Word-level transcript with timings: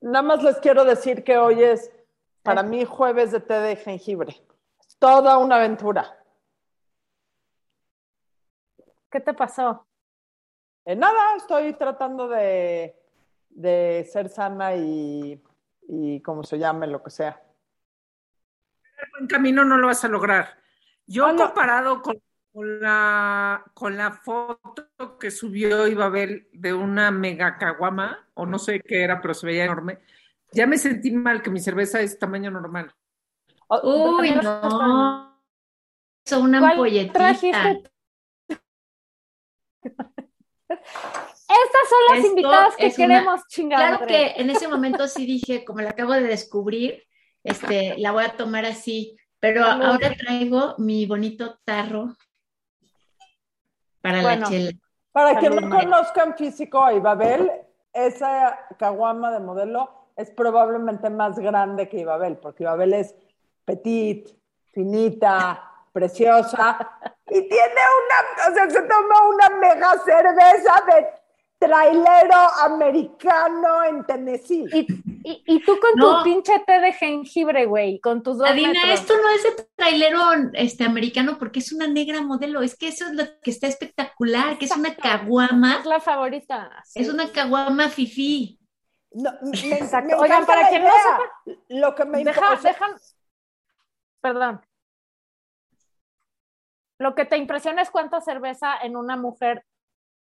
Nada 0.00 0.22
más 0.22 0.42
les 0.42 0.58
quiero 0.58 0.84
decir 0.84 1.24
que 1.24 1.36
hoy 1.36 1.62
es 1.62 1.90
para 2.42 2.62
mí 2.62 2.84
jueves 2.84 3.32
de 3.32 3.40
té 3.40 3.54
de 3.54 3.76
jengibre. 3.76 4.40
Toda 4.98 5.38
una 5.38 5.56
aventura. 5.56 6.16
¿Qué 9.10 9.20
te 9.20 9.34
pasó? 9.34 9.86
Eh, 10.84 10.96
nada, 10.96 11.36
estoy 11.36 11.72
tratando 11.74 12.28
de, 12.28 12.96
de 13.50 14.08
ser 14.10 14.28
sana 14.28 14.76
y, 14.76 15.42
y 15.88 16.20
como 16.22 16.44
se 16.44 16.58
llame, 16.58 16.86
lo 16.86 17.02
que 17.02 17.10
sea. 17.10 17.42
En 19.18 19.26
camino 19.26 19.64
no 19.64 19.76
lo 19.76 19.88
vas 19.88 20.04
a 20.04 20.08
lograr. 20.08 20.58
Yo 21.06 21.26
Ah, 21.26 21.34
comparado 21.36 22.02
con, 22.02 22.22
con 22.52 22.80
la, 22.80 23.64
con 23.74 23.96
la 23.96 24.12
foto 24.12 25.18
que 25.18 25.30
subió 25.30 25.86
Ibabel 25.86 26.48
de 26.52 26.72
una 26.74 27.10
mega 27.10 27.58
caguama, 27.58 28.28
o 28.34 28.46
no 28.46 28.58
sé 28.58 28.80
qué 28.80 29.02
era, 29.04 29.20
pero 29.20 29.34
se 29.34 29.46
veía 29.46 29.64
enorme, 29.64 30.00
ya 30.52 30.66
me 30.66 30.78
sentí 30.78 31.12
mal 31.12 31.42
que 31.42 31.50
mi 31.50 31.60
cerveza 31.60 32.00
es 32.00 32.18
tamaño 32.18 32.50
normal. 32.50 32.92
Oh, 33.68 34.16
Uy, 34.18 34.32
no. 34.32 35.38
Eso, 36.26 36.40
una 36.40 36.58
¿Cuál 36.58 36.72
ampolletita. 36.72 37.12
trajiste? 37.12 37.82
Estas 40.68 41.88
son 41.88 41.98
las 42.08 42.16
Esto 42.18 42.28
invitadas 42.28 42.76
que 42.76 42.86
es 42.86 42.98
una- 42.98 43.06
queremos, 43.08 43.40
chingada. 43.48 43.98
Claro 43.98 44.06
que 44.06 44.32
en 44.40 44.50
ese 44.50 44.68
momento 44.68 45.08
sí 45.08 45.26
dije, 45.26 45.64
como 45.64 45.80
la 45.80 45.90
acabo 45.90 46.12
de 46.12 46.22
descubrir, 46.22 47.04
este, 47.42 47.96
la 47.98 48.12
voy 48.12 48.24
a 48.24 48.36
tomar 48.36 48.64
así, 48.66 49.16
pero 49.38 49.64
ahora 49.64 50.14
traigo 50.16 50.74
mi 50.78 51.06
bonito 51.06 51.58
tarro 51.64 52.16
para 54.00 54.22
Bueno. 54.22 54.42
la 54.42 54.48
chela. 54.48 54.70
Para 55.12 55.38
quien 55.38 55.56
no 55.56 55.68
conozcan 55.68 56.36
físico 56.36 56.84
a 56.84 56.94
Ibabel, 56.94 57.50
esa 57.92 58.58
caguama 58.78 59.32
de 59.32 59.40
modelo 59.40 59.90
es 60.16 60.30
probablemente 60.30 61.10
más 61.10 61.38
grande 61.38 61.88
que 61.88 61.98
Ibabel, 61.98 62.36
porque 62.36 62.62
Ibabel 62.62 62.94
es 62.94 63.14
petit, 63.64 64.28
finita, 64.72 65.62
preciosa, 65.92 66.78
y 67.26 67.48
tiene 67.48 67.80
una, 68.00 68.50
o 68.50 68.54
sea, 68.54 68.70
se 68.70 68.82
toma 68.82 69.28
una 69.28 69.48
mega 69.56 69.98
cerveza 70.04 70.84
de 70.86 71.06
trailero 71.58 72.36
americano 72.64 73.84
en 73.84 74.04
Tennessee. 74.04 74.66
Y, 74.72 74.86
y- 75.22 75.42
y 75.46 75.60
tú 75.64 75.78
con 75.80 75.90
No. 75.96 76.18
tu 76.18 76.24
pinche 76.24 76.52
té 76.66 76.80
de 76.80 76.92
jengibre, 76.92 77.66
güey, 77.66 78.00
con 78.00 78.22
tus 78.22 78.38
dos 78.38 78.48
Adina, 78.48 78.68
metros. 78.72 79.00
esto 79.00 79.14
no 79.16 79.28
es 79.30 79.42
de 79.42 79.68
trailero 79.76 80.20
este, 80.54 80.84
americano 80.84 81.36
porque 81.38 81.58
es 81.60 81.72
una 81.72 81.86
negra 81.86 82.20
modelo, 82.22 82.62
es 82.62 82.76
que 82.76 82.88
eso 82.88 83.04
es 83.06 83.12
lo 83.12 83.24
que 83.42 83.50
está 83.50 83.66
espectacular, 83.66 84.58
que 84.58 84.64
es 84.66 84.76
una 84.76 84.94
caguama, 84.94 85.78
Es 85.80 85.86
la 85.86 86.00
favorita. 86.00 86.70
sí. 86.84 87.00
es 87.00 87.08
una 87.08 87.30
caguama 87.30 87.88
fifí. 87.88 88.58
No, 89.12 89.30
me, 89.42 89.58
Exacto. 89.78 90.16
Oigan, 90.18 90.46
para 90.46 90.68
quien 90.68 90.82
no 90.84 90.88
idea. 90.88 91.56
Lo 91.68 91.94
que 91.96 92.04
me 92.04 92.22
Deja, 92.22 92.54
importa-. 92.54 92.96
Perdón. 94.20 94.60
Lo 96.98 97.14
que 97.14 97.24
te 97.24 97.36
impresiona 97.36 97.82
es 97.82 97.90
cuánta 97.90 98.20
cerveza 98.20 98.76
en 98.82 98.96
una 98.96 99.16
mujer 99.16 99.64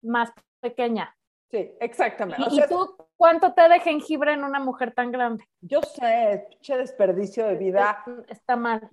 más 0.02 0.32
pequeña. 0.62 1.16
Sí, 1.52 1.72
exactamente. 1.80 2.42
Y, 2.44 2.46
O 2.46 2.50
y 2.54 2.56
sea, 2.58 2.68
tú, 2.68 2.96
¿cuánto 3.18 3.54
té 3.54 3.68
de 3.70 3.80
jengibre 3.80 4.34
en 4.34 4.44
una 4.44 4.60
mujer 4.60 4.94
tan 4.94 5.12
grande? 5.12 5.44
yo 5.62 5.82
sé, 5.82 6.46
pinche 6.50 6.78
desperdicio 6.78 7.48
de 7.48 7.56
vida 7.56 8.04
Está 8.28 8.56
mal. 8.56 8.88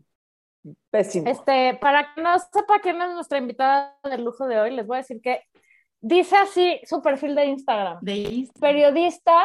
pésimo. 0.91 1.29
Este, 1.29 1.77
para 1.81 2.15
que 2.15 2.23
no 2.23 2.39
sepa 2.39 2.81
quién 2.83 3.01
es 3.03 3.11
nuestra 3.11 3.39
invitada 3.39 3.99
del 4.05 4.25
lujo 4.25 4.47
de 4.47 4.59
hoy, 4.61 4.71
les 4.71 4.87
voy 4.87 4.97
a 4.97 4.99
decir 5.01 5.21
que 5.21 5.43
dice 6.01 6.37
así 6.37 6.81
su 6.85 7.03
perfil 7.03 7.35
de 7.35 7.45
Instagram. 7.47 7.99
De 8.01 8.15
Insta. 8.17 8.59
Periodista, 8.61 9.43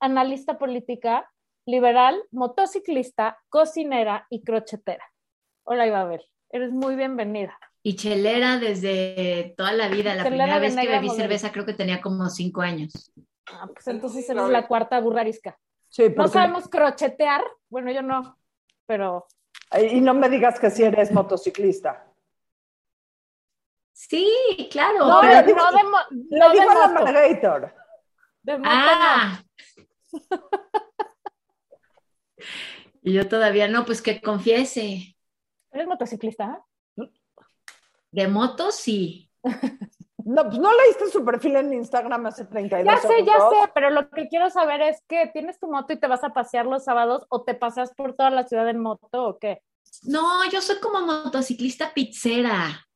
analista 0.00 0.56
política, 0.58 1.28
liberal, 1.66 2.22
motociclista, 2.30 3.38
cocinera 3.48 4.26
y 4.30 4.42
crochetera. 4.44 5.04
Hola, 5.64 5.86
Ibabel. 5.86 6.24
Eres 6.50 6.70
muy 6.72 6.94
bienvenida. 6.94 7.58
Y 7.86 7.96
chelera 7.96 8.58
desde 8.58 9.52
toda 9.58 9.72
la 9.74 9.88
vida. 9.88 10.14
La 10.14 10.24
Chelera 10.24 10.44
primera 10.44 10.58
vez 10.58 10.74
que 10.74 10.88
bebí 10.88 11.08
modelo. 11.08 11.22
cerveza 11.22 11.52
creo 11.52 11.66
que 11.66 11.74
tenía 11.74 12.00
como 12.00 12.30
cinco 12.30 12.62
años. 12.62 13.12
Ah, 13.52 13.68
pues 13.72 13.86
entonces 13.88 14.28
eres 14.30 14.48
la 14.48 14.66
cuarta 14.66 14.98
burrarisca. 15.00 15.58
Sí, 15.90 16.08
No 16.08 16.14
porque- 16.14 16.30
sabemos 16.32 16.66
crochetear. 16.68 17.42
Bueno, 17.68 17.92
yo 17.92 18.00
no, 18.00 18.38
pero 18.86 19.26
Y 19.92 20.00
no 20.00 20.14
me 20.14 20.30
digas 20.30 20.58
que 20.58 20.70
si 20.70 20.82
eres 20.82 21.12
motociclista. 21.12 22.06
Sí, 23.92 24.68
claro. 24.70 25.06
no, 25.06 25.20
pero- 25.20 25.42
de, 25.42 25.52
no 25.54 25.70
de, 25.72 25.84
mo- 25.84 25.98
no 26.30 26.48
de 26.50 26.58
digo 26.58 26.70
a 26.70 26.74
la 26.74 26.88
moto. 26.88 27.04
Margator. 27.04 27.74
De 28.42 28.58
moto 28.58 28.70
Ah. 28.72 29.42
Y 33.02 33.12
yo 33.12 33.28
todavía 33.28 33.68
no, 33.68 33.84
pues 33.84 34.00
que 34.00 34.20
confiese. 34.22 35.14
no. 35.70 35.76
¿Eres 35.78 35.86
motociclista? 35.86 36.64
De 38.14 38.28
moto, 38.28 38.70
sí. 38.70 39.28
No, 40.26 40.42
pues 40.44 40.58
no 40.58 40.70
leíste 40.72 41.10
su 41.10 41.22
perfil 41.22 41.56
en 41.56 41.74
Instagram 41.74 42.24
hace 42.24 42.46
32 42.46 42.86
Ya 42.86 42.98
sé, 42.98 43.26
ya 43.26 43.36
sé, 43.36 43.70
pero 43.74 43.90
lo 43.90 44.08
que 44.08 44.26
quiero 44.28 44.48
saber 44.48 44.80
es 44.80 45.02
que 45.06 45.26
tienes 45.34 45.60
tu 45.60 45.70
moto 45.70 45.92
y 45.92 46.00
te 46.00 46.06
vas 46.06 46.24
a 46.24 46.32
pasear 46.32 46.64
los 46.64 46.82
sábados 46.82 47.26
o 47.28 47.42
te 47.42 47.54
pasas 47.54 47.92
por 47.94 48.14
toda 48.14 48.30
la 48.30 48.44
ciudad 48.44 48.66
en 48.70 48.80
moto 48.80 49.06
o 49.12 49.38
qué. 49.38 49.60
No, 50.04 50.48
yo 50.50 50.62
soy 50.62 50.76
como 50.80 51.02
motociclista 51.02 51.92
pizzera. 51.92 52.86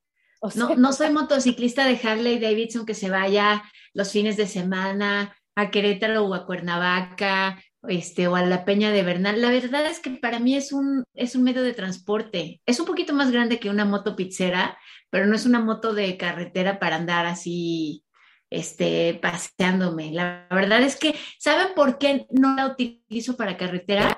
O 0.40 0.50
sea, 0.50 0.68
No, 0.68 0.74
no 0.76 0.92
soy 0.94 1.10
motociclista 1.10 1.84
de 1.84 2.00
Harley 2.02 2.38
Davidson 2.38 2.86
que 2.86 2.94
se 2.94 3.10
vaya 3.10 3.62
los 3.92 4.10
fines 4.10 4.38
de 4.38 4.46
semana 4.46 5.36
a 5.54 5.70
Querétaro 5.70 6.24
o 6.24 6.32
a 6.32 6.46
Cuernavaca, 6.46 7.62
este, 7.86 8.28
o 8.28 8.36
a 8.36 8.42
la 8.42 8.64
Peña 8.64 8.90
de 8.90 9.02
Bernal. 9.02 9.40
La 9.40 9.50
verdad 9.50 9.86
es 9.86 10.00
que 10.00 10.10
para 10.10 10.38
mí 10.38 10.56
es 10.56 10.72
un, 10.72 11.04
es 11.14 11.34
un 11.34 11.44
medio 11.44 11.62
de 11.62 11.74
transporte. 11.74 12.60
Es 12.66 12.80
un 12.80 12.86
poquito 12.86 13.12
más 13.12 13.30
grande 13.30 13.60
que 13.60 13.70
una 13.70 13.84
moto 13.84 14.16
pizzera, 14.16 14.78
pero 15.10 15.26
no 15.26 15.34
es 15.34 15.46
una 15.46 15.60
moto 15.60 15.94
de 15.94 16.16
carretera 16.16 16.78
para 16.78 16.96
andar 16.96 17.26
así, 17.26 18.04
este, 18.50 19.18
paseándome. 19.20 20.12
La 20.12 20.46
verdad 20.50 20.82
es 20.82 20.96
que, 20.96 21.14
¿saben 21.38 21.68
por 21.74 21.98
qué 21.98 22.26
no 22.30 22.54
la 22.56 22.66
utilizo 22.66 23.36
para 23.36 23.56
carretera? 23.56 24.16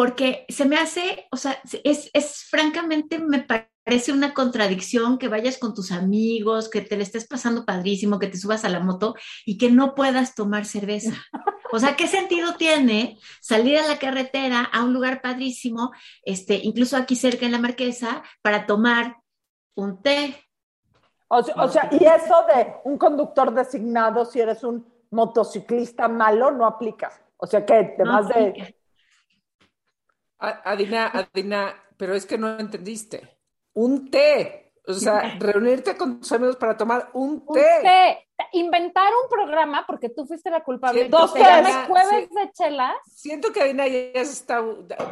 Porque 0.00 0.46
se 0.48 0.64
me 0.64 0.78
hace, 0.78 1.28
o 1.30 1.36
sea, 1.36 1.60
es, 1.84 2.08
es 2.14 2.44
francamente, 2.48 3.18
me 3.18 3.40
parece 3.40 4.12
una 4.12 4.32
contradicción 4.32 5.18
que 5.18 5.28
vayas 5.28 5.58
con 5.58 5.74
tus 5.74 5.92
amigos, 5.92 6.70
que 6.70 6.80
te 6.80 6.96
le 6.96 7.02
estés 7.02 7.28
pasando 7.28 7.66
padrísimo, 7.66 8.18
que 8.18 8.28
te 8.28 8.38
subas 8.38 8.64
a 8.64 8.70
la 8.70 8.80
moto 8.80 9.14
y 9.44 9.58
que 9.58 9.70
no 9.70 9.94
puedas 9.94 10.34
tomar 10.34 10.64
cerveza. 10.64 11.12
O 11.70 11.78
sea, 11.78 11.96
¿qué 11.96 12.06
sentido 12.06 12.54
tiene 12.54 13.18
salir 13.42 13.76
a 13.76 13.86
la 13.86 13.98
carretera, 13.98 14.62
a 14.72 14.82
un 14.84 14.94
lugar 14.94 15.20
padrísimo, 15.20 15.92
este, 16.22 16.58
incluso 16.62 16.96
aquí 16.96 17.14
cerca 17.14 17.44
en 17.44 17.52
la 17.52 17.58
Marquesa, 17.58 18.22
para 18.40 18.64
tomar 18.64 19.18
un 19.74 20.00
té? 20.00 20.48
O 21.28 21.42
sea, 21.42 21.54
o 21.56 21.68
sea, 21.68 21.90
y 21.92 22.02
eso 22.02 22.46
de 22.48 22.72
un 22.84 22.96
conductor 22.96 23.52
designado, 23.52 24.24
si 24.24 24.40
eres 24.40 24.64
un 24.64 24.82
motociclista 25.10 26.08
malo, 26.08 26.50
no 26.50 26.64
aplica. 26.64 27.12
O 27.36 27.46
sea, 27.46 27.66
que 27.66 27.94
te 27.98 28.02
No 28.02 28.14
vas 28.14 28.28
de... 28.28 28.48
aplica. 28.48 28.79
Adina, 30.40 31.06
Adina, 31.08 31.74
pero 31.96 32.14
es 32.14 32.26
que 32.26 32.38
no 32.38 32.58
entendiste. 32.58 33.38
Un 33.74 34.10
té. 34.10 34.72
O 34.86 34.94
sea, 34.94 35.36
reunirte 35.38 35.96
con 35.96 36.20
tus 36.20 36.32
amigos 36.32 36.56
para 36.56 36.76
tomar 36.76 37.10
un 37.12 37.44
Un 37.46 37.54
té. 37.54 37.66
té. 37.82 38.26
Inventar 38.52 39.12
un 39.22 39.28
programa, 39.28 39.84
porque 39.86 40.08
tú 40.08 40.24
fuiste 40.24 40.50
la 40.50 40.64
culpable. 40.64 41.02
Que 41.02 41.08
dos 41.10 41.34
tés. 41.34 41.42
Jueves 41.86 42.28
Sí. 42.30 42.34
de 42.34 42.50
chelas. 42.52 42.96
Siento 43.06 43.52
que 43.52 43.60
Adina 43.60 43.86
ya 43.86 44.24
se 44.24 44.32
está 44.32 44.60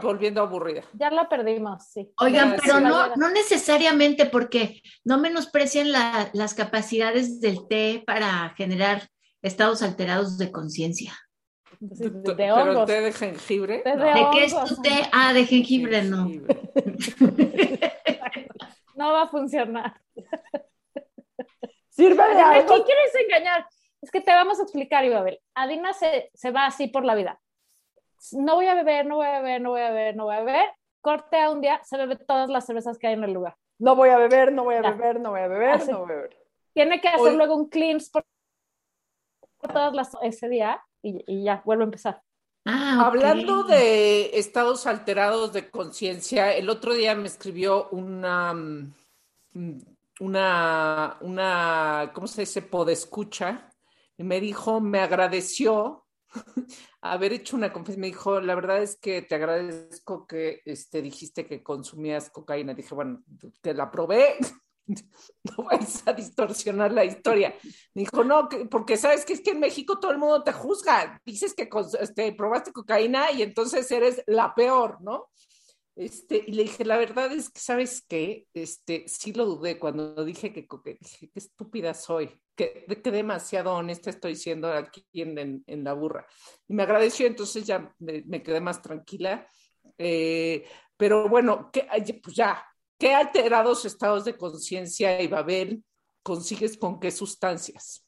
volviendo 0.03 0.41
aburrida. 0.41 0.83
Ya 0.95 1.11
la 1.11 1.29
perdimos, 1.29 1.85
sí. 1.93 2.11
Oigan, 2.19 2.57
pero 2.61 2.79
sí. 2.79 2.85
no, 2.85 3.15
no 3.17 3.29
necesariamente 3.29 4.25
porque 4.25 4.81
no 5.05 5.19
menosprecian 5.19 5.93
la- 5.93 6.31
las 6.33 6.55
capacidades 6.55 7.41
del 7.43 7.69
té 7.69 8.03
para 8.07 8.55
generar 8.57 9.03
estados 9.43 9.83
alterados 9.83 10.39
de 10.39 10.51
conciencia. 10.51 11.13
De, 11.81 12.35
Pero 12.37 12.85
té 12.87 13.01
de 13.01 13.13
jengibre. 13.13 13.79
Té 13.81 13.95
no. 13.95 14.05
de 14.05 14.15
¿De 14.15 14.27
qué 14.33 14.45
es 14.45 14.65
tu 14.65 14.83
té? 14.83 14.91
Ah, 15.13 15.33
de 15.33 15.45
jengibre, 15.45 16.03
no. 16.03 16.29
Jengibre. 16.29 16.57
No 18.97 19.13
va 19.13 19.23
a 19.23 19.29
funcionar. 19.29 19.95
Sirve 21.89 22.17
de 22.17 22.23
Adina, 22.23 22.49
¿a 22.49 22.53
algo. 22.55 22.67
quién 22.67 22.83
quieres 22.83 23.15
engañar? 23.15 23.67
Es 24.03 24.11
que 24.11 24.21
te 24.21 24.33
vamos 24.33 24.59
a 24.59 24.63
explicar, 24.65 25.05
Ibabel. 25.05 25.41
Adina 25.55 25.93
se, 25.93 26.31
se 26.35 26.51
va 26.51 26.67
así 26.67 26.89
por 26.89 27.05
la 27.05 27.15
vida. 27.15 27.41
No 28.33 28.57
voy 28.57 28.67
a 28.67 28.75
beber, 28.75 29.07
no 29.07 29.17
voy 29.17 29.27
a 29.27 29.41
beber, 29.41 29.61
no 29.61 29.71
voy 29.71 29.81
a 29.83 29.91
beber, 29.91 30.17
no 30.17 30.25
voy 30.25 30.35
a 30.35 30.41
beber. 30.41 30.67
Corte 31.01 31.41
a 31.41 31.51
un 31.51 31.61
día, 31.61 31.81
se 31.85 31.97
bebe 31.97 32.17
todas 32.17 32.51
las 32.51 32.67
cervezas 32.67 32.99
que 32.99 33.07
hay 33.07 33.15
en 33.15 33.23
el 33.23 33.33
lugar. 33.33 33.55
No 33.79 33.95
voy 33.95 34.09
a 34.09 34.19
beber, 34.19 34.53
no 34.53 34.65
voy 34.65 34.75
a 34.75 34.83
Ya. 34.83 34.91
beber, 34.91 35.21
no 35.21 35.31
voy 35.31 35.41
a 35.43 35.47
beber, 35.49 35.71
Así. 35.71 35.91
no 35.93 36.01
voy 36.01 36.11
a 36.13 36.15
beber. 36.17 36.37
Tiene 36.75 37.01
que 37.01 37.07
hacer 37.09 37.21
Hoy- 37.21 37.37
luego 37.37 37.55
un 37.55 37.69
cleanse 37.69 38.11
por 38.13 38.25
por 39.61 39.73
todas 39.73 39.93
las 39.95 40.11
ese 40.23 40.49
día 40.49 40.81
y, 41.03 41.23
y 41.27 41.45
ya, 41.45 41.63
vuelve 41.65 41.85
a 41.85 41.87
empezar. 41.87 42.23
Ah. 42.65 43.07
Hablando 43.07 43.63
de 43.63 44.39
estados 44.39 44.87
alterados 44.87 45.53
de 45.53 45.71
conciencia, 45.71 46.55
el 46.55 46.69
otro 46.69 46.95
día 46.95 47.15
me 47.15 47.27
escribió 47.27 47.89
una, 47.91 48.53
mm, 48.53 49.81
una, 50.21 51.17
una, 51.21 52.11
¿cómo 52.13 52.27
se 52.27 52.43
dice? 52.43 52.63
Podescucha, 52.63 53.71
y 54.19 54.25
me 54.25 54.41
dijo, 54.41 54.81
me 54.81 54.99
agradeció 54.99 56.05
haber 57.01 57.33
hecho 57.33 57.57
una 57.57 57.73
conferencia. 57.73 58.01
Me 58.01 58.09
dijo, 58.09 58.41
la 58.41 58.55
verdad 58.55 58.83
es 58.83 58.99
que 58.99 59.23
te 59.23 59.37
agradezco 59.37 60.27
que 60.27 60.61
este, 60.65 61.01
dijiste 61.01 61.47
que 61.47 61.63
consumías 61.63 62.29
cocaína. 62.29 62.75
Dije, 62.75 62.95
bueno, 62.95 63.23
te 63.61 63.73
la 63.75 63.91
probé, 63.91 64.37
no 65.45 65.65
vais 65.65 66.03
a 66.07 66.13
distorsionar 66.13 66.93
la 66.93 67.05
historia. 67.05 67.55
Dijo, 67.95 68.25
no, 68.25 68.49
porque 68.71 68.97
sabes 68.97 69.25
que 69.25 69.35
es 69.35 69.41
que 69.41 69.51
en 69.51 69.61
México 69.61 70.01
todo 70.01 70.13
el 70.13 70.19
mundo 70.19 70.43
te 70.43 70.53
juzga. 70.53 71.21
Dices 71.25 71.55
que 71.55 71.69
este, 72.01 72.33
probaste 72.33 72.73
cocaína 72.73 73.31
y 73.33 73.43
entonces 73.43 73.91
eres 73.91 74.23
la 74.27 74.55
peor, 74.55 75.01
¿no? 75.01 75.29
Este, 75.99 76.45
y 76.47 76.53
le 76.53 76.63
dije, 76.63 76.85
la 76.85 76.97
verdad 76.97 77.33
es 77.33 77.51
que, 77.51 77.59
¿sabes 77.59 78.05
qué? 78.09 78.47
Este, 78.55 79.05
sí 79.09 79.33
lo 79.33 79.45
dudé 79.45 79.81
cuando 79.81 80.25
dije 80.25 80.53
que, 80.53 80.69
dije, 81.01 81.29
qué 81.29 81.39
estúpida 81.41 81.93
soy, 81.93 82.31
que, 82.55 82.87
que 82.87 83.11
demasiado 83.11 83.75
honesta 83.75 84.11
estoy 84.11 84.37
siendo 84.37 84.73
aquí 84.73 85.05
en, 85.15 85.65
la 85.67 85.95
burra. 85.95 86.25
Y 86.69 86.75
me 86.75 86.85
agradeció, 86.85 87.27
entonces 87.27 87.67
ya 87.67 87.93
me, 87.99 88.43
quedé 88.45 88.61
más 88.61 88.81
tranquila. 88.81 89.45
Eh, 89.99 90.65
pero 90.97 91.29
bueno, 91.29 91.69
que, 91.73 91.89
pues 92.23 92.37
ya, 92.37 92.65
¿qué 92.99 93.15
alterados 93.15 93.85
estados 93.85 94.25
de 94.25 94.37
conciencia 94.37 95.23
y 95.23 95.29
Babel 95.29 95.83
consigues 96.23 96.77
con 96.77 97.01
qué 97.01 97.11
sustancias? 97.11 98.05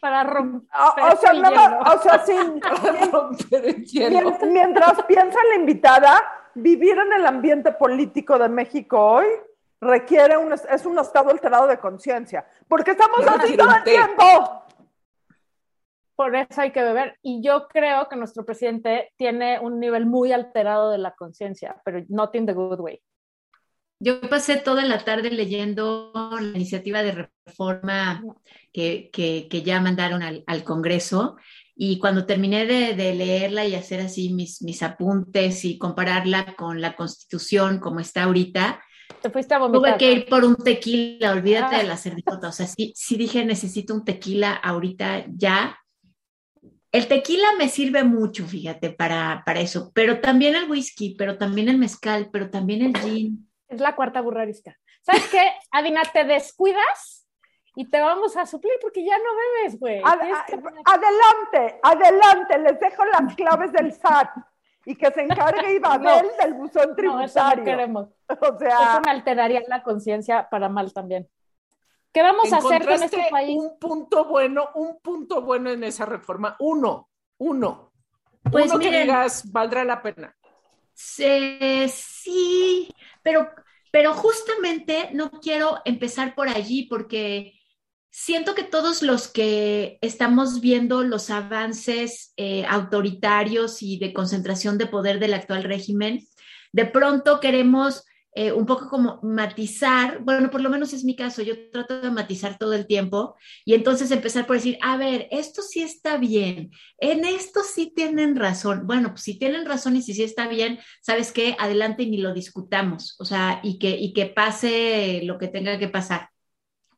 Para 0.00 0.24
romper 0.24 0.68
o, 0.70 1.16
sea, 1.16 1.32
o 1.80 2.02
sea, 2.02 2.24
sin, 2.24 2.60
Mientras 4.52 5.02
piensa 5.02 5.38
la 5.48 5.56
invitada, 5.56 6.22
vivir 6.54 6.96
en 6.96 7.12
el 7.12 7.26
ambiente 7.26 7.72
político 7.72 8.38
de 8.38 8.48
México 8.48 8.98
hoy 8.98 9.26
requiere 9.80 10.36
un, 10.36 10.52
es 10.52 10.86
un 10.86 10.98
estado 10.98 11.30
alterado 11.30 11.66
de 11.66 11.78
conciencia, 11.78 12.46
porque 12.68 12.92
estamos 12.92 13.26
así 13.26 13.56
todo 13.56 13.74
el 13.74 13.82
tiempo. 13.82 14.62
Por 16.14 16.36
eso 16.36 16.60
hay 16.60 16.70
que 16.70 16.82
beber. 16.82 17.18
Y 17.22 17.42
yo 17.42 17.66
creo 17.66 18.08
que 18.08 18.14
nuestro 18.14 18.44
presidente 18.44 19.12
tiene 19.16 19.58
un 19.58 19.80
nivel 19.80 20.06
muy 20.06 20.32
alterado 20.32 20.90
de 20.90 20.98
la 20.98 21.12
conciencia, 21.16 21.80
pero 21.84 22.04
not 22.08 22.32
in 22.36 22.46
the 22.46 22.52
good 22.52 22.78
way. 22.78 23.02
Yo 24.04 24.20
pasé 24.20 24.56
toda 24.56 24.84
la 24.84 24.98
tarde 25.04 25.30
leyendo 25.30 26.10
la 26.12 26.56
iniciativa 26.56 27.04
de 27.04 27.28
reforma 27.46 28.20
que, 28.72 29.10
que, 29.12 29.62
ya 29.62 29.80
mandaron 29.80 30.24
al, 30.24 30.42
al, 30.48 30.64
Congreso 30.64 31.36
y 31.76 32.00
cuando 32.00 32.26
terminé 32.26 32.66
de, 32.66 32.94
de, 32.96 33.14
leerla 33.14 33.64
y 33.64 33.76
hacer 33.76 34.00
así 34.00 34.32
mis, 34.34 34.60
mis 34.60 34.82
apuntes 34.82 35.64
y 35.64 35.78
compararla 35.78 36.56
con 36.56 36.80
la 36.80 36.96
Constitución 36.96 37.78
como 37.78 38.00
está 38.00 38.24
ahorita, 38.24 38.82
te 39.22 39.30
fuiste 39.30 39.54
a 39.54 39.58
vomitar. 39.58 39.80
Tuve 39.80 39.98
que 39.98 40.12
ir 40.12 40.26
por 40.26 40.44
un 40.44 40.56
tequila, 40.56 41.30
olvídate 41.30 41.76
de 41.76 41.84
la 41.84 41.96
cerveza. 41.96 42.40
O 42.42 42.50
sea, 42.50 42.66
sí, 42.66 42.92
sí 42.96 43.16
dije, 43.16 43.44
necesito 43.44 43.94
un 43.94 44.04
tequila 44.04 44.52
ahorita 44.52 45.26
ya. 45.28 45.78
El 46.90 47.06
tequila 47.06 47.46
me 47.56 47.68
sirve 47.68 48.02
mucho, 48.02 48.48
fíjate, 48.48 48.90
para, 48.90 49.44
para 49.46 49.60
eso, 49.60 49.92
pero 49.94 50.20
también 50.20 50.56
el 50.56 50.68
whisky, 50.68 51.14
pero 51.16 51.38
también 51.38 51.68
el 51.68 51.78
mezcal, 51.78 52.30
pero 52.32 52.50
también 52.50 52.82
el 52.82 53.00
gin 53.00 53.51
es 53.74 53.80
la 53.80 53.94
cuarta 53.94 54.20
burrarisca. 54.20 54.78
¿Sabes 55.02 55.28
qué, 55.28 55.50
Adina? 55.70 56.02
Te 56.12 56.24
descuidas 56.24 57.26
y 57.74 57.88
te 57.88 58.00
vamos 58.00 58.36
a 58.36 58.46
suplir 58.46 58.74
porque 58.80 59.04
ya 59.04 59.16
no 59.18 59.24
bebes, 59.34 59.80
güey. 59.80 60.02
adelante, 60.04 61.80
adelante, 61.82 62.58
les 62.58 62.78
dejo 62.78 63.04
las 63.06 63.34
claves 63.34 63.72
del 63.72 63.92
SAT 63.92 64.28
y 64.84 64.94
que 64.96 65.10
se 65.10 65.22
encargue 65.22 65.74
Ibabel 65.76 66.26
del 66.40 66.54
buzón 66.54 66.94
tributario. 66.96 67.16
No, 67.16 67.24
eso 67.24 67.56
no 67.56 67.64
queremos. 67.64 68.08
O 68.40 68.58
sea, 68.58 68.92
eso 68.92 69.00
me 69.04 69.10
alteraría 69.10 69.62
la 69.68 69.82
conciencia 69.82 70.48
para 70.48 70.68
mal 70.68 70.92
también. 70.92 71.28
¿Qué 72.12 72.22
vamos 72.22 72.52
a 72.52 72.58
hacer 72.58 72.84
con 72.84 73.02
este 73.02 73.26
país? 73.30 73.58
Un 73.58 73.78
punto 73.78 74.24
bueno, 74.26 74.68
un 74.74 74.98
punto 75.00 75.42
bueno 75.42 75.70
en 75.70 75.84
esa 75.84 76.04
reforma. 76.06 76.56
Uno, 76.60 77.08
uno. 77.38 77.92
Pues 78.50 78.70
uno 78.70 78.80
que 78.80 78.90
digas, 78.90 79.50
valdrá 79.50 79.84
la 79.84 80.02
pena. 80.02 80.34
sí, 80.94 82.88
pero 83.22 83.48
pero 83.92 84.14
justamente 84.14 85.10
no 85.12 85.30
quiero 85.30 85.80
empezar 85.84 86.34
por 86.34 86.48
allí 86.48 86.86
porque 86.86 87.52
siento 88.10 88.54
que 88.54 88.64
todos 88.64 89.02
los 89.02 89.28
que 89.28 89.98
estamos 90.00 90.60
viendo 90.60 91.04
los 91.04 91.30
avances 91.30 92.32
eh, 92.36 92.64
autoritarios 92.66 93.82
y 93.82 93.98
de 93.98 94.12
concentración 94.12 94.78
de 94.78 94.86
poder 94.86 95.20
del 95.20 95.34
actual 95.34 95.62
régimen, 95.62 96.26
de 96.72 96.86
pronto 96.86 97.38
queremos 97.38 98.04
eh, 98.34 98.50
un 98.50 98.64
poco 98.64 98.88
como 98.88 99.20
matizar, 99.22 100.20
bueno, 100.20 100.50
por 100.50 100.62
lo 100.62 100.70
menos 100.70 100.94
es 100.94 101.04
mi 101.04 101.14
caso, 101.14 101.42
yo 101.42 101.70
trato 101.70 102.00
de 102.00 102.10
matizar 102.10 102.56
todo 102.56 102.72
el 102.72 102.86
tiempo 102.86 103.36
y 103.66 103.74
entonces 103.74 104.10
empezar 104.10 104.46
por 104.46 104.56
decir, 104.56 104.78
a 104.80 104.96
ver, 104.96 105.28
esto 105.30 105.60
sí 105.60 105.82
está 105.82 106.16
bien, 106.16 106.70
en 106.96 107.26
esto 107.26 107.60
sí 107.62 107.92
tienen 107.94 108.36
razón. 108.36 108.86
Bueno, 108.86 109.10
pues 109.10 109.22
si 109.22 109.38
tienen 109.38 109.66
razón 109.66 109.96
y 109.96 110.02
si 110.02 110.14
sí 110.14 110.22
está 110.22 110.48
bien, 110.48 110.78
¿sabes 111.02 111.30
qué? 111.30 111.56
Adelante 111.58 112.04
y 112.04 112.10
ni 112.10 112.16
lo 112.16 112.32
discutamos, 112.32 113.16
o 113.18 113.26
sea, 113.26 113.60
y 113.62 113.78
que, 113.78 113.90
y 113.90 114.14
que 114.14 114.26
pase 114.26 115.20
lo 115.24 115.38
que 115.38 115.48
tenga 115.48 115.78
que 115.78 115.88
pasar. 115.88 116.30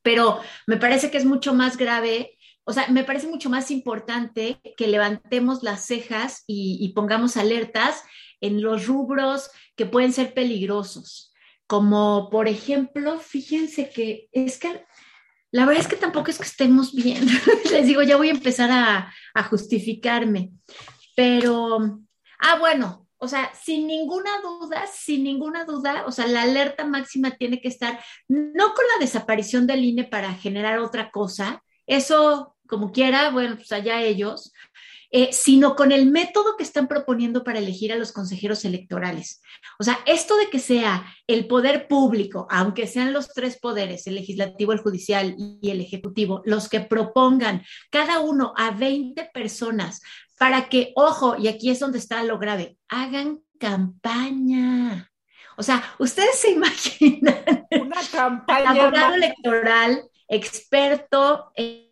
Pero 0.02 0.38
me 0.69 0.76
parece 0.76 1.10
que 1.10 1.19
es 1.19 1.25
mucho 1.25 1.52
más 1.52 1.76
grave 1.76 2.38
o 2.66 2.72
sea, 2.72 2.88
me 2.88 3.04
parece 3.04 3.26
mucho 3.26 3.50
más 3.50 3.70
importante 3.70 4.58
que 4.76 4.88
levantemos 4.88 5.62
las 5.62 5.84
cejas 5.84 6.44
y, 6.46 6.78
y, 6.81 6.94
pongamos 6.94 7.36
alertas 7.36 8.02
en 8.40 8.62
los 8.62 8.86
rubros 8.86 9.50
que 9.76 9.86
pueden 9.86 10.12
ser 10.12 10.34
peligrosos, 10.34 11.32
como 11.66 12.28
por 12.31 12.48
ejemplo, 12.48 13.19
fíjense 13.19 13.90
que 13.90 14.28
es 14.32 14.58
que 14.58 14.84
la 15.50 15.66
verdad 15.66 15.82
es 15.82 15.88
que 15.88 15.96
tampoco 15.96 16.31
es 16.31 16.38
que 16.38 16.44
estemos 16.44 16.92
bien, 16.92 17.26
les 17.70 17.86
digo, 17.86 18.02
ya 18.02 18.16
voy 18.16 18.28
a 18.28 18.32
empezar 18.32 18.70
a, 18.70 19.12
a 19.34 19.42
justificarme, 19.44 20.50
pero, 21.14 22.00
ah, 22.40 22.58
bueno, 22.58 23.06
o 23.19 23.28
sea, 23.28 23.52
sin 23.54 23.86
ninguna 23.86 24.31
duda, 24.42 24.84
sin 24.86 25.25
ninguna 25.25 25.64
duda, 25.64 26.04
o 26.06 26.12
sea, 26.12 26.26
la 26.26 26.42
alerta 26.42 26.84
máxima 26.84 27.32
tiene 27.32 27.60
que 27.60 27.69
estar 27.69 27.98
no 28.28 28.75
con 28.75 28.84
la 28.92 29.00
desaparición 29.00 29.66
del 29.66 29.84
INE 29.84 30.04
para 30.04 30.34
generar 30.34 30.78
otra 30.78 31.10
cosa, 31.10 31.62
eso 31.86 32.56
como 32.66 32.92
quiera, 32.92 33.31
bueno, 33.31 33.56
pues 33.56 33.70
allá 33.72 34.02
ellos, 34.02 34.52
eh, 35.16 35.28
sino 35.32 35.76
con 35.76 35.93
el 35.93 36.11
método 36.11 36.56
que 36.56 36.64
están 36.64 36.88
proponiendo 36.88 37.44
para 37.44 37.61
elegir 37.61 37.93
a 37.93 37.96
los 37.96 38.11
consejeros 38.11 38.64
electorales. 38.64 39.40
O 39.78 39.84
sea, 39.84 40.00
esto 40.06 40.37
de 40.37 40.50
que 40.50 40.58
sea 40.58 41.06
el 41.28 41.46
poder 41.46 41.87
público, 41.87 42.49
aunque 42.50 42.88
sean 42.88 43.12
los 43.12 43.28
tres 43.28 43.56
poderes, 43.61 44.08
el 44.08 44.16
legislativo, 44.16 44.72
el 44.72 44.81
judicial 44.81 45.37
y 45.38 45.70
el 45.70 45.81
ejecutivo, 45.81 46.43
los 46.44 46.69
que 46.69 46.81
propongan 46.81 47.62
cada 47.90 48.19
uno 48.19 48.55
a 48.56 48.72
20 48.72 49.31
personas 49.32 50.03
para 50.36 50.69
que, 50.69 50.93
ojo, 50.96 51.36
y 51.39 51.46
aquí 51.46 51.70
es 51.70 51.79
donde 51.79 51.98
está 51.98 52.24
lo 52.24 52.41
grave, 52.41 52.77
hagan 52.89 53.39
campaña. 53.60 55.12
O 55.56 55.62
sea, 55.62 55.94
ustedes 56.00 56.41
se 56.41 56.50
imaginan 56.58 57.69
una 57.70 58.00
campaña 58.10 58.70
abogado 58.70 59.15
electoral 59.15 60.10
experto 60.27 61.53
en 61.55 61.83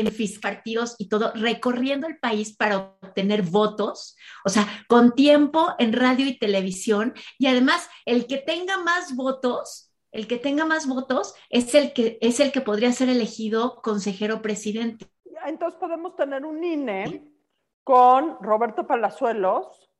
en 0.00 0.08
partidos 0.40 0.96
y 0.98 1.08
todo, 1.08 1.32
recorriendo 1.34 2.06
el 2.06 2.18
país 2.18 2.56
para 2.56 2.78
obtener 2.78 3.42
votos, 3.42 4.16
o 4.44 4.48
sea, 4.48 4.66
con 4.88 5.14
tiempo 5.14 5.74
en 5.78 5.92
radio 5.92 6.26
y 6.26 6.38
televisión, 6.38 7.14
y 7.38 7.46
además 7.46 7.88
el 8.04 8.26
que 8.26 8.38
tenga 8.38 8.78
más 8.78 9.14
votos, 9.16 9.92
el 10.12 10.26
que 10.26 10.38
tenga 10.38 10.64
más 10.64 10.86
votos 10.86 11.34
es 11.50 11.74
el 11.74 11.92
que, 11.92 12.18
es 12.20 12.40
el 12.40 12.52
que 12.52 12.60
podría 12.60 12.92
ser 12.92 13.08
elegido 13.08 13.80
consejero 13.82 14.42
presidente. 14.42 15.06
Entonces 15.44 15.78
podemos 15.78 16.16
tener 16.16 16.44
un 16.44 16.62
INE 16.62 17.22
con 17.82 18.38
Roberto 18.40 18.86
Palazuelos. 18.86 19.90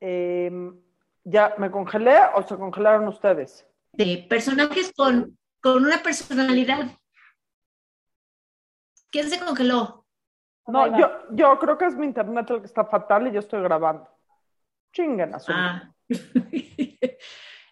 Em, 0.00 0.80
¿Ya 1.24 1.54
me 1.58 1.70
congelé 1.70 2.16
o 2.34 2.42
se 2.42 2.56
congelaron 2.56 3.08
ustedes? 3.08 3.66
De 3.92 4.26
personajes 4.28 4.92
con, 4.94 5.38
con 5.62 5.84
una 5.84 6.02
personalidad 6.02 6.98
¿Quién 9.14 9.30
se 9.30 9.38
congeló? 9.38 10.04
No, 10.66 10.98
yo, 10.98 11.08
yo 11.30 11.56
creo 11.60 11.78
que 11.78 11.84
es 11.84 11.94
mi 11.94 12.04
internet 12.04 12.50
el 12.50 12.58
que 12.58 12.66
está 12.66 12.84
fatal 12.84 13.28
y 13.28 13.30
yo 13.30 13.38
estoy 13.38 13.62
grabando. 13.62 14.08
Chinguen 14.92 15.32
a 15.32 15.38
ah. 15.50 15.94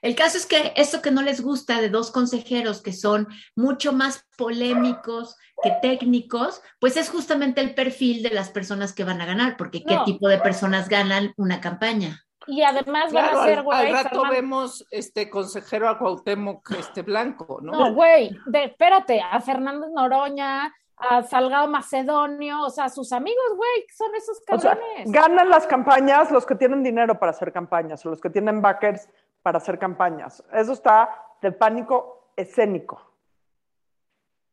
El 0.03 0.15
caso 0.15 0.37
es 0.37 0.47
que 0.47 0.73
esto 0.77 1.03
que 1.03 1.11
no 1.11 1.21
les 1.21 1.41
gusta 1.41 1.81
de 1.81 1.89
dos 1.89 2.13
consejeros 2.13 2.81
que 2.81 2.93
son 2.93 3.27
mucho 3.57 3.93
más 3.93 4.25
polémicos 4.39 5.37
que 5.65 5.73
técnicos, 5.83 6.63
pues 6.79 6.97
es 6.97 7.11
justamente 7.11 7.61
el 7.61 7.75
perfil 7.75 8.23
de 8.23 8.31
las 8.31 8.51
personas 8.51 8.93
que 8.93 9.03
van 9.03 9.21
a 9.21 9.27
ganar, 9.27 9.57
porque 9.57 9.83
qué 9.83 9.99
tipo 10.05 10.29
de 10.29 10.39
personas 10.39 10.89
ganan 10.89 11.35
una 11.37 11.61
campaña. 11.61 12.23
Y 12.47 12.63
además 12.63 13.13
van 13.13 13.37
a 13.37 13.43
ser, 13.43 13.63
güey. 13.63 13.89
Al, 13.89 14.05
rato 14.05 14.23
vemos 14.31 14.87
este 14.93 15.29
consejero 15.29 15.89
a 15.89 15.99
Cuauhtémoc 15.99 16.71
este 16.73 17.03
blanco, 17.03 17.59
¿no? 17.61 17.73
No, 17.73 17.95
güey, 17.95 18.31
espérate, 18.53 19.21
a 19.21 19.41
Fernández 19.41 19.91
Noroña, 19.93 20.73
a 21.03 21.23
Salgado 21.23 21.69
Macedonio, 21.69 22.63
o 22.63 22.71
sea, 22.71 22.89
sus 22.89 23.13
amigos, 23.13 23.45
güey, 23.57 23.87
son 23.97 24.15
esos 24.15 24.41
cabrones. 24.41 25.11
ganan 25.11 25.49
las 25.49 25.67
campañas 25.67 26.31
los 26.31 26.47
que 26.47 26.55
tienen 26.55 26.83
dinero 26.83 27.19
para 27.19 27.31
hacer 27.31 27.53
campañas 27.53 28.05
o 28.07 28.11
los 28.11 28.21
que 28.21 28.31
tienen 28.31 28.63
backers 28.63 29.09
para 29.43 29.59
hacer 29.59 29.79
campañas. 29.79 30.45
Eso 30.53 30.73
está 30.73 31.11
de 31.41 31.53
pánico 31.53 32.33
escénico. 32.37 33.01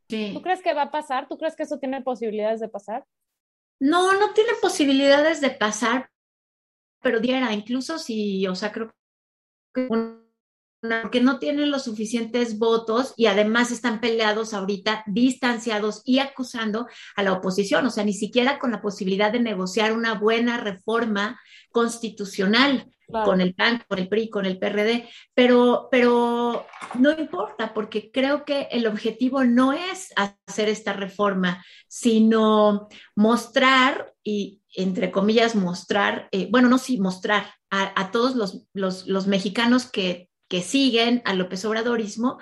Sí. 0.10 0.32
¿Tú 0.34 0.42
crees 0.42 0.62
que 0.62 0.74
va 0.74 0.84
a 0.84 0.92
pasar? 0.92 1.28
¿Tú 1.28 1.38
crees 1.38 1.56
que 1.56 1.64
eso 1.64 1.78
tiene 1.78 2.02
posibilidades 2.02 2.60
de 2.60 2.68
pasar? 2.68 3.06
No, 3.80 4.14
no 4.14 4.34
tiene 4.34 4.52
posibilidades 4.62 5.40
de 5.40 5.52
pasar, 5.52 6.10
pero 7.02 7.20
diera, 7.20 7.54
incluso 7.54 7.98
si, 8.00 8.46
o 8.48 8.56
sea, 8.56 8.72
creo 8.72 8.92
que 9.74 9.88
que 11.12 11.22
no 11.22 11.40
tienen 11.40 11.72
los 11.72 11.84
suficientes 11.84 12.58
votos 12.58 13.14
y 13.18 13.26
además 13.26 13.72
están 13.72 14.00
peleados 14.00 14.54
ahorita, 14.54 15.04
distanciados 15.08 16.02
y 16.06 16.20
acusando 16.20 16.88
a 17.16 17.24
la 17.24 17.34
oposición, 17.34 17.86
o 17.86 17.90
sea, 17.90 18.06
ni 18.06 18.14
siquiera 18.14 18.60
con 18.60 18.72
la 18.72 18.82
posibilidad 18.82 19.32
de 19.32 19.40
negociar 19.40 19.92
una 19.94 20.14
buena 20.14 20.58
reforma 20.58 21.40
constitucional 21.72 22.90
Claro. 23.10 23.26
con 23.26 23.42
el 23.42 23.56
PAN, 23.56 23.84
con 23.88 23.98
el 23.98 24.08
PRI, 24.08 24.30
con 24.30 24.46
el 24.46 24.60
PRD, 24.60 25.10
pero, 25.34 25.88
pero 25.90 26.68
no 27.00 27.12
importa, 27.12 27.74
porque 27.74 28.12
creo 28.12 28.46
que 28.46 28.68
el 28.70 28.86
objetivo 28.86 29.44
no 29.44 29.74
es 29.74 30.14
hacer 30.16 30.70
esta 30.70 30.94
reforma, 30.94 31.66
sino 31.88 32.88
mostrar, 33.16 34.14
y 34.24 34.62
entre 34.76 35.10
comillas, 35.10 35.56
mostrar, 35.56 36.30
eh, 36.32 36.50
bueno, 36.52 36.70
no 36.70 36.78
sí, 36.78 37.00
mostrar 37.00 37.52
a, 37.72 38.00
a 38.00 38.12
todos 38.12 38.36
los, 38.36 38.68
los, 38.74 39.08
los 39.08 39.26
mexicanos 39.26 39.90
que, 39.90 40.29
que, 40.50 40.62
siguen 40.62 41.22
al 41.26 41.38
López 41.38 41.64
Obradorismo 41.66 42.40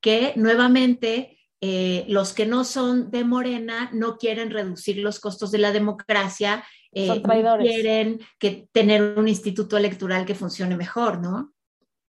que 0.00 0.32
nuevamente 0.36 1.38
eh, 1.60 2.04
los 2.08 2.34
que 2.34 2.44
no 2.44 2.64
son 2.64 3.10
de 3.10 3.24
Morena 3.24 3.90
no 3.92 4.18
quieren 4.18 4.50
reducir 4.50 4.98
los 4.98 5.20
costos 5.20 5.50
de 5.50 5.58
la 5.58 5.72
democracia 5.72 6.64
eh, 6.92 7.06
Son 7.06 7.22
traidores. 7.22 7.66
quieren 7.66 8.20
que 8.38 8.68
tener 8.72 9.18
un 9.18 9.28
instituto 9.28 9.76
electoral 9.76 10.26
que 10.26 10.34
funcione 10.34 10.76
mejor, 10.76 11.20
¿no? 11.20 11.52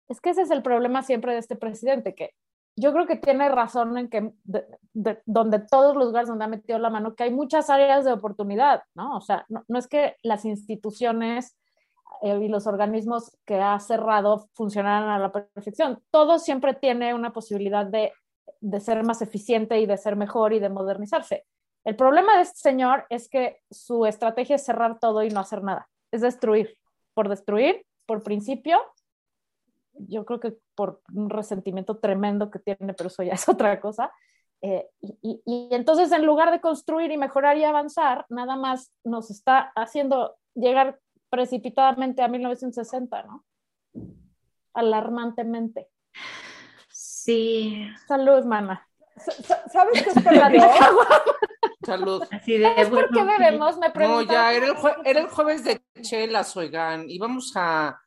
Es 0.08 0.20
que 0.20 0.30
ese 0.30 0.42
es 0.42 0.50
el 0.50 0.62
problema 0.62 1.02
siempre 1.02 1.32
de 1.32 1.38
este 1.38 1.56
presidente, 1.56 2.14
que 2.14 2.34
yo 2.78 2.92
creo 2.92 3.06
que 3.06 3.16
tiene 3.16 3.48
razón 3.48 3.96
en 3.96 4.08
que 4.08 4.32
de, 4.44 4.66
de, 4.92 5.18
donde 5.24 5.60
todos 5.60 5.96
los 5.96 6.06
lugares 6.06 6.28
donde 6.28 6.44
ha 6.44 6.48
metido 6.48 6.78
la 6.78 6.90
mano, 6.90 7.14
que 7.14 7.24
hay 7.24 7.30
muchas 7.30 7.70
áreas 7.70 8.04
de 8.04 8.12
oportunidad, 8.12 8.82
¿no? 8.94 9.16
O 9.16 9.20
sea, 9.20 9.46
no, 9.48 9.64
no 9.66 9.78
es 9.78 9.88
que 9.88 10.16
las 10.22 10.44
instituciones 10.44 11.56
eh, 12.22 12.38
y 12.42 12.48
los 12.48 12.66
organismos 12.66 13.36
que 13.44 13.56
ha 13.56 13.78
cerrado 13.80 14.48
funcionaran 14.54 15.08
a 15.08 15.18
la 15.18 15.32
perfección. 15.32 16.02
Todo 16.10 16.38
siempre 16.38 16.74
tiene 16.74 17.14
una 17.14 17.32
posibilidad 17.32 17.86
de, 17.86 18.12
de 18.60 18.80
ser 18.80 19.04
más 19.04 19.22
eficiente 19.22 19.80
y 19.80 19.86
de 19.86 19.96
ser 19.96 20.16
mejor 20.16 20.52
y 20.52 20.58
de 20.58 20.68
modernizarse. 20.68 21.44
El 21.84 21.96
problema 21.96 22.36
de 22.36 22.42
este 22.42 22.58
señor 22.58 23.06
es 23.10 23.28
que 23.28 23.60
su 23.70 24.06
estrategia 24.06 24.56
es 24.56 24.64
cerrar 24.64 24.98
todo 24.98 25.22
y 25.22 25.30
no 25.30 25.40
hacer 25.40 25.62
nada, 25.62 25.88
es 26.10 26.20
destruir, 26.20 26.76
por 27.14 27.28
destruir, 27.28 27.86
por 28.06 28.22
principio, 28.22 28.80
yo 29.98 30.24
creo 30.24 30.40
que 30.40 30.56
por 30.74 31.00
un 31.14 31.30
resentimiento 31.30 31.98
tremendo 31.98 32.50
que 32.50 32.58
tiene, 32.58 32.94
pero 32.94 33.08
eso 33.08 33.22
ya 33.22 33.34
es 33.34 33.48
otra 33.48 33.80
cosa. 33.80 34.12
Eh, 34.62 34.88
y, 35.00 35.42
y, 35.44 35.68
entonces, 35.70 36.10
en 36.12 36.24
lugar 36.24 36.50
de 36.50 36.60
construir 36.60 37.10
y 37.10 37.18
mejorar 37.18 37.56
y 37.58 37.64
avanzar, 37.64 38.24
nada 38.30 38.56
más 38.56 38.90
nos 39.04 39.30
está 39.30 39.72
haciendo 39.76 40.36
llegar 40.54 40.98
precipitadamente 41.30 42.22
a 42.22 42.28
1960, 42.28 43.22
¿no? 43.24 43.44
Alarmantemente. 44.74 45.88
Sí. 46.88 47.86
Salud, 48.06 48.44
mana. 48.44 48.86
¿Sabes 49.16 50.02
qué 50.02 50.10
yo? 50.58 50.62
Salud. 51.86 52.22
Así 52.30 52.58
de, 52.58 52.64
¿Sabes 52.64 52.88
por 52.88 53.10
qué 53.10 53.22
bebemos? 53.22 53.78
Me 53.78 53.88
No, 53.88 54.22
ya, 54.22 54.52
era 54.52 54.66
el, 54.66 54.76
era 55.04 55.20
el 55.20 55.28
jueves 55.28 55.64
de 55.64 55.82
chelas, 56.02 56.56
oigan. 56.56 57.08
Íbamos 57.08 57.52
a. 57.56 58.00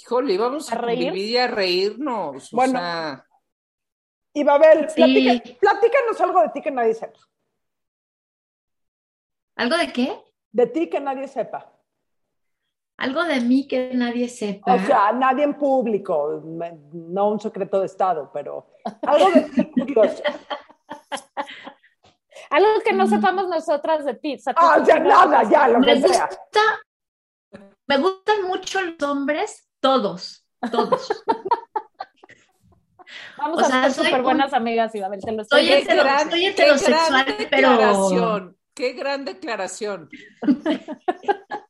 Híjole, 0.00 0.34
íbamos 0.34 0.70
a, 0.72 0.76
¿A 0.76 0.78
reír? 0.78 1.12
vivir 1.12 1.30
y 1.30 1.36
a 1.36 1.46
reírnos. 1.46 2.50
Bueno. 2.50 2.78
O 2.78 2.82
sea, 2.82 3.24
Y 4.34 4.44
Babel, 4.44 4.88
Sí. 4.90 5.42
platícanos 5.60 6.20
algo 6.20 6.42
de 6.42 6.48
ti 6.50 6.62
que 6.62 6.70
nadie 6.70 6.94
sepa. 6.94 7.18
¿Algo 9.56 9.76
de 9.76 9.92
qué? 9.92 10.16
De 10.52 10.66
ti 10.66 10.88
que 10.88 11.00
nadie 11.00 11.28
sepa. 11.28 11.72
Algo 12.98 13.24
de 13.24 13.40
mí 13.40 13.66
que 13.68 13.92
nadie 13.94 14.28
sepa. 14.28 14.74
O 14.74 14.78
sea, 14.80 15.12
nadie 15.12 15.44
en 15.44 15.54
público, 15.54 16.42
no 16.92 17.28
un 17.28 17.40
secreto 17.40 17.78
de 17.80 17.86
Estado, 17.86 18.30
pero 18.34 18.66
algo 19.02 19.30
de 19.30 19.42
ti 19.42 19.70
curioso. 19.70 20.22
Algo 22.50 22.80
que 22.82 22.92
no 22.94 23.04
Mm. 23.04 23.10
sepamos 23.10 23.46
nosotras 23.48 24.06
de 24.06 24.14
ti. 24.14 24.36
Ah, 24.56 24.82
ya 24.86 24.98
nada, 24.98 25.42
ya, 25.50 25.68
lo 25.68 25.80
me 25.80 26.00
que 26.00 26.08
sea. 26.08 26.26
gusta, 26.26 26.60
me 27.86 27.98
gustan 27.98 28.42
mucho 28.44 28.80
los 28.80 29.02
hombres, 29.02 29.68
todos, 29.80 30.46
todos. 30.72 31.22
Vamos 33.36 33.58
o 33.58 33.60
a 33.60 33.64
sea, 33.64 33.82
ser 33.90 33.92
súper 34.06 34.20
un- 34.20 34.22
buenas 34.24 34.54
amigas, 34.54 34.94
Isabel, 34.94 35.20
te 35.22 35.32
lo 35.32 35.42
estoy 35.42 35.66
Soy 35.66 35.76
hetero- 35.76 36.02
gran, 36.04 36.30
soy 36.30 36.54
qué 36.54 36.64
gran 36.64 37.24
pero- 37.26 37.36
declaración. 37.70 38.56
Qué 38.74 38.92
gran 38.94 39.24
declaración. 39.26 40.08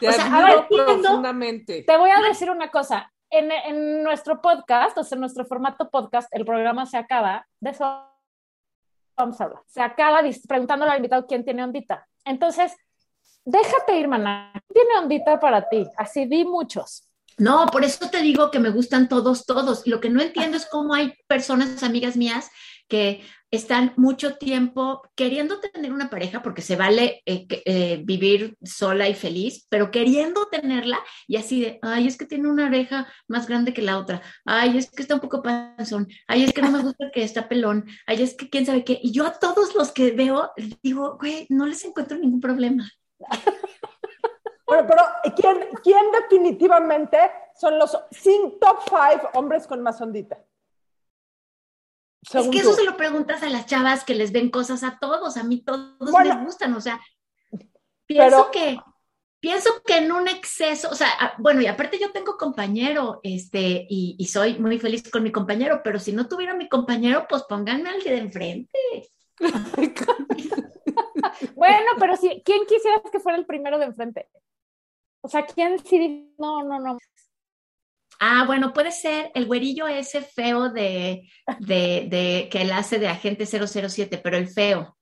Te 0.00 0.08
O 0.08 0.12
sea, 0.12 0.24
admiro 0.26 0.42
a 0.42 0.46
ver, 0.46 0.58
entiendo- 0.70 1.02
profundamente. 1.02 1.82
Te 1.82 1.96
voy 1.96 2.10
a 2.10 2.20
decir 2.20 2.50
una 2.50 2.70
cosa. 2.70 3.12
En, 3.30 3.50
en 3.52 4.02
nuestro 4.02 4.40
podcast, 4.40 4.96
o 4.96 5.04
sea, 5.04 5.16
en 5.16 5.20
nuestro 5.20 5.44
formato 5.44 5.90
podcast, 5.90 6.28
el 6.34 6.44
programa 6.44 6.86
se 6.86 6.96
acaba. 6.96 7.46
De 7.60 7.70
eso 7.70 8.04
vamos 9.16 9.40
a 9.40 9.44
hablar. 9.44 9.62
Se 9.66 9.82
acaba 9.82 10.20
preguntándole 10.48 10.90
al 10.92 10.98
invitado 10.98 11.26
quién 11.26 11.44
tiene 11.44 11.62
ondita. 11.64 12.06
Entonces, 12.24 12.74
déjate 13.44 13.98
ir, 13.98 14.08
mana. 14.08 14.50
¿Quién 14.52 14.86
tiene 14.86 14.98
ondita 15.00 15.38
para 15.40 15.68
ti? 15.68 15.86
Así 15.96 16.26
di 16.26 16.44
muchos. 16.44 17.04
No, 17.36 17.66
por 17.66 17.84
eso 17.84 18.08
te 18.10 18.20
digo 18.20 18.50
que 18.50 18.58
me 18.58 18.70
gustan 18.70 19.08
todos, 19.08 19.44
todos. 19.46 19.86
Lo 19.86 20.00
que 20.00 20.10
no 20.10 20.20
entiendo 20.20 20.56
es 20.56 20.66
cómo 20.66 20.94
hay 20.94 21.14
personas, 21.28 21.82
amigas 21.82 22.16
mías, 22.16 22.50
que 22.88 23.22
están 23.50 23.94
mucho 23.96 24.36
tiempo 24.36 25.02
queriendo 25.14 25.58
tener 25.60 25.92
una 25.92 26.10
pareja, 26.10 26.42
porque 26.42 26.62
se 26.62 26.76
vale 26.76 27.22
eh, 27.24 27.46
eh, 27.64 28.00
vivir 28.04 28.56
sola 28.62 29.08
y 29.08 29.14
feliz, 29.14 29.66
pero 29.70 29.90
queriendo 29.90 30.46
tenerla 30.48 30.98
y 31.26 31.36
así 31.36 31.62
de, 31.62 31.78
ay, 31.82 32.06
es 32.06 32.16
que 32.16 32.26
tiene 32.26 32.48
una 32.48 32.66
oreja 32.66 33.06
más 33.26 33.48
grande 33.48 33.72
que 33.72 33.82
la 33.82 33.98
otra, 33.98 34.20
ay, 34.44 34.76
es 34.76 34.90
que 34.90 35.02
está 35.02 35.14
un 35.14 35.20
poco 35.20 35.42
panzón, 35.42 36.08
ay, 36.26 36.44
es 36.44 36.52
que 36.52 36.62
no 36.62 36.70
me 36.70 36.82
gusta 36.82 37.10
que 37.12 37.22
está 37.22 37.48
pelón, 37.48 37.86
ay, 38.06 38.22
es 38.22 38.34
que 38.34 38.50
quién 38.50 38.66
sabe 38.66 38.84
qué. 38.84 38.98
Y 39.02 39.12
yo 39.12 39.26
a 39.26 39.38
todos 39.38 39.74
los 39.74 39.92
que 39.92 40.10
veo, 40.12 40.50
digo, 40.82 41.16
güey, 41.18 41.46
no 41.48 41.66
les 41.66 41.84
encuentro 41.84 42.18
ningún 42.18 42.40
problema. 42.40 42.90
Bueno, 44.68 44.86
pero 44.86 45.02
¿quién, 45.34 45.66
quién 45.82 46.12
definitivamente 46.12 47.16
son 47.54 47.78
los 47.78 47.98
cinco, 48.10 48.58
top 48.60 48.80
five 48.82 49.30
hombres 49.32 49.66
con 49.66 49.80
más 49.80 49.98
ondita? 50.02 50.36
Es 52.22 52.48
que 52.48 52.62
tú. 52.62 52.70
eso 52.70 52.74
se 52.74 52.84
lo 52.84 52.96
preguntas 52.96 53.42
a 53.42 53.48
las 53.48 53.66
chavas 53.66 54.04
que 54.04 54.14
les 54.14 54.32
ven 54.32 54.50
cosas 54.50 54.82
a 54.82 54.98
todos, 55.00 55.36
a 55.36 55.44
mí 55.44 55.62
todos 55.62 55.96
Bueno. 56.10 56.36
me 56.38 56.44
gustan, 56.44 56.74
o 56.74 56.80
sea, 56.80 57.00
pienso 58.06 58.48
Pero- 58.48 58.50
que 58.50 58.78
pienso 59.40 59.70
que 59.86 59.98
en 59.98 60.10
un 60.10 60.26
exceso, 60.26 60.88
o 60.90 60.94
sea, 60.96 61.08
bueno, 61.38 61.60
y 61.60 61.66
aparte 61.66 61.98
yo 61.98 62.10
tengo 62.10 62.36
compañero, 62.36 63.20
este, 63.22 63.86
y, 63.88 64.16
y 64.18 64.26
soy 64.26 64.58
muy 64.58 64.80
feliz 64.80 65.08
con 65.10 65.22
mi 65.22 65.30
compañero, 65.30 65.80
pero 65.84 66.00
si 66.00 66.12
no 66.12 66.26
tuviera 66.28 66.54
mi 66.54 66.68
compañero, 66.68 67.26
pues 67.28 67.44
pónganme 67.44 67.88
al 67.90 68.02
de 68.02 68.16
enfrente. 68.18 68.78
Bueno, 71.54 71.86
pero 71.98 72.16
si, 72.16 72.42
¿quién 72.44 72.64
quisieras 72.66 73.02
que 73.12 73.20
fuera 73.20 73.38
el 73.38 73.46
primero 73.46 73.78
de 73.78 73.84
enfrente? 73.86 74.28
O 75.20 75.28
sea, 75.28 75.44
¿quién 75.46 75.78
sí? 75.84 76.32
No, 76.38 76.62
no, 76.64 76.80
no. 76.80 76.98
Ah, 78.20 78.44
bueno, 78.46 78.72
puede 78.72 78.90
ser 78.90 79.30
el 79.34 79.46
güerillo 79.46 79.86
ese 79.86 80.22
feo 80.22 80.70
de, 80.70 81.30
de, 81.60 82.06
de 82.10 82.48
que 82.50 82.62
él 82.62 82.72
hace 82.72 82.98
de 82.98 83.08
agente 83.08 83.46
007, 83.46 84.18
pero 84.18 84.36
el 84.36 84.48
feo. 84.48 84.96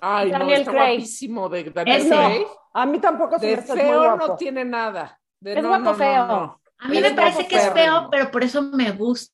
Ay, 0.00 0.30
no, 0.32 0.38
Daniel 0.40 0.60
está 0.60 0.72
Craig. 0.72 0.96
guapísimo 0.98 1.48
de 1.48 1.64
Daniel. 1.70 2.06
Craig. 2.08 2.46
A 2.74 2.86
mí 2.86 2.98
tampoco 2.98 3.38
se 3.38 3.46
me 3.46 3.56
De 3.56 3.62
muy 3.68 3.76
feo 3.78 3.98
guapo. 4.02 4.26
no 4.28 4.36
tiene 4.36 4.64
nada. 4.64 5.18
De 5.40 5.54
Es 5.54 5.62
no, 5.62 5.68
guapo 5.68 5.84
no, 5.84 5.90
no, 5.92 5.96
feo. 5.96 6.26
no. 6.26 6.62
A 6.78 6.88
mí 6.88 7.00
me 7.00 7.14
parece 7.14 7.34
guapo 7.36 7.48
que 7.48 7.56
es 7.56 7.72
feo, 7.72 8.08
pero 8.10 8.30
por 8.30 8.42
eso 8.44 8.62
me 8.62 8.90
gusta. 8.90 9.32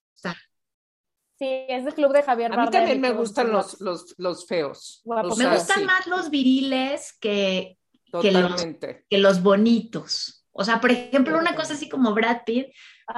Sí, 1.38 1.48
es 1.68 1.84
del 1.84 1.94
club 1.94 2.12
de 2.12 2.22
Javier 2.22 2.52
A 2.52 2.56
mí 2.56 2.62
Bardem 2.64 2.80
también 2.82 3.00
me 3.00 3.12
gustan 3.12 3.50
los, 3.50 3.80
los, 3.80 4.14
los 4.18 4.46
feos. 4.46 5.00
Guapos. 5.04 5.32
O 5.32 5.36
Me 5.36 5.48
gustan 5.52 5.80
sí, 5.80 5.84
más 5.84 6.06
los 6.06 6.30
viriles 6.30 7.16
que, 7.20 7.78
que 8.20 8.30
los- 8.30 8.66
que 9.10 9.18
los 9.18 9.42
bonitos. 9.42 10.46
O 10.52 10.64
sea, 10.64 10.80
por 10.80 10.90
ejemplo, 10.92 11.38
una 11.38 11.54
cosa 11.56 11.72
así 11.74 11.88
como 11.88 12.12
Brad 12.14 12.42
Pitt, 12.44 12.66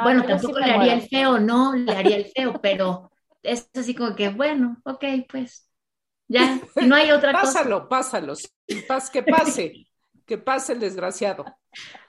bueno, 0.03 0.23
yo 0.23 0.29
tampoco 0.29 0.55
sí 0.55 0.61
le 0.61 0.65
haría 0.65 0.77
muero. 0.77 0.93
el 0.93 1.09
feo, 1.09 1.39
no, 1.39 1.75
le 1.75 1.93
haría 1.93 2.17
el 2.17 2.27
feo, 2.27 2.61
pero 2.61 3.11
es 3.43 3.71
así 3.75 3.95
como 3.95 4.15
que, 4.15 4.31
bueno, 4.31 4.81
ok, 4.85 5.05
pues, 5.31 5.71
ya, 6.29 6.61
si 6.75 6.87
no 6.87 6.97
hay 6.97 7.11
otra 7.11 7.33
cosa. 7.33 7.53
Pásalo, 7.53 7.89
pásalo. 7.89 8.35
que 9.13 9.23
pase. 9.23 9.87
Que 10.27 10.39
pase 10.39 10.73
el 10.73 10.81
desgraciado. 10.81 11.45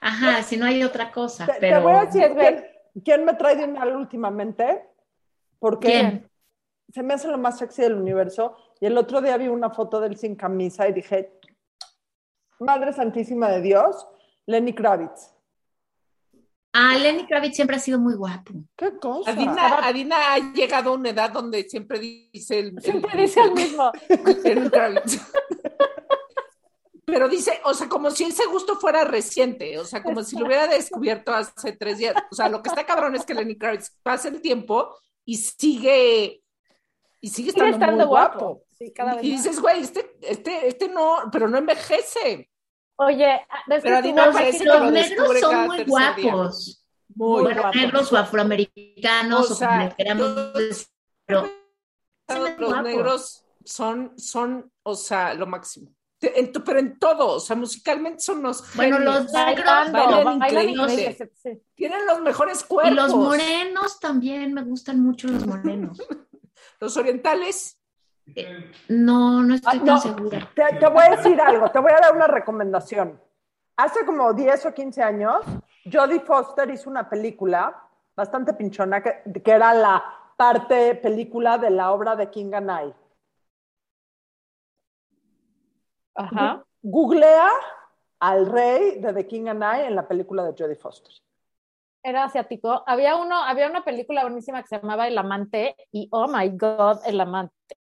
Ajá, 0.00 0.42
si 0.42 0.56
no 0.56 0.64
hay 0.64 0.82
otra 0.82 1.12
cosa, 1.12 1.44
Te, 1.46 1.52
te 1.54 1.60
pero... 1.60 1.82
voy 1.82 1.92
a 1.92 2.04
decir 2.06 2.32
quién, 2.34 2.64
quién 3.04 3.24
me 3.24 3.34
trae 3.34 3.56
de 3.56 3.66
mal 3.66 3.94
últimamente, 3.94 4.88
porque 5.58 5.88
¿Quién? 5.88 6.30
se 6.92 7.02
me 7.02 7.14
hace 7.14 7.28
lo 7.28 7.36
más 7.36 7.58
sexy 7.58 7.82
del 7.82 7.94
universo. 7.94 8.56
Y 8.80 8.86
el 8.86 8.96
otro 8.96 9.20
día 9.20 9.36
vi 9.36 9.48
una 9.48 9.70
foto 9.70 10.00
de 10.00 10.08
él 10.08 10.16
sin 10.16 10.34
camisa 10.34 10.88
y 10.88 10.92
dije, 10.92 11.38
Madre 12.58 12.92
Santísima 12.92 13.48
de 13.50 13.60
Dios, 13.60 14.06
Lenny 14.46 14.72
Kravitz. 14.72 15.35
Ah, 16.78 16.94
Lenny 16.98 17.26
Kravitz 17.26 17.56
siempre 17.56 17.76
ha 17.76 17.78
sido 17.78 17.98
muy 17.98 18.14
guapo. 18.14 18.52
¿Qué 18.76 18.98
cosa? 18.98 19.30
Adina, 19.30 19.78
Adina 19.78 20.34
ha 20.34 20.52
llegado 20.52 20.90
a 20.90 20.94
una 20.94 21.08
edad 21.10 21.30
donde 21.30 21.64
siempre 21.68 21.98
dice 21.98 22.58
el, 22.58 22.80
Siempre 22.82 23.12
el- 23.14 23.20
dice 23.20 23.40
el 23.40 23.52
mismo. 23.52 23.90
Lenny 24.44 24.68
Kravitz. 24.68 25.18
Pero 27.04 27.28
dice, 27.28 27.60
o 27.64 27.72
sea, 27.72 27.88
como 27.88 28.10
si 28.10 28.24
ese 28.24 28.46
gusto 28.46 28.76
fuera 28.76 29.04
reciente, 29.04 29.78
o 29.78 29.84
sea, 29.84 30.02
como 30.02 30.24
si 30.24 30.36
lo 30.36 30.44
hubiera 30.44 30.66
descubierto 30.66 31.32
hace 31.32 31.72
tres 31.72 31.98
días. 31.98 32.14
O 32.32 32.34
sea, 32.34 32.48
lo 32.48 32.62
que 32.62 32.68
está 32.68 32.84
cabrón 32.84 33.14
es 33.14 33.24
que 33.24 33.32
Lenny 33.32 33.56
Kravitz 33.56 33.92
pasa 34.02 34.28
el 34.28 34.40
tiempo 34.40 34.92
y 35.24 35.36
sigue, 35.36 36.42
y 37.20 37.28
sigue 37.30 37.52
Sigue 37.52 37.70
estando, 37.70 37.96
muy 37.98 38.06
guapo. 38.06 38.38
guapo. 38.38 38.62
Sí, 38.76 38.92
cada 38.92 39.14
vez 39.14 39.24
Y 39.24 39.30
dices, 39.30 39.60
güey, 39.60 39.80
este, 39.80 40.16
este, 40.20 40.66
este 40.68 40.88
no, 40.88 41.30
pero 41.32 41.48
no 41.48 41.56
envejece. 41.58 42.50
Oye, 42.98 43.40
ves 43.66 43.82
Pero 43.82 43.94
que 43.94 43.98
Adina 43.98 44.24
tú- 44.24 44.30
Los, 44.32 44.40
que 44.40 44.90
negros 44.90 45.40
son 45.40 45.66
muy 45.66 45.84
guapos. 45.84 46.82
Muy 47.14 47.42
Bueno, 47.42 47.62
guapo. 47.62 47.76
negros 47.78 48.12
o 48.12 48.16
afroamericanos, 48.16 49.50
O 49.50 49.58
como 49.66 49.78
le 49.82 49.94
queramos 49.96 50.54
decir, 50.54 50.86
pero 51.26 51.48
Los 52.28 52.56
guapos. 52.58 52.82
negros 52.84 53.44
son, 53.64 54.18
son, 54.18 54.72
o 54.82 54.94
sea, 54.94 55.34
lo 55.34 55.46
máximo. 55.46 55.90
Te- 56.18 56.38
en 56.40 56.50
tu- 56.50 56.64
pero 56.64 56.78
en 56.78 56.98
todo, 56.98 57.28
o 57.34 57.40
sea, 57.40 57.54
musicalmente 57.56 58.20
son 58.20 58.42
los 58.42 58.62
Bueno, 58.74 58.96
genios. 58.96 59.14
los 59.24 59.32
bailando, 59.32 59.92
bailan 59.98 60.38
bailan 60.38 60.68
increíble. 60.70 60.92
increíble, 61.02 61.32
sí. 61.34 61.62
Tienen 61.74 62.06
los 62.06 62.20
mejores 62.22 62.62
Y 62.62 62.66
cuerpos. 62.66 62.94
los 62.94 63.14
morenos 63.14 64.00
también, 64.00 64.54
me 64.54 64.62
gustan 64.64 65.00
mucho 65.02 65.28
los 65.28 65.46
morenos. 65.46 65.98
Los 66.80 66.96
orientales, 66.98 67.78
No, 68.88 69.42
no 69.42 69.54
estoy 69.54 69.76
Ah, 69.76 69.84
tan 69.84 69.86
no. 69.86 69.98
segura. 70.00 70.50
Te, 70.54 70.76
te 70.78 70.88
voy 70.88 71.02
a 71.04 71.10
decir 71.16 71.40
algo, 71.40 71.70
te 71.70 71.78
voy 71.78 71.92
a 71.92 72.00
dar 72.00 72.14
una 72.14 72.26
recomendación. 72.26 73.20
Hace 73.76 74.04
como 74.04 74.32
10 74.32 74.66
o 74.66 74.74
15 74.74 75.02
años, 75.02 75.44
Jodie 75.90 76.20
Foster 76.20 76.68
hizo 76.70 76.90
una 76.90 77.08
película 77.08 77.82
bastante 78.16 78.54
pinchona 78.54 79.02
que, 79.02 79.22
que 79.42 79.50
era 79.50 79.74
la 79.74 80.02
parte 80.36 80.94
película 80.96 81.58
de 81.58 81.70
la 81.70 81.92
obra 81.92 82.16
de 82.16 82.30
King 82.30 82.52
and 82.54 82.70
I. 82.70 82.94
Ajá. 86.14 86.64
Googlea 86.82 87.50
al 88.20 88.46
rey 88.46 89.00
de 89.00 89.12
The 89.12 89.26
King 89.26 89.48
and 89.48 89.62
I 89.62 89.86
en 89.86 89.94
la 89.96 90.08
película 90.08 90.42
de 90.44 90.54
Jodie 90.56 90.76
Foster. 90.76 91.12
Era 92.02 92.24
asiático. 92.24 92.82
Había 92.86 93.16
uno, 93.16 93.42
había 93.42 93.68
una 93.68 93.84
película 93.84 94.22
buenísima 94.22 94.62
que 94.62 94.68
se 94.68 94.76
llamaba 94.80 95.08
El 95.08 95.18
Amante 95.18 95.76
y 95.92 96.08
oh 96.12 96.26
my 96.28 96.48
god, 96.50 96.98
El 97.04 97.20
Amante. 97.20 97.75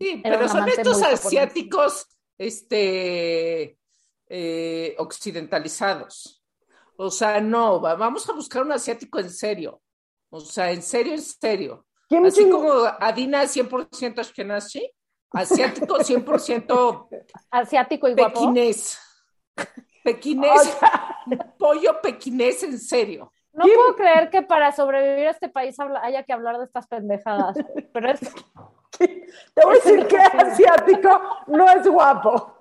Sí, 0.00 0.20
pero 0.22 0.48
son 0.48 0.68
estos 0.68 1.02
asiáticos, 1.02 2.06
este, 2.38 3.78
eh, 4.28 4.94
occidentalizados. 4.98 6.42
O 6.96 7.10
sea, 7.10 7.40
no, 7.40 7.80
va- 7.80 7.94
vamos 7.94 8.28
a 8.28 8.32
buscar 8.32 8.62
un 8.62 8.72
asiático 8.72 9.18
en 9.18 9.30
serio. 9.30 9.80
O 10.30 10.40
sea, 10.40 10.70
en 10.70 10.82
serio, 10.82 11.14
en 11.14 11.22
serio. 11.22 11.86
Así 12.26 12.48
como 12.50 12.72
Adina 12.98 13.42
100% 13.44 14.18
Ashkenazi, 14.20 14.90
asiático 15.32 15.96
100% 16.00 17.08
Asiático 17.50 18.08
y 18.08 18.14
guapo. 18.14 18.40
pequinés. 18.40 18.98
O 19.56 19.62
Pequinés, 20.02 20.76
pollo 21.58 22.00
pequinés 22.00 22.62
en 22.62 22.78
serio. 22.78 23.32
No 23.52 23.64
puedo 23.64 23.96
creer 23.96 24.30
que 24.30 24.42
para 24.42 24.72
sobrevivir 24.72 25.26
a 25.26 25.30
este 25.30 25.48
país 25.50 25.76
haya 26.02 26.22
que 26.24 26.32
hablar 26.32 26.58
de 26.58 26.64
estas 26.64 26.86
pendejadas. 26.86 27.56
Pero 27.92 28.10
es 28.10 28.20
te 29.54 29.64
voy 29.64 29.72
a 29.72 29.74
decir 29.74 30.06
que 30.06 30.18
asiático 30.18 31.20
no 31.48 31.68
es 31.70 31.86
guapo. 31.88 32.56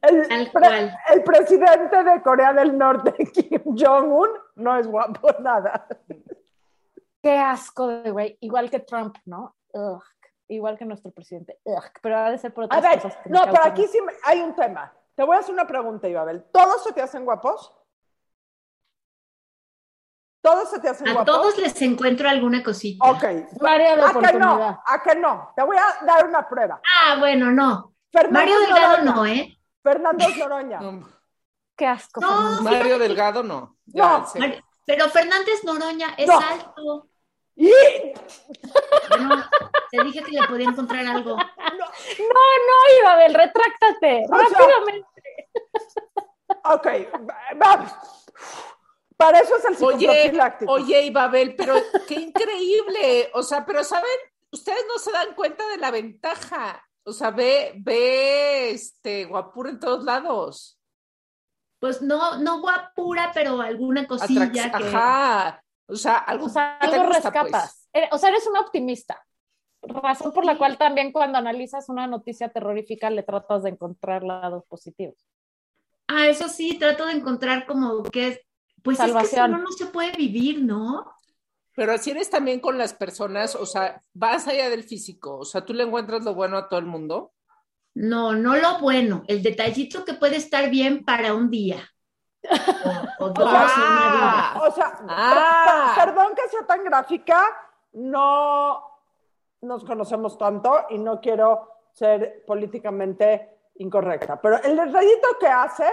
El, 0.00 0.50
pre- 0.50 1.22
presidente 1.24 2.02
de 2.04 2.22
Corea 2.22 2.52
del 2.52 2.76
Norte, 2.78 3.12
Kim 3.32 3.62
Jong-un, 3.76 4.28
no 4.56 4.76
es 4.76 4.86
guapo 4.86 5.28
nada. 5.40 5.86
qué 7.22 7.36
asco 7.38 7.88
de 7.88 8.10
güey. 8.10 8.36
Igual 8.40 8.70
que 8.70 8.80
Trump, 8.80 9.16
¿no? 9.26 9.56
Ugh. 9.72 10.02
Igual 10.48 10.76
que 10.78 10.84
nuestro 10.84 11.10
presidente. 11.10 11.58
Ugh. 11.64 11.82
Pero 12.00 12.16
ha 12.16 12.30
de 12.30 12.38
ser 12.38 12.52
por 12.54 12.64
A 12.64 12.66
otras 12.66 12.82
ver, 12.82 13.02
cosas. 13.02 13.16
que 13.22 13.30
me 13.30 13.38
no, 13.38 13.44
pero 13.44 13.64
aquí 13.64 13.86
sí 13.86 13.98
hay 14.24 14.40
un 14.40 14.54
tema. 14.54 14.92
Te 15.14 15.24
voy 15.24 15.36
a 15.36 15.40
hacer 15.40 15.52
una 15.54 15.66
pregunta, 15.66 16.08
Ibabel. 16.08 16.44
¿Todos 16.52 16.84
se 16.84 16.92
te 16.92 17.02
hacen 17.02 17.24
guapos? 17.24 17.74
¿Todos 20.42 20.70
se 20.70 20.80
te 20.80 20.88
hacen 20.88 21.08
A 21.08 21.12
guapos? 21.12 21.34
todos 21.34 21.58
les 21.58 21.80
encuentro 21.82 22.28
alguna 22.28 22.62
cosita. 22.62 23.08
Ok. 23.10 23.22
Área 23.64 23.96
de 23.96 24.02
¿A 24.02 24.12
que 24.12 24.38
no? 24.38 24.82
¿A 24.84 25.02
que 25.02 25.14
no? 25.14 25.52
Te 25.56 25.62
voy 25.62 25.76
a 25.76 26.04
dar 26.04 26.26
una 26.28 26.48
prueba. 26.48 26.80
Ah, 27.04 27.16
bueno, 27.18 27.50
no. 27.52 27.94
Fernando 28.12 28.38
Mario 28.40 28.58
Delgado 28.60 29.04
Noroña. 29.04 29.14
no, 29.14 29.26
¿eh? 29.26 29.58
Fernando 29.82 30.24
Noroña. 30.36 30.78
No, 30.82 31.08
Qué 31.76 31.86
asco. 31.86 32.20
No. 32.20 32.60
Mario 32.62 32.98
Delgado 32.98 33.42
no. 33.42 33.76
Ya, 33.86 34.18
No. 34.18 34.26
Mario- 34.38 34.62
Pero 34.84 35.08
Fernández 35.08 35.62
Noroña 35.64 36.08
es 36.18 36.26
No. 36.28 36.38
alto. 36.38 37.08
Y 37.54 37.70
Bueno, 39.10 39.44
te 39.90 40.02
dije 40.04 40.22
que 40.22 40.32
le 40.32 40.46
podía 40.48 40.68
encontrar 40.68 41.06
algo. 41.06 41.36
No, 41.36 41.44
no, 41.44 43.00
Ibabel, 43.00 43.34
retráctate. 43.34 44.24
O 44.24 44.36
sea, 44.38 44.48
rápidamente. 44.48 45.50
Ok, 46.64 46.86
vamos. 47.56 47.92
Para 49.16 49.40
eso 49.40 49.56
es 49.56 49.64
el 49.64 49.84
Oye, 49.84 49.98
psicoprofiláctico. 50.06 50.72
oye, 50.72 51.02
Ibabel, 51.06 51.54
pero 51.56 51.74
qué 52.08 52.14
increíble. 52.14 53.30
O 53.34 53.42
sea, 53.42 53.64
pero 53.64 53.84
saben, 53.84 54.10
ustedes 54.50 54.84
no 54.88 54.98
se 54.98 55.12
dan 55.12 55.34
cuenta 55.34 55.66
de 55.68 55.76
la 55.78 55.90
ventaja. 55.90 56.82
O 57.04 57.12
sea, 57.12 57.30
ve, 57.30 57.72
ve 57.78 58.70
este 58.70 59.24
guapura 59.24 59.70
en 59.70 59.80
todos 59.80 60.04
lados. 60.04 60.78
Pues 61.80 62.00
no, 62.00 62.38
no 62.38 62.60
guapura, 62.60 63.32
pero 63.34 63.60
alguna 63.60 64.06
cosilla 64.06 64.46
Atrac- 64.46 64.78
que. 64.78 64.96
Ajá. 64.96 65.64
O 65.86 65.96
sea, 65.96 66.16
algo, 66.18 66.46
O 66.46 66.48
sea, 66.48 66.78
que 66.80 66.88
te 66.88 66.94
algo 66.94 67.08
gusta, 67.08 67.30
pues. 67.32 67.42
rescatas. 67.44 67.88
Eh, 67.92 68.08
O 68.12 68.18
sea, 68.18 68.28
eres 68.28 68.46
un 68.46 68.56
optimista. 68.56 69.20
Razón 69.82 70.32
por 70.32 70.44
la 70.44 70.56
cual 70.56 70.78
también 70.78 71.10
cuando 71.10 71.38
analizas 71.38 71.88
una 71.88 72.06
noticia 72.06 72.50
terrorífica 72.50 73.10
le 73.10 73.24
tratas 73.24 73.64
de 73.64 73.70
encontrar 73.70 74.22
lados 74.22 74.64
positivos. 74.68 75.16
Ah, 76.06 76.28
eso 76.28 76.48
sí, 76.48 76.78
trato 76.78 77.04
de 77.06 77.14
encontrar 77.14 77.66
como 77.66 78.04
que 78.04 78.42
es. 78.90 78.98
Pues 78.98 79.00
es 79.00 79.14
que 79.14 79.26
si 79.26 79.36
no, 79.36 79.48
no 79.58 79.72
se 79.72 79.86
puede 79.86 80.12
vivir, 80.12 80.62
¿no? 80.62 81.06
Pero 81.74 81.92
así 81.92 82.10
eres 82.10 82.28
también 82.28 82.60
con 82.60 82.76
las 82.76 82.92
personas, 82.92 83.54
o 83.54 83.64
sea, 83.64 84.02
vas 84.12 84.46
allá 84.46 84.68
del 84.68 84.84
físico. 84.84 85.38
O 85.38 85.44
sea, 85.44 85.64
tú 85.64 85.72
le 85.72 85.84
encuentras 85.84 86.22
lo 86.24 86.34
bueno 86.34 86.58
a 86.58 86.68
todo 86.68 86.78
el 86.80 86.86
mundo. 86.86 87.32
No, 87.94 88.32
no 88.34 88.56
lo 88.56 88.78
bueno, 88.80 89.22
el 89.26 89.42
detallito 89.42 90.04
que 90.04 90.14
puede 90.14 90.36
estar 90.36 90.68
bien 90.70 91.04
para 91.04 91.34
un 91.34 91.48
día. 91.50 91.82
O, 93.20 93.24
o 93.24 93.28
dos, 93.30 93.38
o 93.38 93.50
una 93.50 93.54
vida. 93.54 94.52
Ah, 94.54 94.62
O 94.66 94.70
sea, 94.72 94.98
Ah. 95.08 95.92
per- 95.96 96.06
perdón 96.14 96.34
que 96.34 96.48
sea 96.50 96.66
tan 96.66 96.84
gráfica, 96.84 97.42
no 97.92 98.82
nos 99.62 99.84
conocemos 99.84 100.36
tanto 100.36 100.86
y 100.90 100.98
no 100.98 101.20
quiero 101.20 101.68
ser 101.92 102.44
políticamente 102.46 103.58
incorrecta. 103.76 104.40
Pero 104.40 104.60
el 104.62 104.76
detallito 104.76 105.28
que 105.38 105.46
hace, 105.46 105.86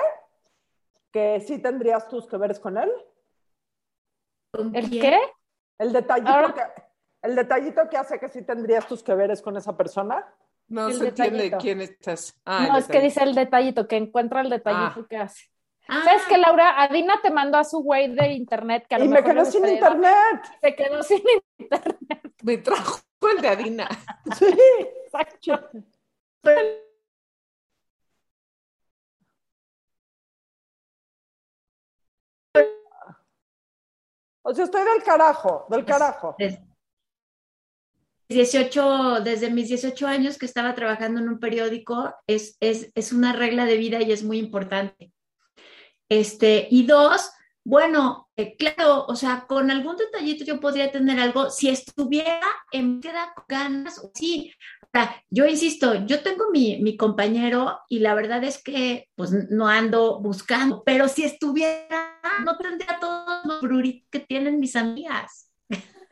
que 1.11 1.39
sí 1.41 1.59
tendrías 1.59 2.07
tus 2.07 2.27
que 2.27 2.37
veres 2.37 2.59
con 2.59 2.77
él, 2.77 2.91
¿Con 4.51 4.75
¿El 4.75 4.89
qué? 4.89 5.19
el 5.77 5.93
detallito, 5.93 6.29
Ahora- 6.29 6.53
que, 6.53 6.61
el 7.21 7.35
detallito 7.35 7.87
que 7.89 7.97
hace 7.97 8.19
que 8.19 8.29
sí 8.29 8.41
tendrías 8.43 8.87
tus 8.87 9.03
que 9.03 9.13
veres 9.13 9.41
con 9.41 9.55
esa 9.57 9.75
persona. 9.77 10.25
no 10.67 10.87
El 10.87 10.93
se 10.99 11.07
entiende 11.09 11.51
quién 11.59 11.81
estás. 11.81 12.39
Ah, 12.45 12.67
no, 12.69 12.77
es 12.77 12.87
que 12.87 12.99
dice 13.01 13.23
el 13.23 13.33
detallito, 13.35 13.87
que 13.87 13.97
encuentra 13.97 14.41
el 14.41 14.49
detallito 14.49 15.01
Ah. 15.01 15.07
que 15.09 15.17
hace. 15.17 15.45
Ah, 15.87 16.01
¿Sabes 16.03 16.21
qué, 16.27 16.37
Laura? 16.37 16.81
Adina 16.83 17.19
te 17.23 17.31
mandó 17.31 17.57
a 17.57 17.63
su 17.63 17.79
güey 17.79 18.13
de 18.15 18.27
internet 18.33 18.85
que 18.87 18.93
a 18.95 18.99
lo 18.99 19.05
Y 19.05 19.07
me 19.07 19.15
mejor 19.21 19.35
le 19.35 19.45
sin 19.45 19.67
internet. 19.67 20.41
Se 20.61 20.75
quedó 20.75 21.01
sin 21.01 21.23
internet. 21.57 22.33
Me 22.43 22.57
trajo 22.59 22.99
el 23.35 23.41
de 23.41 23.47
Adina. 23.47 23.89
Sí. 24.37 24.45
Exacto. 25.05 25.69
O 34.41 34.53
sea, 34.53 34.65
estoy 34.65 34.83
del 34.83 35.03
carajo, 35.03 35.65
del 35.69 35.85
carajo. 35.85 36.35
Des- 36.37 36.59
18, 38.29 39.21
desde 39.21 39.49
mis 39.49 39.69
18 39.69 40.05
años 40.07 40.37
que 40.37 40.45
estaba 40.45 40.75
trabajando 40.75 41.19
en 41.19 41.29
un 41.29 41.39
periódico, 41.39 42.13
es, 42.27 42.57
es, 42.59 42.91
es 42.93 43.11
una 43.11 43.33
regla 43.33 43.65
de 43.65 43.77
vida 43.77 44.01
y 44.03 44.11
es 44.11 44.23
muy 44.23 44.37
importante. 44.37 45.11
Este, 46.09 46.67
y 46.69 46.85
dos, 46.85 47.31
bueno, 47.65 48.29
eh, 48.35 48.55
claro, 48.55 49.05
o 49.07 49.15
sea, 49.15 49.45
con 49.47 49.71
algún 49.71 49.95
detallito 49.97 50.43
yo 50.45 50.59
podría 50.59 50.91
tener 50.91 51.19
algo, 51.19 51.49
si 51.49 51.69
estuviera 51.69 52.39
en 52.71 53.01
queda 53.01 53.33
con 53.35 53.45
ganas, 53.47 53.99
sí. 54.13 54.53
O 54.83 54.87
sea, 54.93 55.23
yo 55.29 55.45
insisto, 55.47 56.05
yo 56.05 56.21
tengo 56.21 56.51
mi, 56.51 56.79
mi 56.81 56.97
compañero 56.97 57.79
y 57.89 57.99
la 57.99 58.13
verdad 58.13 58.43
es 58.43 58.61
que 58.63 59.07
pues 59.15 59.31
no 59.49 59.67
ando 59.67 60.19
buscando, 60.19 60.83
pero 60.83 61.07
si 61.07 61.23
estuviera, 61.23 62.18
no 62.45 62.57
tendría 62.57 62.99
todos 62.99 63.45
los 63.45 63.61
bruritos 63.61 64.07
que 64.11 64.19
tienen 64.19 64.59
mis 64.59 64.75
amigas. 64.75 65.51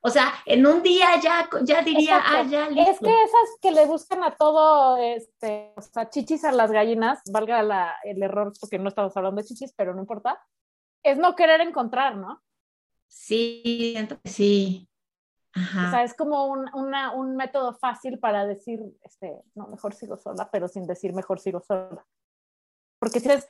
O 0.00 0.10
sea, 0.10 0.32
en 0.46 0.64
un 0.64 0.80
día 0.80 1.08
ya, 1.20 1.50
ya 1.64 1.82
diría, 1.82 2.18
Exacto. 2.18 2.36
ah, 2.38 2.42
ya, 2.44 2.68
listo. 2.70 2.90
Es 2.92 2.98
que 3.00 3.22
esas 3.24 3.48
que 3.60 3.72
le 3.72 3.84
buscan 3.84 4.22
a 4.22 4.36
todo, 4.36 4.96
este, 4.96 5.72
o 5.76 5.82
sea, 5.82 6.08
chichis 6.08 6.44
a 6.44 6.52
las 6.52 6.70
gallinas, 6.70 7.20
valga 7.32 7.64
la- 7.64 7.96
el 8.04 8.22
error 8.22 8.52
porque 8.60 8.78
no 8.78 8.88
estamos 8.90 9.14
hablando 9.16 9.42
de 9.42 9.48
chichis, 9.48 9.74
pero 9.76 9.94
no 9.94 10.00
importa. 10.00 10.40
es 11.02 11.18
no 11.18 11.34
querer 11.34 11.60
encontrar, 11.62 12.16
¿no? 12.16 12.40
Sí, 13.08 13.90
siento 13.92 14.20
que 14.20 14.28
sí. 14.30 14.88
O 15.56 15.90
sea, 15.90 16.04
es 16.04 16.14
como 16.14 16.46
un, 16.46 16.66
una, 16.74 17.12
un 17.12 17.34
método 17.34 17.74
fácil 17.74 18.20
para 18.20 18.46
decir, 18.46 18.78
este, 19.02 19.42
no, 19.56 19.66
mejor 19.66 19.94
sigo 19.94 20.16
sola, 20.16 20.48
pero 20.52 20.68
sin 20.68 20.86
decir 20.86 21.12
mejor 21.12 21.40
sigo 21.40 21.60
sola. 21.60 22.06
Porque 23.00 23.18
si 23.18 23.30
es, 23.30 23.48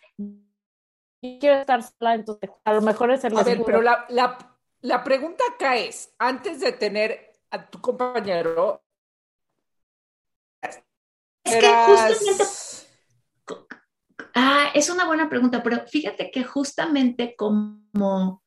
quiero 1.20 1.60
estar 1.60 1.82
sola, 1.82 2.14
entonces 2.14 2.50
a 2.64 2.72
lo 2.72 2.82
mejor 2.82 3.10
es 3.10 3.24
el 3.24 3.36
A 3.36 3.42
ver, 3.42 3.62
pero 3.64 3.82
la, 3.82 4.06
la, 4.08 4.56
la 4.80 5.04
pregunta 5.04 5.44
acá 5.54 5.76
es, 5.76 6.14
antes 6.18 6.60
de 6.60 6.72
tener 6.72 7.32
a 7.50 7.68
tu 7.68 7.80
compañero, 7.80 8.82
es 11.44 11.56
que 11.56 11.74
justamente... 11.86 12.44
Ah, 14.34 14.70
es 14.74 14.88
una 14.90 15.06
buena 15.06 15.28
pregunta, 15.28 15.62
pero 15.62 15.86
fíjate 15.86 16.30
que 16.30 16.44
justamente 16.44 17.34
como... 17.34 18.42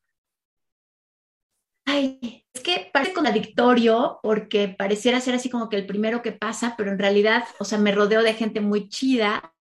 Ay, 1.84 2.46
es 2.54 2.62
que 2.62 2.90
parece 2.92 3.12
contradictorio 3.12 4.20
porque 4.22 4.68
pareciera 4.68 5.20
ser 5.20 5.34
así 5.34 5.50
como 5.50 5.68
que 5.68 5.76
el 5.76 5.86
primero 5.86 6.22
que 6.22 6.32
pasa, 6.32 6.74
pero 6.78 6.92
en 6.92 6.98
realidad, 6.98 7.44
o 7.58 7.64
sea, 7.64 7.76
me 7.78 7.92
rodeo 7.92 8.22
de 8.22 8.34
gente 8.34 8.60
muy 8.60 8.88
chida 8.88 9.52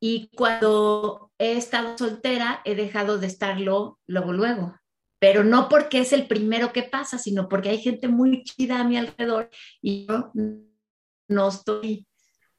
y 0.00 0.30
cuando 0.36 1.25
he 1.38 1.56
estado 1.56 1.96
soltera 1.98 2.60
he 2.64 2.74
dejado 2.74 3.18
de 3.18 3.26
estarlo 3.26 3.98
luego, 4.06 4.32
luego. 4.32 4.74
Pero 5.18 5.44
no 5.44 5.68
porque 5.68 6.00
es 6.00 6.12
el 6.12 6.26
primero 6.26 6.72
que 6.72 6.82
pasa, 6.82 7.18
sino 7.18 7.48
porque 7.48 7.70
hay 7.70 7.78
gente 7.78 8.08
muy 8.08 8.44
chida 8.44 8.80
a 8.80 8.84
mi 8.84 8.96
alrededor 8.96 9.50
y 9.80 10.06
yo 10.06 10.30
no 11.28 11.48
estoy 11.48 12.06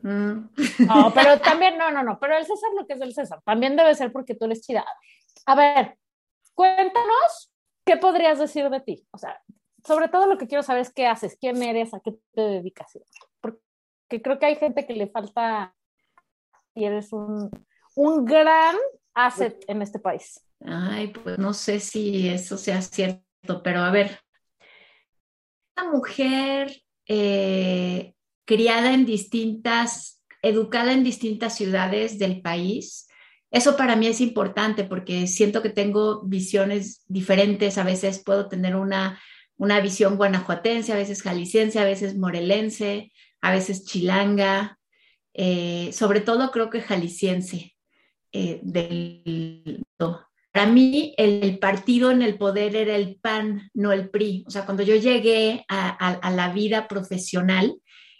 Mm. 0.02 0.50
No, 0.88 1.12
pero 1.14 1.40
también, 1.42 1.78
no, 1.78 1.92
no, 1.92 2.04
no, 2.04 2.20
pero 2.20 2.38
el 2.38 2.46
César 2.46 2.70
lo 2.78 2.86
que 2.86 2.94
es 2.94 3.02
el 3.02 3.14
César, 3.14 3.42
también 3.44 3.76
debe 3.76 3.96
ser 3.96 4.12
porque 4.12 4.36
tú 4.36 4.46
eres 4.46 4.62
chida. 4.62 4.86
A 5.46 5.56
ver, 5.56 5.98
cuéntanos 6.54 7.52
qué 7.86 7.98
podrías 7.98 8.40
decir 8.40 8.70
de 8.70 8.80
ti. 8.82 9.08
O 9.12 9.18
sea, 9.18 9.42
sobre 9.86 10.10
todo 10.10 10.28
lo 10.28 10.38
que 10.38 10.48
quiero 10.48 10.64
saber 10.64 10.82
es 10.82 10.94
qué 10.94 11.08
haces, 11.08 11.38
quién 11.40 11.62
eres, 11.64 11.94
a 11.94 12.00
qué 12.00 12.16
te 12.34 12.42
dedicas. 12.42 12.98
Porque 13.40 14.22
creo 14.22 14.40
que 14.40 14.46
hay 14.46 14.56
gente 14.56 14.86
que 14.86 14.94
le 14.94 15.08
falta 15.08 15.76
y 16.76 16.86
eres 16.86 17.12
un, 17.12 17.50
un 17.98 18.26
gran 18.26 18.76
asset 19.16 19.66
en 19.68 19.82
este 19.82 19.98
país. 19.98 20.40
Ay, 20.64 21.08
pues 21.08 21.40
no 21.40 21.54
sé 21.54 21.80
si 21.80 22.30
eso 22.30 22.56
sea 22.58 22.82
cierto, 22.82 23.64
pero 23.64 23.82
a 23.82 23.92
ver, 23.92 24.20
una 25.76 25.92
mujer 25.92 26.84
eh, 27.08 28.14
criada 28.46 28.94
en 28.94 29.06
distintas, 29.06 30.22
educada 30.44 30.94
en 30.94 31.04
distintas 31.04 31.56
ciudades 31.56 32.20
del 32.20 32.42
país. 32.42 33.08
Eso 33.50 33.76
para 33.76 33.96
mí 33.96 34.06
es 34.06 34.22
importante 34.22 34.84
porque 34.84 35.26
siento 35.26 35.64
que 35.64 35.70
tengo 35.70 36.22
visiones 36.22 37.04
diferentes. 37.08 37.80
A 37.80 37.84
veces 37.84 38.22
puedo 38.24 38.48
tener 38.48 38.76
una, 38.76 39.20
una 39.56 39.80
visión 39.80 40.18
guanajuatense, 40.18 40.94
a 40.94 40.98
veces 40.98 41.24
jalisciense, 41.24 41.80
a 41.80 41.86
veces 41.86 42.16
morelense, 42.16 43.12
a 43.42 43.52
veces 43.52 43.86
chilanga. 43.86 44.78
Eh, 45.34 45.90
sobre 45.94 46.22
todo 46.22 46.52
creo 46.52 46.70
que 46.70 46.82
jalisciense. 46.82 47.77
Eh, 48.32 48.60
del, 48.64 49.84
para 50.52 50.68
mí 50.68 51.14
el, 51.18 51.60
partido 51.60 52.12
en 52.12 52.22
el 52.22 52.38
poder 52.38 52.76
era 52.76 52.96
el 52.96 53.18
PAN, 53.22 53.70
no 53.74 53.92
el 53.92 54.10
PRI. 54.10 54.44
O 54.48 54.50
sea, 54.50 54.66
cuando 54.66 54.84
yo 54.84 54.96
llegué 54.96 55.66
a, 55.70 55.90
a 55.90 56.32
la 56.32 56.52
vida 56.52 56.88
profesional, 56.88 57.76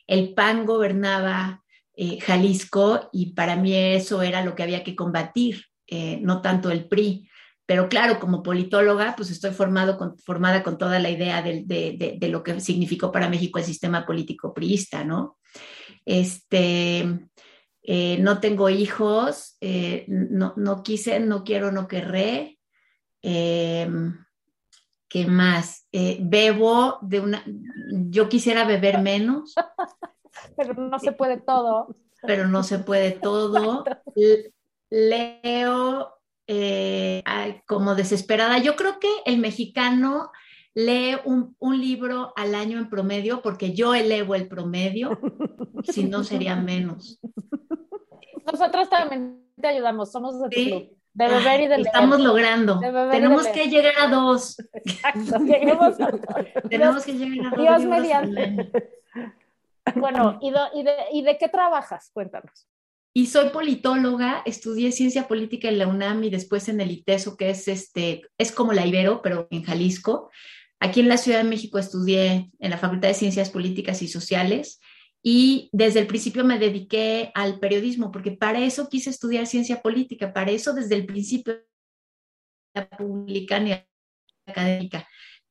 el 0.08 0.34
PAN 0.34 0.66
gobernaba 0.66 1.64
eh, 2.00 2.20
Jalisco 2.20 3.10
y 3.12 3.34
para 3.34 3.56
mí 3.56 3.74
eso 3.74 4.22
era 4.22 4.46
lo 4.46 4.54
que 4.54 4.62
había 4.62 4.84
que 4.84 4.96
combatir, 4.96 5.66
eh, 5.88 6.20
no 6.22 6.44
tanto 6.44 6.70
el 6.70 6.88
PRI. 6.88 7.28
Pero 7.66 7.90
claro, 7.90 8.20
como 8.20 8.44
politóloga, 8.44 9.16
pues 9.18 9.32
estoy 9.32 9.50
formado 9.50 9.98
con, 9.98 10.16
formada 10.20 10.62
con 10.62 10.78
toda 10.78 11.00
la 11.00 11.10
idea 11.10 11.42
de, 11.42 12.18
lo 12.30 12.44
que 12.44 12.62
significó 12.62 13.12
para 13.12 13.30
México 13.30 13.58
el 13.58 13.66
sistema 13.66 14.06
político 14.06 14.54
priista, 14.54 15.04
¿no? 15.04 15.40
Este, 16.06 17.20
eh, 17.88 18.18
no 18.20 18.40
tengo 18.40 18.70
hijos, 18.70 19.58
no, 20.08 20.54
no, 20.56 20.84
quise, 20.84 21.20
no 21.20 21.44
quiero, 21.44 21.72
no 21.72 21.88
querré. 21.88 22.60
Em, 23.24 24.24
¿Qué 25.10 25.26
más? 25.26 25.88
bebo 26.20 27.00
de 27.02 27.22
una, 27.22 27.44
yo 28.10 28.30
quisiera 28.30 28.66
beber 28.66 29.00
menos. 29.00 29.56
Pero 30.58 30.74
no 30.76 31.00
se 31.00 31.14
puede 31.14 31.38
todo. 31.38 31.96
Pero 32.22 32.48
no 32.48 32.62
se 32.62 32.80
puede 32.80 33.12
todo. 33.12 33.84
Leo 34.90 36.18
eh, 36.48 37.24
como 37.66 37.96
desesperada. 37.96 38.58
Yo 38.58 38.76
creo 38.76 39.00
que 39.00 39.10
el 39.26 39.38
mexicano 39.38 40.32
lee 40.78 41.18
un, 41.26 41.82
libro 41.82 42.34
al 42.36 42.54
año 42.54 42.78
en 42.78 42.88
promedio 42.88 43.42
porque 43.42 43.74
yo 43.74 43.96
elevo 43.96 44.36
el 44.36 44.48
promedio, 44.48 45.20
si 45.84 46.04
no 46.04 46.24
sería 46.24 46.56
menos. 46.56 47.20
Nosotros 48.46 48.88
también 48.88 49.44
te 49.60 49.68
ayudamos, 49.68 50.12
somos 50.12 50.40
de 50.40 50.50
club. 50.50 50.98
De 51.14 51.28
beber 51.28 51.62
y 51.62 51.68
de 51.68 51.78
leer. 51.78 51.88
Estamos 51.88 52.20
logrando. 52.20 52.80
Tenemos 53.10 53.48
que 53.48 53.68
llegar 53.70 53.94
a 54.00 54.08
dos. 54.08 54.60
Exacto. 54.72 55.40
Tenemos 56.70 57.04
que 57.04 57.14
llegar 57.14 57.48
a 57.48 57.50
dos. 57.50 57.60
Dios 57.60 57.86
mediante. 57.86 58.72
Bueno, 59.96 60.38
¿y 60.44 60.52
de, 60.52 60.92
¿y 61.12 61.24
de 61.24 61.38
qué 61.40 61.50
trabajas? 61.50 62.12
Cuéntanos. 62.14 62.68
Y 63.16 63.26
soy 63.26 63.50
politóloga, 63.50 64.44
estudié 64.46 64.92
ciencia 64.92 65.28
política 65.28 65.70
en 65.70 65.80
la 65.80 65.88
UNAM 65.88 66.24
y 66.26 66.30
después 66.30 66.70
en 66.70 66.82
el 66.82 66.92
ITESO, 66.92 67.36
que 67.36 67.50
es, 67.50 67.68
este, 67.68 68.22
es 68.38 68.52
como 68.52 68.74
la 68.74 68.86
Ibero, 68.86 69.24
pero 69.24 69.48
en 69.50 69.64
Jalisco. 69.64 70.30
Aquí 70.80 71.00
en 71.00 71.10
la 71.10 71.18
Ciudad 71.18 71.40
de 71.40 71.50
México 71.50 71.80
estudié 71.80 72.52
en 72.60 72.70
la 72.70 72.78
Facultad 72.78 73.08
de 73.08 73.14
Ciencias 73.14 73.50
Políticas 73.50 74.02
y 74.02 74.08
Sociales 74.08 74.80
y 75.24 75.70
desde 75.74 76.00
el 76.00 76.08
principio 76.08 76.46
me 76.46 76.60
dediqué 76.60 77.32
al 77.34 77.60
periodismo, 77.60 78.12
porque 78.12 78.32
para 78.32 78.60
eso 78.60 78.88
quise 78.88 79.10
estudiar 79.10 79.48
ciencia 79.48 79.82
política, 79.82 80.34
para 80.34 80.52
eso 80.52 80.74
desde 80.74 80.96
el 80.96 81.06
principio 81.06 81.58
la 82.74 82.88
pública 82.88 83.60
ni 83.60 83.74
académica, 84.46 85.08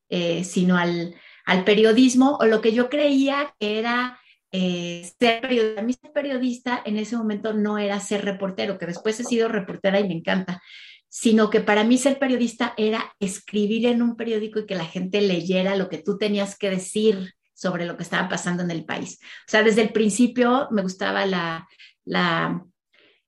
eh, 0.09 0.43
sino 0.43 0.77
al, 0.77 1.13
al, 1.45 1.63
periodismo 1.65 2.37
o 2.39 2.45
lo 2.45 2.61
que 2.61 2.71
yo 2.71 2.89
creía 2.89 3.53
que 3.59 3.79
era 3.79 4.19
eh, 4.51 5.09
ser 5.19 5.41
periodista. 5.41 5.81
A 5.81 5.83
mí 5.83 5.93
ser 5.93 6.11
periodista 6.13 6.81
en 6.85 6.97
ese 6.97 7.17
momento 7.17 7.53
no 7.53 7.77
era 7.77 7.99
ser 7.99 8.23
reportero, 8.23 8.77
que 8.77 8.85
después 8.85 9.19
he 9.19 9.25
sido 9.25 9.49
reportera 9.49 9.99
y 9.99 10.07
me 10.07 10.15
encanta, 10.15 10.61
sino 11.09 11.49
que 11.49 11.61
para 11.61 11.83
mí 11.83 11.97
ser 11.97 12.19
periodista 12.19 12.73
era 12.77 13.15
escribir 13.19 13.85
en 13.87 14.01
un 14.01 14.15
periódico 14.15 14.59
y 14.59 14.65
que 14.65 14.75
la 14.75 14.85
gente 14.85 15.21
leyera 15.21 15.75
lo 15.75 15.89
que 15.89 15.97
tú 15.97 16.17
tenías 16.17 16.57
que 16.57 16.69
decir 16.69 17.33
sobre 17.53 17.85
lo 17.85 17.97
que 17.97 18.03
estaba 18.03 18.29
pasando 18.29 18.63
en 18.63 18.71
el 18.71 18.85
país. 18.85 19.19
O 19.21 19.49
sea, 19.49 19.63
desde 19.63 19.81
el 19.81 19.89
principio 19.89 20.67
me 20.71 20.83
gustaba 20.83 21.25
la, 21.25 21.67
la, 22.05 22.63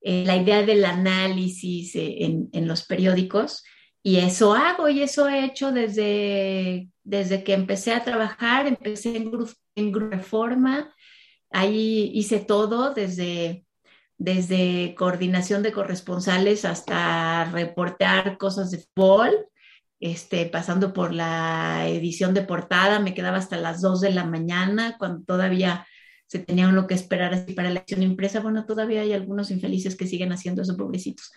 eh, 0.02 0.24
la 0.24 0.36
idea 0.36 0.62
del 0.62 0.84
análisis 0.84 1.96
eh, 1.96 2.24
en, 2.24 2.48
en, 2.52 2.68
los 2.68 2.84
periódicos 2.84 3.64
y 4.02 4.16
eso 4.16 4.54
hago 4.54 4.88
y 4.88 5.02
eso 5.02 5.28
he 5.28 5.44
hecho 5.44 5.72
desde, 5.72 6.88
desde 7.02 7.42
que 7.42 7.54
empecé 7.54 7.92
a 7.92 8.04
trabajar, 8.04 8.66
empecé 8.66 9.16
en, 9.16 9.32
en 9.74 10.10
Reforma, 10.10 10.94
ahí 11.50 12.10
hice 12.14 12.38
todo 12.38 12.94
desde 12.94 13.64
desde 14.20 14.94
coordinación 14.96 15.62
de 15.62 15.72
corresponsales 15.72 16.66
hasta 16.66 17.46
reportear 17.46 18.36
cosas 18.36 18.70
de 18.70 18.84
fútbol 18.94 19.46
este, 19.98 20.44
pasando 20.44 20.92
por 20.92 21.14
la 21.14 21.86
edición 21.88 22.34
de 22.34 22.42
portada, 22.42 23.00
me 23.00 23.14
quedaba 23.14 23.38
hasta 23.38 23.56
las 23.56 23.80
2 23.80 24.02
de 24.02 24.10
la 24.10 24.24
mañana, 24.24 24.96
cuando 24.98 25.24
todavía 25.24 25.86
se 26.26 26.38
tenía 26.38 26.68
uno 26.68 26.86
que 26.86 26.94
esperar 26.94 27.32
así 27.32 27.54
para 27.54 27.70
la 27.70 27.80
edición 27.80 28.02
impresa. 28.02 28.40
Bueno, 28.40 28.66
todavía 28.66 29.00
hay 29.00 29.14
algunos 29.14 29.50
infelices 29.50 29.96
que 29.96 30.06
siguen 30.06 30.32
haciendo 30.32 30.62
eso, 30.62 30.76
pobrecitos. 30.76 31.30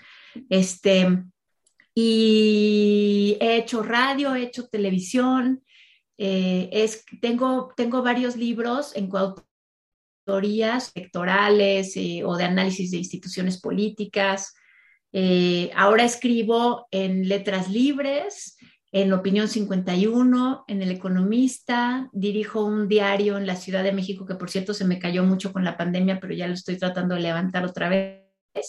Este, 0.49 1.23
y 1.95 3.37
he 3.39 3.57
hecho 3.57 3.81
radio, 3.81 4.35
he 4.35 4.43
hecho 4.43 4.67
televisión, 4.67 5.63
eh, 6.17 6.69
es, 6.71 7.05
tengo, 7.21 7.73
tengo 7.77 8.03
varios 8.03 8.35
libros 8.35 8.93
en 8.95 9.07
coautorías 9.07 9.52
electorales 10.25 11.95
eh, 11.95 12.23
o 12.25 12.35
de 12.37 12.45
análisis 12.45 12.91
de 12.91 12.97
instituciones 12.97 13.59
políticas. 13.59 14.53
Eh, 15.11 15.71
ahora 15.75 16.03
escribo 16.03 16.87
en 16.91 17.27
Letras 17.27 17.69
Libres, 17.69 18.57
en 18.91 19.11
Opinión 19.13 19.47
51, 19.47 20.65
en 20.67 20.81
El 20.81 20.91
Economista, 20.91 22.09
dirijo 22.13 22.63
un 22.63 22.87
diario 22.87 23.37
en 23.37 23.47
la 23.47 23.55
Ciudad 23.55 23.83
de 23.83 23.91
México 23.91 24.25
que 24.25 24.35
por 24.35 24.49
cierto 24.49 24.73
se 24.73 24.85
me 24.85 24.99
cayó 24.99 25.23
mucho 25.23 25.51
con 25.51 25.63
la 25.63 25.77
pandemia, 25.77 26.19
pero 26.19 26.33
ya 26.33 26.47
lo 26.47 26.53
estoy 26.53 26.77
tratando 26.77 27.15
de 27.15 27.21
levantar 27.21 27.65
otra 27.65 27.89
vez. 27.89 28.21
En 28.53 28.63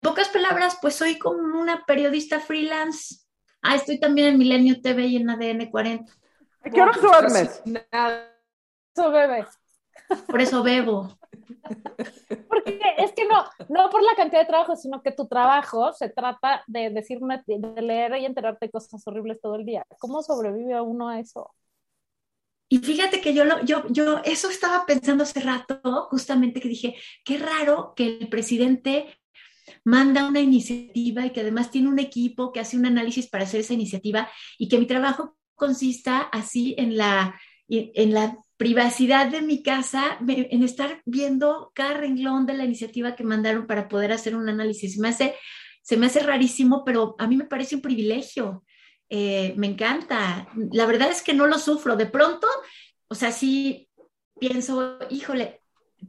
pocas 0.00 0.28
palabras, 0.30 0.78
pues 0.80 0.96
soy 0.96 1.18
como 1.18 1.60
una 1.60 1.84
periodista 1.86 2.40
freelance. 2.40 3.20
Ah, 3.62 3.76
estoy 3.76 4.00
también 4.00 4.28
en 4.28 4.38
Milenio 4.38 4.80
TV 4.80 5.06
y 5.06 5.16
en 5.16 5.30
ADN 5.30 5.70
40. 5.70 6.12
qué 6.72 6.82
hora 6.82 6.92
duermes? 7.00 7.62
Eso 8.94 9.10
bebes. 9.10 9.61
Por 10.26 10.40
eso 10.40 10.62
bebo. 10.62 11.16
Porque 12.48 12.80
es 12.98 13.12
que 13.12 13.26
no, 13.26 13.44
no 13.68 13.90
por 13.90 14.02
la 14.02 14.14
cantidad 14.16 14.40
de 14.40 14.46
trabajo, 14.46 14.76
sino 14.76 15.02
que 15.02 15.12
tu 15.12 15.26
trabajo 15.26 15.92
se 15.92 16.08
trata 16.08 16.62
de 16.66 16.90
decir, 16.90 17.18
de 17.46 17.82
leer 17.82 18.16
y 18.16 18.26
enterarte 18.26 18.66
de 18.66 18.70
cosas 18.72 19.06
horribles 19.06 19.40
todo 19.40 19.56
el 19.56 19.64
día. 19.64 19.84
¿Cómo 19.98 20.22
sobrevive 20.22 20.80
uno 20.80 21.08
a 21.08 21.20
eso? 21.20 21.50
Y 22.68 22.78
fíjate 22.78 23.20
que 23.20 23.34
yo, 23.34 23.44
lo, 23.44 23.62
yo, 23.64 23.84
yo 23.90 24.20
eso 24.24 24.48
estaba 24.48 24.86
pensando 24.86 25.24
hace 25.24 25.40
rato, 25.40 26.08
justamente 26.10 26.60
que 26.60 26.68
dije, 26.68 26.96
qué 27.22 27.36
raro 27.36 27.92
que 27.94 28.18
el 28.18 28.28
presidente 28.28 29.18
manda 29.84 30.26
una 30.26 30.40
iniciativa 30.40 31.26
y 31.26 31.30
que 31.30 31.42
además 31.42 31.70
tiene 31.70 31.88
un 31.88 31.98
equipo 31.98 32.50
que 32.50 32.60
hace 32.60 32.76
un 32.76 32.86
análisis 32.86 33.28
para 33.28 33.44
hacer 33.44 33.60
esa 33.60 33.74
iniciativa 33.74 34.30
y 34.58 34.68
que 34.68 34.78
mi 34.78 34.86
trabajo 34.86 35.36
consista 35.54 36.20
así 36.20 36.74
en 36.78 36.96
la, 36.96 37.38
en 37.68 38.14
la 38.14 38.38
privacidad 38.62 39.26
de 39.26 39.42
mi 39.42 39.60
casa, 39.60 40.16
en 40.28 40.62
estar 40.62 41.02
viendo 41.04 41.72
cada 41.74 41.94
renglón 41.94 42.46
de 42.46 42.54
la 42.54 42.64
iniciativa 42.64 43.16
que 43.16 43.24
mandaron 43.24 43.66
para 43.66 43.88
poder 43.88 44.12
hacer 44.12 44.36
un 44.36 44.48
análisis. 44.48 44.98
Me 44.98 45.08
hace, 45.08 45.34
se 45.82 45.96
me 45.96 46.06
hace 46.06 46.20
rarísimo, 46.20 46.84
pero 46.84 47.16
a 47.18 47.26
mí 47.26 47.36
me 47.36 47.46
parece 47.46 47.74
un 47.74 47.82
privilegio. 47.82 48.62
Eh, 49.10 49.52
me 49.56 49.66
encanta. 49.66 50.46
La 50.70 50.86
verdad 50.86 51.10
es 51.10 51.22
que 51.22 51.34
no 51.34 51.48
lo 51.48 51.58
sufro. 51.58 51.96
De 51.96 52.06
pronto, 52.06 52.46
o 53.08 53.16
sea, 53.16 53.32
sí 53.32 53.88
pienso, 54.38 54.96
híjole, 55.10 55.60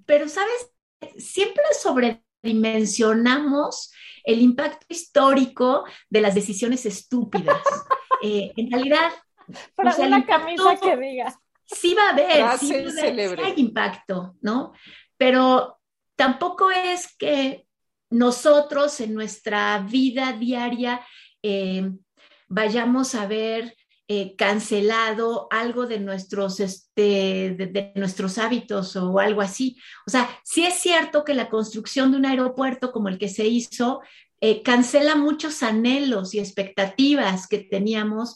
pero 0.06 0.30
sabes, 0.30 0.70
siempre 1.18 1.64
sobredimensionamos 1.82 3.92
el 4.26 4.42
impacto 4.42 4.86
histórico 4.90 5.86
de 6.08 6.22
las 6.22 6.36
decisiones 6.36 6.86
estúpidas. 6.86 7.64
Eh, 8.26 8.54
en 8.56 8.72
realidad, 8.72 9.12
para 9.76 9.94
una 9.98 10.26
camisa 10.26 10.78
que 10.82 10.96
diga 10.96 11.38
sí 11.66 11.94
va 11.94 12.08
a 12.08 12.12
haber, 12.12 12.60
sí, 12.60 12.74
hay 12.74 13.54
impacto, 13.58 14.36
¿no? 14.42 14.74
Pero 15.18 15.80
tampoco 16.16 16.72
es 16.72 17.16
que 17.18 17.66
nosotros 18.14 19.00
en 19.02 19.14
nuestra 19.14 19.80
vida 19.80 20.34
diaria 20.34 21.02
eh, 21.42 21.92
vayamos 22.48 23.16
a 23.16 23.26
ver 23.26 23.76
eh, 24.08 24.36
cancelado 24.36 25.48
algo 25.50 25.88
de 25.88 26.00
nuestros, 26.00 26.60
este, 26.60 27.56
de, 27.58 27.92
nuestros 27.96 28.38
hábitos 28.38 28.96
o 28.96 29.20
algo 29.20 29.42
así. 29.42 29.78
O 30.06 30.12
sea, 30.12 30.30
sí 30.44 30.64
es 30.64 30.76
cierto 30.76 31.24
que 31.24 31.34
la 31.34 31.50
construcción 31.50 32.12
de 32.12 32.18
un 32.18 32.26
aeropuerto 32.26 32.92
como 32.92 33.10
el 33.10 33.18
que 33.18 33.30
se 33.30 33.48
hizo 33.48 34.02
eh, 34.42 34.62
cancela 34.62 35.16
muchos 35.16 35.64
anhelos 35.64 36.36
y 36.36 36.40
expectativas 36.40 37.48
que 37.48 37.60
teníamos 37.60 38.36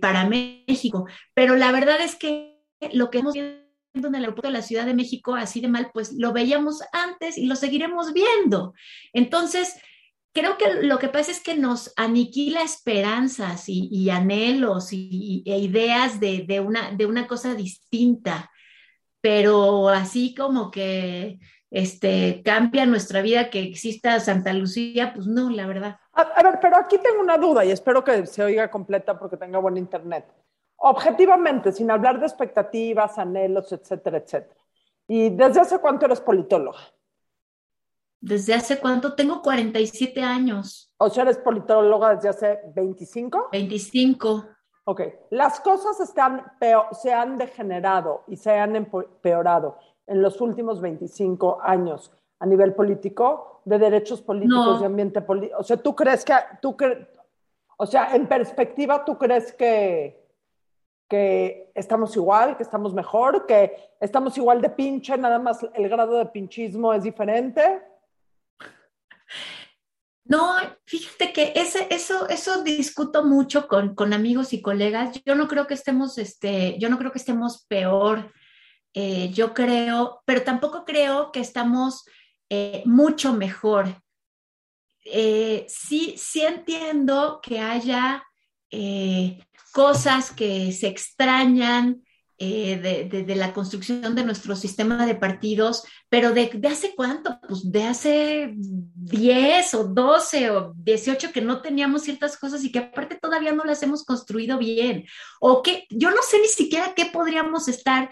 para 0.00 0.26
México, 0.26 1.06
pero 1.34 1.54
la 1.54 1.72
verdad 1.72 2.00
es 2.00 2.16
que 2.16 2.57
lo 2.92 3.10
que 3.10 3.18
hemos 3.18 3.34
viendo 3.34 3.68
en 3.94 4.14
el 4.14 4.22
aeropuerto 4.22 4.48
de 4.48 4.58
la 4.58 4.62
Ciudad 4.62 4.86
de 4.86 4.94
México 4.94 5.34
así 5.34 5.60
de 5.60 5.68
mal, 5.68 5.90
pues 5.92 6.12
lo 6.12 6.32
veíamos 6.32 6.82
antes 6.92 7.38
y 7.38 7.46
lo 7.46 7.56
seguiremos 7.56 8.12
viendo. 8.12 8.74
Entonces, 9.12 9.74
creo 10.32 10.56
que 10.56 10.82
lo 10.82 10.98
que 10.98 11.08
pasa 11.08 11.30
es 11.30 11.40
que 11.40 11.56
nos 11.56 11.92
aniquila 11.96 12.62
esperanzas 12.62 13.64
y, 13.66 14.10
anhelos 14.10 14.92
y, 14.92 15.42
e 15.46 15.58
ideas 15.58 16.20
de, 16.20 16.62
una, 16.64 16.92
de 16.92 17.06
una 17.06 17.26
cosa 17.26 17.54
distinta, 17.54 18.50
pero 19.20 19.88
así 19.88 20.34
como 20.34 20.70
que 20.70 21.38
este, 21.70 22.42
cambia 22.44 22.86
nuestra 22.86 23.20
vida 23.20 23.50
que 23.50 23.60
exista 23.60 24.20
Santa 24.20 24.52
Lucía, 24.52 25.12
pues 25.12 25.26
no, 25.26 25.50
la 25.50 25.66
verdad. 25.66 25.98
a 26.12 26.42
ver, 26.42 26.58
pero 26.60 26.76
aquí 26.76 26.98
tengo 26.98 27.20
una 27.20 27.36
duda 27.36 27.64
y 27.64 27.70
espero 27.70 28.04
que 28.04 28.26
se 28.26 28.42
oiga 28.42 28.70
completa 28.70 29.18
porque 29.18 29.36
tenga 29.36 29.58
buen 29.58 29.76
internet 29.76 30.24
objetivamente, 30.78 31.72
sin 31.72 31.90
hablar 31.90 32.18
de 32.18 32.26
expectativas, 32.26 33.18
anhelos, 33.18 33.70
etcétera, 33.72 34.18
etcétera. 34.18 34.60
¿Y 35.06 35.30
desde 35.30 35.60
hace 35.60 35.78
cuánto 35.78 36.06
eres 36.06 36.20
politóloga? 36.20 36.80
¿Desde 38.20 38.54
hace 38.54 38.78
cuánto? 38.78 39.14
Tengo 39.14 39.40
47 39.42 40.22
años. 40.22 40.92
¿O 40.98 41.08
sea, 41.08 41.22
eres 41.22 41.38
politóloga 41.38 42.16
desde 42.16 42.28
hace 42.28 42.60
25? 42.74 43.48
25. 43.52 44.44
Ok. 44.84 45.02
Las 45.30 45.60
cosas 45.60 46.00
están 46.00 46.44
se 47.00 47.12
han 47.12 47.38
degenerado 47.38 48.24
y 48.26 48.36
se 48.36 48.52
han 48.52 48.74
empeorado 48.76 49.78
en 50.06 50.22
los 50.22 50.40
últimos 50.40 50.80
25 50.80 51.60
años 51.62 52.12
a 52.40 52.46
nivel 52.46 52.74
político, 52.74 53.62
de 53.64 53.78
derechos 53.78 54.22
políticos 54.22 54.80
y 54.80 54.84
ambiente 54.84 55.20
político. 55.20 55.58
O 55.58 55.62
sea, 55.62 55.76
¿tú 55.76 55.94
crees 55.94 56.24
que, 56.24 56.34
tú 56.62 56.76
o 57.76 57.86
sea, 57.86 58.14
en 58.14 58.26
perspectiva, 58.26 59.04
¿tú 59.04 59.18
crees 59.18 59.52
que, 59.52 60.27
que 61.08 61.70
estamos 61.74 62.14
igual, 62.16 62.56
que 62.56 62.62
estamos 62.62 62.92
mejor, 62.92 63.46
que 63.46 63.72
estamos 64.00 64.36
igual 64.36 64.60
de 64.60 64.70
pinche, 64.70 65.16
nada 65.16 65.38
más 65.38 65.66
el 65.74 65.88
grado 65.88 66.18
de 66.18 66.26
pinchismo 66.26 66.92
es 66.92 67.02
diferente. 67.02 67.82
No, 70.24 70.56
fíjate 70.84 71.32
que 71.32 71.52
ese, 71.56 71.86
eso, 71.90 72.28
eso 72.28 72.62
discuto 72.62 73.24
mucho 73.24 73.66
con, 73.66 73.94
con, 73.94 74.12
amigos 74.12 74.52
y 74.52 74.60
colegas. 74.60 75.22
Yo 75.24 75.34
no 75.34 75.48
creo 75.48 75.66
que 75.66 75.72
estemos, 75.72 76.18
este, 76.18 76.78
yo 76.78 76.90
no 76.90 76.98
creo 76.98 77.10
que 77.10 77.18
estemos 77.18 77.64
peor. 77.66 78.30
Eh, 78.92 79.30
yo 79.32 79.54
creo, 79.54 80.22
pero 80.26 80.42
tampoco 80.42 80.84
creo 80.84 81.32
que 81.32 81.40
estamos 81.40 82.04
eh, 82.50 82.82
mucho 82.84 83.32
mejor. 83.32 84.02
Eh, 85.06 85.64
sí, 85.66 86.14
sí 86.18 86.42
entiendo 86.42 87.40
que 87.42 87.60
haya 87.60 88.22
cosas 89.72 90.30
que 90.30 90.72
se 90.72 90.88
extrañan 90.88 92.02
eh, 92.40 93.10
de, 93.10 93.34
la 93.34 93.52
construcción 93.52 94.14
de 94.14 94.24
nuestro 94.24 94.54
sistema 94.54 95.06
de 95.06 95.16
partidos, 95.16 95.82
pero 96.08 96.30
de, 96.30 96.48
hace 96.70 96.94
cuánto? 96.94 97.40
Pues 97.48 97.68
de 97.68 97.82
hace 97.82 98.54
10 98.54 99.74
o 99.74 99.84
12 99.88 100.50
o 100.50 100.72
18 100.76 101.32
que 101.32 101.40
no 101.40 101.60
teníamos 101.62 102.02
ciertas 102.02 102.36
cosas 102.36 102.62
y 102.62 102.70
que 102.70 102.78
aparte 102.78 103.18
todavía 103.20 103.50
no 103.52 103.64
las 103.64 103.82
hemos 103.82 104.04
construido 104.04 104.56
bien. 104.56 105.04
O 105.40 105.62
que 105.64 105.86
yo 105.90 106.12
no 106.12 106.22
sé 106.22 106.38
ni 106.38 106.46
siquiera 106.46 106.94
qué 106.94 107.06
podríamos 107.06 107.66
estar 107.66 108.08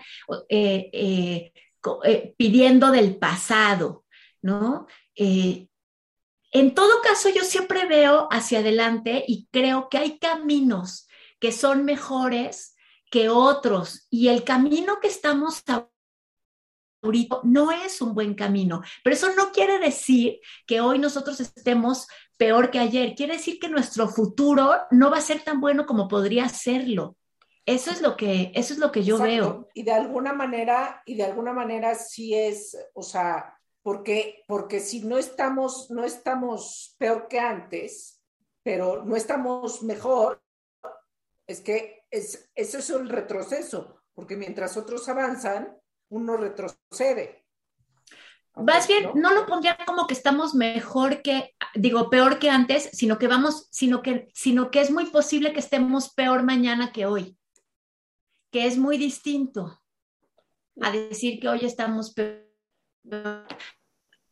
eh, 0.48 0.90
eh, 0.92 2.34
pidiendo 2.36 2.90
del 2.90 3.18
pasado, 3.18 4.04
¿no? 4.42 4.88
en 5.14 6.74
todo 6.74 7.00
caso, 7.02 7.28
yo 7.28 7.44
siempre 7.44 7.86
veo 7.86 8.28
hacia 8.30 8.58
adelante 8.58 9.24
y 9.28 9.46
creo 9.52 9.88
que 9.88 9.98
hay 9.98 10.18
caminos 10.18 11.05
que 11.38 11.52
son 11.52 11.84
mejores 11.84 12.76
que 13.10 13.28
otros 13.28 14.06
y 14.10 14.28
el 14.28 14.44
camino 14.44 14.98
que 15.00 15.08
estamos 15.08 15.62
ahorita 17.02 17.40
no 17.44 17.70
es 17.70 18.00
un 18.00 18.14
buen 18.14 18.34
camino, 18.34 18.82
pero 19.04 19.14
eso 19.14 19.34
no 19.34 19.52
quiere 19.52 19.78
decir 19.78 20.40
que 20.66 20.80
hoy 20.80 20.98
nosotros 20.98 21.38
estemos 21.40 22.08
peor 22.36 22.70
que 22.70 22.78
ayer, 22.78 23.14
quiere 23.14 23.34
decir 23.34 23.58
que 23.58 23.68
nuestro 23.68 24.08
futuro 24.08 24.74
no 24.90 25.10
va 25.10 25.18
a 25.18 25.22
ser 25.22 25.42
tan 25.42 25.60
bueno 25.60 25.86
como 25.86 26.08
podría 26.08 26.48
serlo. 26.48 27.16
Eso 27.64 27.90
es 27.90 28.00
lo 28.00 28.16
que, 28.16 28.52
eso 28.54 28.72
es 28.74 28.78
lo 28.78 28.92
que 28.92 29.02
yo 29.02 29.18
veo. 29.18 29.68
Y 29.74 29.82
de 29.82 29.92
alguna 29.92 30.32
manera, 30.32 31.02
y 31.04 31.16
de 31.16 31.24
alguna 31.24 31.52
manera 31.52 31.96
sí 31.96 32.32
es, 32.32 32.76
o 32.94 33.02
sea, 33.02 33.58
porque, 33.82 34.44
porque 34.46 34.78
si 34.78 35.00
no 35.00 35.18
estamos, 35.18 35.90
no 35.90 36.04
estamos 36.04 36.94
peor 36.98 37.26
que 37.28 37.40
antes, 37.40 38.22
pero 38.62 39.04
no 39.04 39.16
estamos 39.16 39.82
mejor, 39.82 40.42
es 41.46 41.60
que 41.60 42.04
es, 42.10 42.50
eso 42.54 42.78
es 42.78 42.90
un 42.90 43.08
retroceso, 43.08 44.02
porque 44.14 44.36
mientras 44.36 44.76
otros 44.76 45.08
avanzan, 45.08 45.76
uno 46.08 46.36
retrocede. 46.36 47.44
Más 48.56 48.88
bien, 48.88 49.10
¿no? 49.14 49.34
lo 49.34 49.44
pondría 49.44 49.76
como 49.86 50.06
que 50.06 50.14
estamos 50.14 50.54
mejor 50.54 51.20
que, 51.20 51.54
digo, 51.74 52.08
peor 52.08 52.38
que 52.38 52.48
antes, 52.48 52.88
sino 52.92 53.18
que 53.18 53.28
vamos, 53.28 53.68
sino 53.70 54.00
que, 54.00 54.28
sino 54.32 54.70
que 54.70 54.80
es 54.80 54.90
muy 54.90 55.06
posible 55.06 55.52
que 55.52 55.60
estemos 55.60 56.14
peor 56.14 56.42
mañana 56.42 56.90
que 56.90 57.04
hoy, 57.04 57.36
que 58.50 58.66
es 58.66 58.78
muy 58.78 58.96
distinto 58.96 59.78
a 60.80 60.90
decir 60.90 61.38
que 61.38 61.48
hoy 61.48 61.66
estamos 61.66 62.14
peor. 62.14 62.46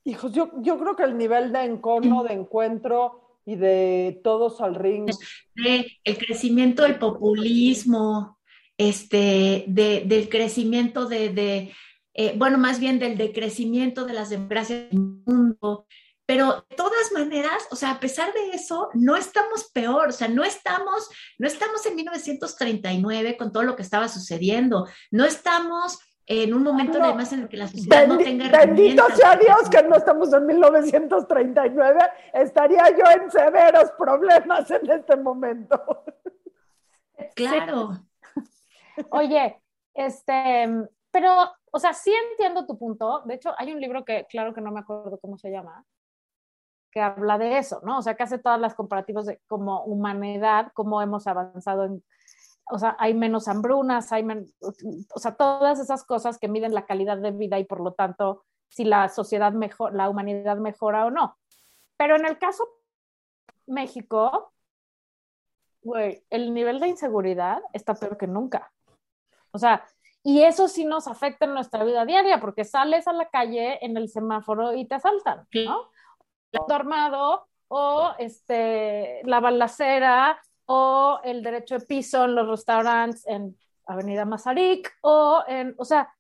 Hijos, 0.05 0.33
yo, 0.33 0.51
yo 0.63 0.79
creo 0.79 0.97
que 0.97 1.05
el 1.05 1.19
nivel 1.19 1.53
de 1.53 1.65
encono, 1.65 2.25
de 2.25 2.33
encuentro, 2.33 3.24
y 3.47 3.57
de 3.57 4.21
todos 4.23 4.61
al 4.61 4.75
ring. 4.75 5.11
el 5.57 6.19
crecimiento 6.19 6.83
del 6.83 6.99
populismo, 6.99 8.39
este, 8.79 9.65
del 9.69 10.29
crecimiento 10.29 11.07
de, 11.07 11.73
eh, 12.15 12.35
bueno, 12.37 12.59
más 12.59 12.81
bien 12.81 12.99
del 12.99 13.17
decrecimiento 13.17 14.05
de 14.05 14.15
las 14.15 14.31
democracias 14.31 14.91
del 14.91 15.01
mundo. 15.27 15.87
Pero 16.27 16.65
de 16.71 16.77
todas 16.77 17.13
maneras, 17.13 17.69
o 17.71 17.77
sea, 17.77 17.91
a 17.91 18.01
pesar 18.01 18.33
de 18.33 18.53
eso, 18.53 18.89
no 18.95 19.15
estamos 19.15 19.71
peor, 19.75 20.09
o 20.09 20.13
sea, 20.13 20.27
no 20.27 20.43
estamos, 20.43 21.11
no 21.39 21.47
estamos 21.47 21.85
en 21.85 21.97
1939 21.97 23.37
con 23.37 23.53
todo 23.53 23.63
lo 23.63 23.77
que 23.77 23.83
estaba 23.83 24.09
sucediendo, 24.09 24.89
no 25.11 25.27
estamos 25.27 25.99
en 26.27 26.55
un 26.55 26.63
momento 26.63 27.03
además 27.03 27.33
en 27.33 27.41
el 27.41 27.49
que 27.49 27.57
la 27.59 27.69
sociedad 27.69 28.07
no 28.07 28.17
tenga 28.17 28.49
Bendito 28.49 29.05
sea 29.15 29.37
Dios 29.37 29.69
que 29.71 29.83
no 29.83 29.97
estamos 29.97 30.33
en 30.33 30.47
1939, 30.47 32.01
estaría 32.33 32.91
yo 32.91 33.05
en 33.11 33.31
severos 33.31 33.91
problemas 33.99 34.71
en 34.71 34.91
este 34.91 35.17
momento. 35.17 36.05
Claro. 37.37 37.91
Oye, 39.11 39.61
este, 39.95 40.69
pero 41.11 41.53
o 41.75 41.79
sea, 41.81 41.93
sí 41.93 42.13
entiendo 42.31 42.67
tu 42.67 42.79
punto. 42.79 43.23
De 43.25 43.35
hecho, 43.35 43.53
hay 43.59 43.73
un 43.73 43.81
libro 43.81 44.05
que, 44.05 44.27
claro 44.29 44.55
que 44.55 44.61
no 44.61 44.71
me 44.71 44.79
acuerdo 44.79 45.19
cómo 45.19 45.37
se 45.37 45.51
llama, 45.51 45.85
que 46.93 47.01
habla 47.01 47.37
de 47.37 47.59
eso, 47.59 47.81
¿no? 47.83 47.99
O 47.99 48.03
sea, 48.03 48.15
que 48.15 48.23
hace 48.23 48.39
todas 48.39 48.61
las 48.61 48.77
comparativas 48.77 49.27
de 49.27 49.41
como 49.49 49.83
humanidad, 49.83 50.71
cómo 50.73 51.03
hemos 51.03 51.27
avanzado 51.27 51.85
en, 51.87 52.05
o 52.71 52.79
sea, 52.79 52.97
hay 52.99 53.15
menos 53.15 53.49
hambrunas, 53.49 54.13
hay 54.13 54.23
menos, 54.23 54.55
o 55.15 55.19
sea, 55.19 55.35
todas 55.35 55.79
esas 55.79 56.05
cosas 56.05 56.39
que 56.39 56.49
miden 56.49 56.75
la 56.75 56.87
calidad 56.87 57.19
de 57.19 57.31
vida 57.31 57.59
y 57.59 57.65
por 57.65 57.81
lo 57.81 57.93
tanto 57.93 58.45
si 58.69 58.85
la 58.85 59.09
sociedad 59.09 59.53
mejor, 59.53 59.95
la 59.95 60.09
humanidad 60.09 60.57
mejora 60.57 61.07
o 61.07 61.11
no. 61.11 61.37
Pero 61.97 62.17
en 62.17 62.27
el 62.27 62.39
caso 62.39 62.67
México, 63.67 64.53
güey, 65.83 66.25
el 66.31 66.53
nivel 66.55 66.81
de 66.81 66.89
inseguridad 66.89 67.63
está 67.73 67.95
peor 67.95 68.17
que 68.17 68.27
nunca. 68.27 68.73
O 69.53 69.59
sea, 69.59 69.85
y 70.23 70.43
eso 70.43 70.69
sí 70.69 70.85
nos 70.85 71.07
afecta 71.07 71.45
en 71.45 71.55
nuestra 71.55 71.85
vida 71.85 72.07
diaria, 72.07 72.41
porque 72.41 72.65
sales 72.65 73.07
a 73.07 73.13
la 73.13 73.29
calle 73.29 73.85
en 73.85 73.97
el 73.97 74.09
semáforo 74.09 74.75
y 74.75 74.87
te 74.87 74.95
asaltan, 74.95 75.47
¿no? 75.53 75.91
El 76.51 76.61
armado 76.73 77.47
o 77.69 78.15
este, 78.19 79.21
la 79.25 79.41
balacera 79.41 80.41
o 80.67 81.21
el 81.25 81.43
derecho 81.43 81.79
de 81.79 81.87
piso 81.87 82.25
en 82.25 82.35
los 82.35 82.49
restaurantes 82.49 83.27
en 83.27 83.57
Avenida 83.87 84.25
Mazarik 84.25 84.93
o 85.03 85.45
en, 85.47 85.75
o 85.77 85.85
sea, 85.85 86.15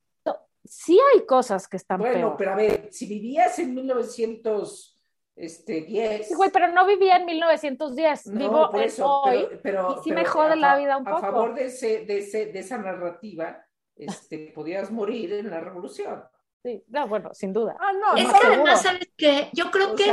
sí 0.64 0.98
hay 1.12 1.26
cosas 1.26 1.68
que 1.68 1.76
están 1.76 1.98
Bueno, 1.98 2.36
pero 2.36 2.52
a 2.52 2.56
ver, 2.56 2.88
si 2.90 3.06
vivías 3.06 3.58
en 3.58 3.74
1910... 3.74 4.90
Este, 5.36 5.84
sí, 6.22 6.34
güey, 6.34 6.50
pero 6.52 6.68
no 6.68 6.86
vivía 6.86 7.16
en 7.16 7.26
1910, 7.26 8.34
vivo 8.34 8.70
en 8.72 8.92
hoy 9.02 9.48
pero, 9.64 9.96
y 9.98 10.04
sí 10.04 10.12
me 10.12 10.24
jode 10.24 10.54
la 10.54 10.76
vida 10.78 10.96
un 10.96 11.02
poco. 11.02 11.16
A 11.16 11.20
favor 11.20 11.54
de, 11.54 11.64
ese, 11.64 12.04
de, 12.04 12.18
ese, 12.18 12.46
de 12.46 12.60
esa 12.60 12.78
narrativa, 12.78 13.66
este, 13.96 14.52
podías 14.54 14.92
morir 14.92 15.32
en 15.32 15.50
la 15.50 15.58
revolución. 15.58 16.22
Sí, 16.62 16.84
no, 16.86 17.08
bueno, 17.08 17.34
sin 17.34 17.52
duda. 17.52 17.76
Ah, 17.80 17.92
no, 17.92 18.14
es 18.14 18.28
que 18.32 18.46
además, 18.46 18.82
¿sabes 18.82 19.10
qué? 19.16 19.48
Yo 19.52 19.72
creo 19.72 19.96
que, 19.96 20.04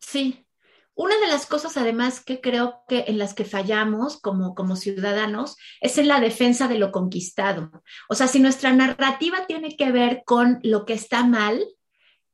sí, 0.00 0.44
una 0.98 1.16
de 1.20 1.28
las 1.28 1.46
cosas 1.46 1.76
además 1.76 2.20
que 2.20 2.40
creo 2.40 2.82
que 2.88 3.04
en 3.06 3.18
las 3.18 3.32
que 3.32 3.44
fallamos 3.44 4.20
como, 4.20 4.56
como 4.56 4.74
ciudadanos 4.74 5.56
es 5.80 5.96
en 5.96 6.08
la 6.08 6.18
defensa 6.18 6.66
de 6.66 6.76
lo 6.76 6.90
conquistado. 6.90 7.70
O 8.08 8.16
sea, 8.16 8.26
si 8.26 8.40
nuestra 8.40 8.72
narrativa 8.72 9.46
tiene 9.46 9.76
que 9.76 9.92
ver 9.92 10.24
con 10.26 10.58
lo 10.64 10.84
que 10.86 10.94
está 10.94 11.22
mal, 11.22 11.64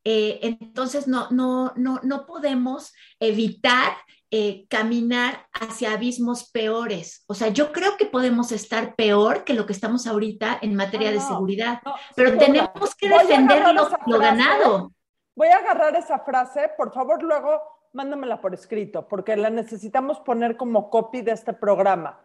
eh, 0.05 0.39
entonces 0.41 1.07
no, 1.07 1.29
no, 1.31 1.75
no, 1.77 2.01
no 2.05 2.25
podemos 2.25 2.95
evitar 3.21 3.99
eh, 4.31 4.65
caminar 4.71 5.47
hacia 5.53 5.93
abismos 5.93 6.51
peores. 6.51 7.23
O 7.27 7.35
sea, 7.35 7.49
yo 7.49 7.71
creo 7.71 7.99
que 7.99 8.07
podemos 8.07 8.51
estar 8.51 8.95
peor 8.95 9.45
que 9.45 9.53
lo 9.53 9.67
que 9.67 9.75
estamos 9.75 10.07
ahorita 10.07 10.59
en 10.63 10.75
materia 10.75 11.13
de 11.13 11.21
seguridad, 11.21 11.83
pero 12.17 12.39
tenemos 12.39 12.95
que 12.97 13.11
defender 13.11 13.63
lo 14.07 14.19
ganado. 14.19 14.91
Voy 15.37 15.49
a 15.49 15.59
agarrar 15.59 15.95
esa 15.97 16.21
frase, 16.21 16.71
por 16.79 16.95
favor, 16.95 17.23
luego 17.23 17.74
mándamela 17.95 18.41
por 18.41 18.55
escrito, 18.55 19.07
porque 19.09 19.37
la 19.37 19.51
necesitamos 19.51 20.21
poner 20.21 20.57
como 20.57 20.91
copy 20.91 21.23
de 21.23 21.33
este 21.33 21.53
programa. 21.53 22.21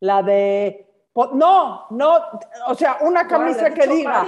La 0.00 0.22
de, 0.22 0.92
no, 1.14 1.86
no, 1.90 2.20
o 2.66 2.74
sea, 2.74 2.98
una 3.02 3.26
camisa 3.26 3.72
que 3.72 3.86
diga. 3.86 4.26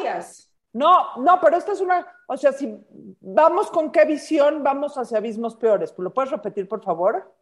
No, 0.73 1.17
no, 1.19 1.41
pero 1.41 1.57
esta 1.57 1.73
es 1.73 1.81
una, 1.81 2.05
o 2.27 2.37
sea, 2.37 2.53
si 2.53 2.77
vamos 3.21 3.71
con 3.71 3.93
qué 3.93 4.05
visión, 4.05 4.63
vamos 4.65 4.99
hacia 4.99 5.19
abismos 5.19 5.55
peores. 5.55 5.95
¿Lo 5.97 6.13
puedes 6.13 6.33
repetir, 6.33 6.69
por 6.69 6.83
favor? 6.83 7.33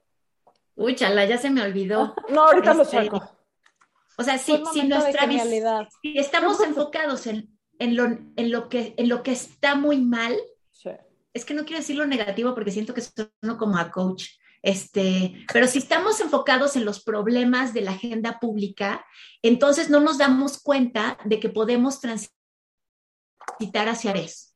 Uy, 0.76 0.94
chala, 0.94 1.24
ya 1.24 1.38
se 1.38 1.50
me 1.50 1.62
olvidó. 1.62 2.14
No, 2.28 2.42
ahorita 2.42 2.74
lo 2.74 2.82
este, 2.82 3.04
saco. 3.04 3.22
O 4.18 4.22
sea, 4.22 4.36
si, 4.36 4.62
si 4.72 4.86
nuestra 4.86 5.26
visión, 5.26 5.88
si 6.02 6.18
estamos 6.18 6.60
enfocados 6.60 7.26
en, 7.26 7.58
en, 7.78 7.96
lo, 7.96 8.04
en, 8.04 8.52
lo 8.52 8.68
que, 8.68 8.94
en 8.98 9.08
lo 9.08 9.22
que 9.22 9.32
está 9.32 9.74
muy 9.76 9.98
mal, 10.02 10.36
es 11.34 11.44
que 11.44 11.54
no 11.54 11.64
quiero 11.64 11.80
decir 11.80 11.96
lo 11.96 12.06
negativo 12.06 12.54
porque 12.54 12.70
siento 12.70 12.94
que 12.94 13.00
sueno 13.00 13.58
como 13.58 13.78
a 13.78 13.90
coach, 13.90 14.26
este, 14.62 15.44
pero 15.52 15.66
si 15.66 15.78
estamos 15.78 16.20
enfocados 16.20 16.76
en 16.76 16.84
los 16.84 17.02
problemas 17.02 17.74
de 17.74 17.80
la 17.80 17.92
agenda 17.92 18.38
pública, 18.38 19.04
entonces 19.42 19.90
no 19.90 19.98
nos 19.98 20.18
damos 20.18 20.60
cuenta 20.62 21.18
de 21.24 21.40
que 21.40 21.48
podemos 21.48 22.00
transitar 22.00 22.32
hacia 23.88 24.12
eso. 24.12 24.51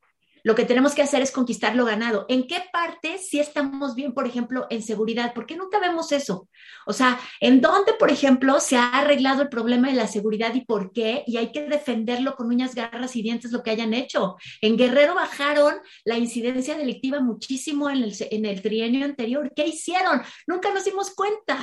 Lo 0.47 0.55
que 0.55 0.65
tenemos 0.65 0.95
que 0.95 1.03
hacer 1.03 1.23
es 1.23 1.33
conquistar 1.33 1.75
lo 1.75 1.85
ganado. 1.85 2.25
¿En 2.29 2.47
qué 2.47 2.63
parte 2.73 3.19
sí 3.19 3.41
estamos 3.41 3.97
bien, 3.97 4.15
por 4.15 4.29
ejemplo, 4.29 4.69
en 4.71 4.81
seguridad? 4.81 5.35
¿Por 5.35 5.45
qué 5.45 5.57
nunca 5.57 5.81
vemos 5.81 6.13
eso? 6.13 6.49
O 6.87 6.93
sea, 6.93 7.19
¿en 7.41 7.61
dónde, 7.61 7.95
por 7.95 8.13
ejemplo, 8.13 8.61
se 8.61 8.77
ha 8.77 8.91
arreglado 8.91 9.43
el 9.43 9.49
problema 9.49 9.89
de 9.89 9.97
la 9.97 10.07
seguridad 10.07 10.55
y 10.55 10.65
por 10.65 10.93
qué? 10.93 11.25
Y 11.27 11.37
hay 11.37 11.51
que 11.51 11.63
defenderlo 11.63 12.37
con 12.37 12.47
uñas, 12.47 12.77
garras 12.77 13.17
y 13.17 13.23
dientes 13.23 13.51
lo 13.51 13.65
que 13.65 13.71
hayan 13.71 13.93
hecho. 13.93 14.37
En 14.61 14.77
Guerrero 14.77 15.17
bajaron 15.17 15.75
la 16.05 16.17
incidencia 16.17 16.77
delictiva 16.79 17.19
muchísimo 17.19 17.91
en 17.91 18.05
el, 18.05 18.15
en 18.31 18.47
el 18.47 18.63
trienio 18.63 19.05
anterior. 19.05 19.51
¿Qué 19.53 19.67
hicieron? 19.67 20.23
Nunca 20.47 20.73
nos 20.73 20.85
dimos 20.85 21.13
cuenta 21.13 21.59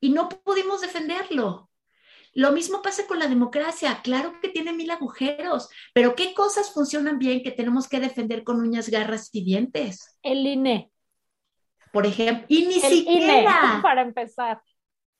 y 0.00 0.08
no 0.08 0.30
pudimos 0.30 0.80
defenderlo. 0.80 1.68
Lo 2.36 2.52
mismo 2.52 2.82
pasa 2.82 3.06
con 3.06 3.18
la 3.18 3.28
democracia. 3.28 4.00
Claro 4.04 4.34
que 4.42 4.50
tiene 4.50 4.74
mil 4.74 4.90
agujeros, 4.90 5.70
pero 5.94 6.14
¿qué 6.14 6.34
cosas 6.34 6.70
funcionan 6.70 7.18
bien 7.18 7.42
que 7.42 7.50
tenemos 7.50 7.88
que 7.88 7.98
defender 7.98 8.44
con 8.44 8.60
uñas, 8.60 8.90
garras 8.90 9.30
y 9.32 9.42
dientes? 9.42 10.18
El 10.22 10.46
INE. 10.46 10.90
Por 11.94 12.04
ejemplo, 12.04 12.44
y 12.48 12.66
ni 12.66 12.74
el 12.74 12.80
siquiera. 12.82 13.40
INE, 13.40 13.46
para 13.82 14.02
empezar. 14.02 14.60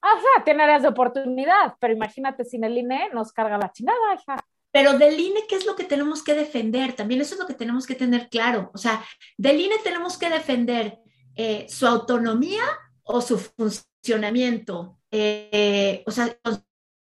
O 0.03 0.21
sea, 0.21 0.45
tiene 0.45 0.65
áreas 0.65 0.83
de 0.83 0.89
oportunidad, 0.89 1.75
pero 1.81 1.95
imagínate, 1.95 2.45
sin 2.45 2.65
el 2.65 2.77
INE 2.77 3.09
nos 3.15 3.33
carga 3.33 3.57
la 3.57 3.73
chingada, 3.73 4.15
hija. 4.15 4.37
Pero 4.71 4.99
del 4.99 5.19
INE, 5.19 5.47
¿qué 5.49 5.55
es 5.55 5.65
lo 5.65 5.75
que 5.75 5.85
tenemos 5.85 6.23
que 6.23 6.35
defender? 6.35 6.93
También 6.93 7.23
eso 7.23 7.35
es 7.35 7.41
lo 7.41 7.47
que 7.47 7.55
tenemos 7.55 7.87
que 7.87 7.95
tener 7.95 8.29
claro. 8.29 8.71
O 8.75 8.79
sea, 8.79 9.03
del 9.39 9.59
INE 9.59 9.77
tenemos 9.83 10.19
que 10.19 10.29
defender 10.29 10.99
eh, 11.35 11.65
su 11.71 11.87
autonomía 11.87 12.65
o 13.05 13.23
su 13.23 13.39
funcionamiento. 13.39 14.99
Eh, 15.11 16.05
o 16.05 16.11
sea, 16.11 16.37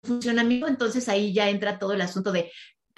funcionamiento, 0.03 0.67
entonces 0.67 1.07
ahí 1.09 1.33
ya 1.33 1.49
entra 1.49 1.79
todo 1.79 1.93
el 1.93 2.01
asunto 2.01 2.31
de 2.31 2.51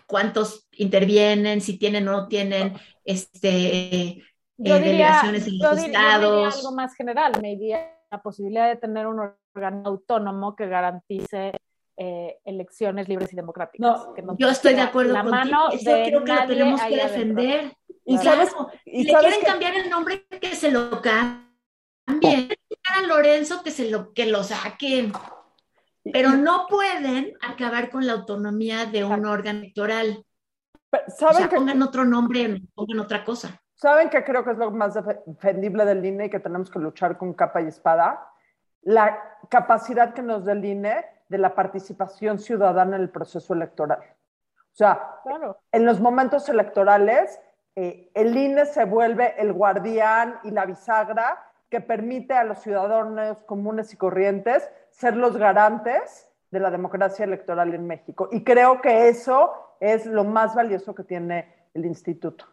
cuántos 0.07 0.67
intervienen, 0.73 1.61
si 1.61 1.77
tienen 1.77 2.07
o 2.07 2.11
no 2.11 2.27
tienen 2.27 2.73
este, 3.03 4.23
yo 4.57 4.75
eh, 4.75 4.79
delegaciones 4.79 5.47
en 5.47 5.57
los 5.57 5.77
estados. 5.77 6.55
algo 6.57 6.75
más 6.75 6.95
general, 6.95 7.33
me 7.41 7.49
diría 7.49 7.97
la 8.11 8.21
posibilidad 8.21 8.69
de 8.69 8.75
tener 8.75 9.07
un 9.07 9.19
órgano 9.55 9.83
autónomo 9.85 10.55
que 10.55 10.67
garantice 10.67 11.53
eh, 11.97 12.37
elecciones 12.45 13.07
libres 13.07 13.33
y 13.33 13.35
democráticas. 13.35 13.79
No, 13.79 14.37
yo 14.37 14.49
estoy 14.49 14.73
de 14.73 14.81
acuerdo 14.81 15.13
la 15.13 15.23
mano 15.23 15.69
Eso 15.71 15.91
creo 15.91 16.23
que 16.23 16.33
lo 16.33 16.47
tenemos 16.47 16.81
que 16.81 16.95
defender. 16.95 17.71
Y 18.05 18.17
sabes, 18.17 18.51
¿Y 18.85 19.03
le 19.03 19.13
quieren 19.13 19.41
cambiar 19.41 19.75
el 19.75 19.89
nombre, 19.89 20.25
que 20.27 20.55
se 20.55 20.71
lo 20.71 21.01
cambien. 21.01 22.49
A 22.85 23.01
Lorenzo 23.07 23.63
que 23.63 23.71
se 23.71 23.89
lo 23.89 24.13
que 24.13 24.25
lo 24.25 24.43
saquen 24.43 25.13
pero 26.11 26.31
no 26.31 26.65
pueden 26.67 27.33
acabar 27.41 27.89
con 27.89 28.05
la 28.05 28.13
autonomía 28.13 28.85
de 28.85 29.03
un 29.03 29.25
órgano 29.25 29.59
electoral. 29.59 30.25
¿Saben 31.07 31.35
o 31.35 31.39
sea, 31.39 31.49
que, 31.49 31.55
pongan 31.55 31.81
otro 31.81 32.05
nombre, 32.05 32.61
pongan 32.75 32.99
otra 32.99 33.23
cosa. 33.23 33.59
¿Saben 33.73 34.09
qué 34.09 34.23
creo 34.23 34.43
que 34.43 34.51
es 34.51 34.57
lo 34.57 34.71
más 34.71 34.93
defendible 34.93 35.85
del 35.85 36.05
INE 36.05 36.25
y 36.25 36.29
que 36.29 36.39
tenemos 36.39 36.69
que 36.69 36.79
luchar 36.79 37.17
con 37.17 37.33
capa 37.33 37.61
y 37.61 37.67
espada? 37.67 38.29
La 38.81 39.19
capacidad 39.49 40.13
que 40.13 40.21
nos 40.21 40.45
da 40.45 40.53
el 40.53 40.63
INE 40.63 41.05
de 41.29 41.37
la 41.37 41.55
participación 41.55 42.37
ciudadana 42.37 42.95
en 42.97 43.03
el 43.03 43.09
proceso 43.09 43.53
electoral. 43.53 43.99
O 43.99 44.75
sea, 44.75 45.19
en 45.71 45.85
los 45.85 45.99
momentos 45.99 46.47
electorales, 46.49 47.39
eh, 47.75 48.11
el 48.13 48.35
INE 48.35 48.65
se 48.65 48.85
vuelve 48.85 49.35
el 49.41 49.53
guardián 49.53 50.39
y 50.43 50.51
la 50.51 50.65
bisagra 50.65 51.43
que 51.69 51.81
permite 51.81 52.33
a 52.35 52.43
los 52.43 52.59
ciudadanos 52.59 53.43
comunes 53.43 53.93
y 53.93 53.97
corrientes 53.97 54.69
ser 54.93 55.15
los 55.17 55.35
garantes 55.37 56.29
de 56.51 56.59
la 56.59 56.71
democracia 56.71 57.25
electoral 57.25 57.73
en 57.73 57.87
México. 57.87 58.29
Y 58.31 58.43
creo 58.43 58.79
que 58.79 59.09
eso 59.09 59.51
es 59.79 60.05
lo 60.05 60.23
más 60.23 60.55
valioso 60.55 60.93
que 60.93 61.03
tiene 61.03 61.69
el 61.73 61.85
instituto. 61.85 62.45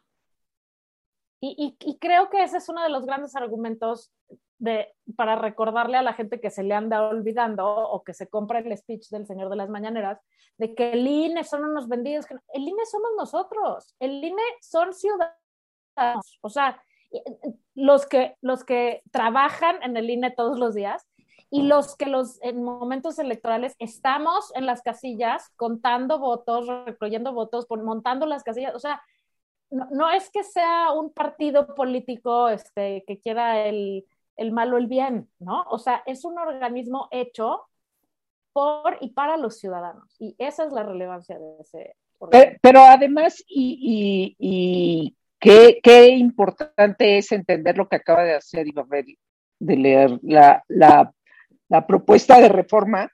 Y, 1.43 1.99
creo 1.99 2.29
que 2.29 2.43
ese 2.43 2.59
es 2.59 2.69
uno 2.69 2.83
de 2.83 2.91
los 2.91 3.07
grandes 3.07 3.35
argumentos 3.35 4.13
de, 4.59 4.95
para 5.17 5.37
recordarle 5.37 5.97
a 5.97 6.03
la 6.03 6.13
gente 6.13 6.39
que 6.39 6.51
se 6.51 6.63
le 6.63 6.75
anda 6.75 7.09
olvidando 7.09 7.67
o 7.67 8.03
que 8.05 8.13
se 8.13 8.29
compra 8.29 8.59
el 8.59 8.77
speech 8.77 9.09
del 9.09 9.27
Señor 9.27 9.49
de 9.49 9.57
las 9.57 9.71
Mañaneras, 9.71 10.21
de 10.59 10.75
que 10.75 10.93
el 10.93 11.07
INE 11.07 11.45
son 11.45 11.65
unos 11.65 11.89
vendidos. 11.89 12.27
El 12.53 12.69
INE 12.69 12.85
somos 12.85 13.11
nosotros, 13.17 13.95
el 14.01 14.23
INE 14.23 14.43
son 14.61 14.93
ciudadanos. 14.93 16.39
O 16.43 16.51
sea, 16.51 16.83
los 17.75 18.07
que, 18.07 18.37
los 18.43 18.63
que 18.65 19.03
trabajan 19.11 19.83
en 19.83 19.97
el 19.97 20.11
INE 20.11 20.31
todos 20.33 20.59
los 20.59 20.75
días 20.75 21.07
y 21.51 21.63
los 21.63 21.97
que 21.97 22.07
los 22.07 22.41
en 22.43 22.63
momentos 22.63 23.19
electorales 23.19 23.75
estamos 23.81 24.53
en 24.55 24.67
las 24.67 24.83
casillas 24.83 25.51
contando 25.57 26.21
votos, 26.21 26.67
recogiendo 26.87 27.33
votos, 27.33 27.67
montando 27.69 28.27
las 28.27 28.45
casillas, 28.45 28.75
o 28.75 28.79
sea, 28.79 29.03
no, 29.71 30.11
es 30.11 30.31
que 30.31 30.43
sea 30.43 30.93
un 30.93 31.13
partido 31.13 31.75
político 31.75 32.49
este, 32.49 33.05
que 33.07 33.21
quiera 33.21 33.67
el, 33.67 34.05
el 34.37 34.53
mal 34.53 34.73
o 34.75 34.79
el 34.79 34.87
bien, 34.87 35.29
¿no? 35.39 35.63
O 35.71 35.79
sea, 35.79 36.03
es 36.07 36.25
un 36.25 36.39
organismo 36.39 37.09
hecho 37.11 37.67
por 38.53 38.99
y 39.01 39.11
para 39.11 39.37
los 39.37 39.59
ciudadanos 39.59 40.17
y 40.19 40.35
esa 40.39 40.65
es 40.65 40.73
la 40.73 40.83
relevancia 40.83 41.39
de 41.39 41.57
ese, 41.61 41.97
Pero, 42.31 42.59
pero 42.61 42.81
además, 42.81 43.43
y, 43.49 43.79
y, 43.81 44.37
y 44.39 45.17
qué, 45.39 45.81
qué, 45.83 46.09
importante 46.09 47.19
es 47.19 47.31
entender 47.33 47.77
lo 47.77 47.89
que 47.89 47.97
acaba 47.97 48.25
de 48.25 48.35
hacer 48.35 48.67
Ibabel, 48.67 49.17
de 49.61 49.77
leer 49.77 50.19
la, 50.23 50.65
la, 50.67 51.13
la 51.71 51.87
propuesta 51.87 52.39
de 52.41 52.49
reforma, 52.49 53.11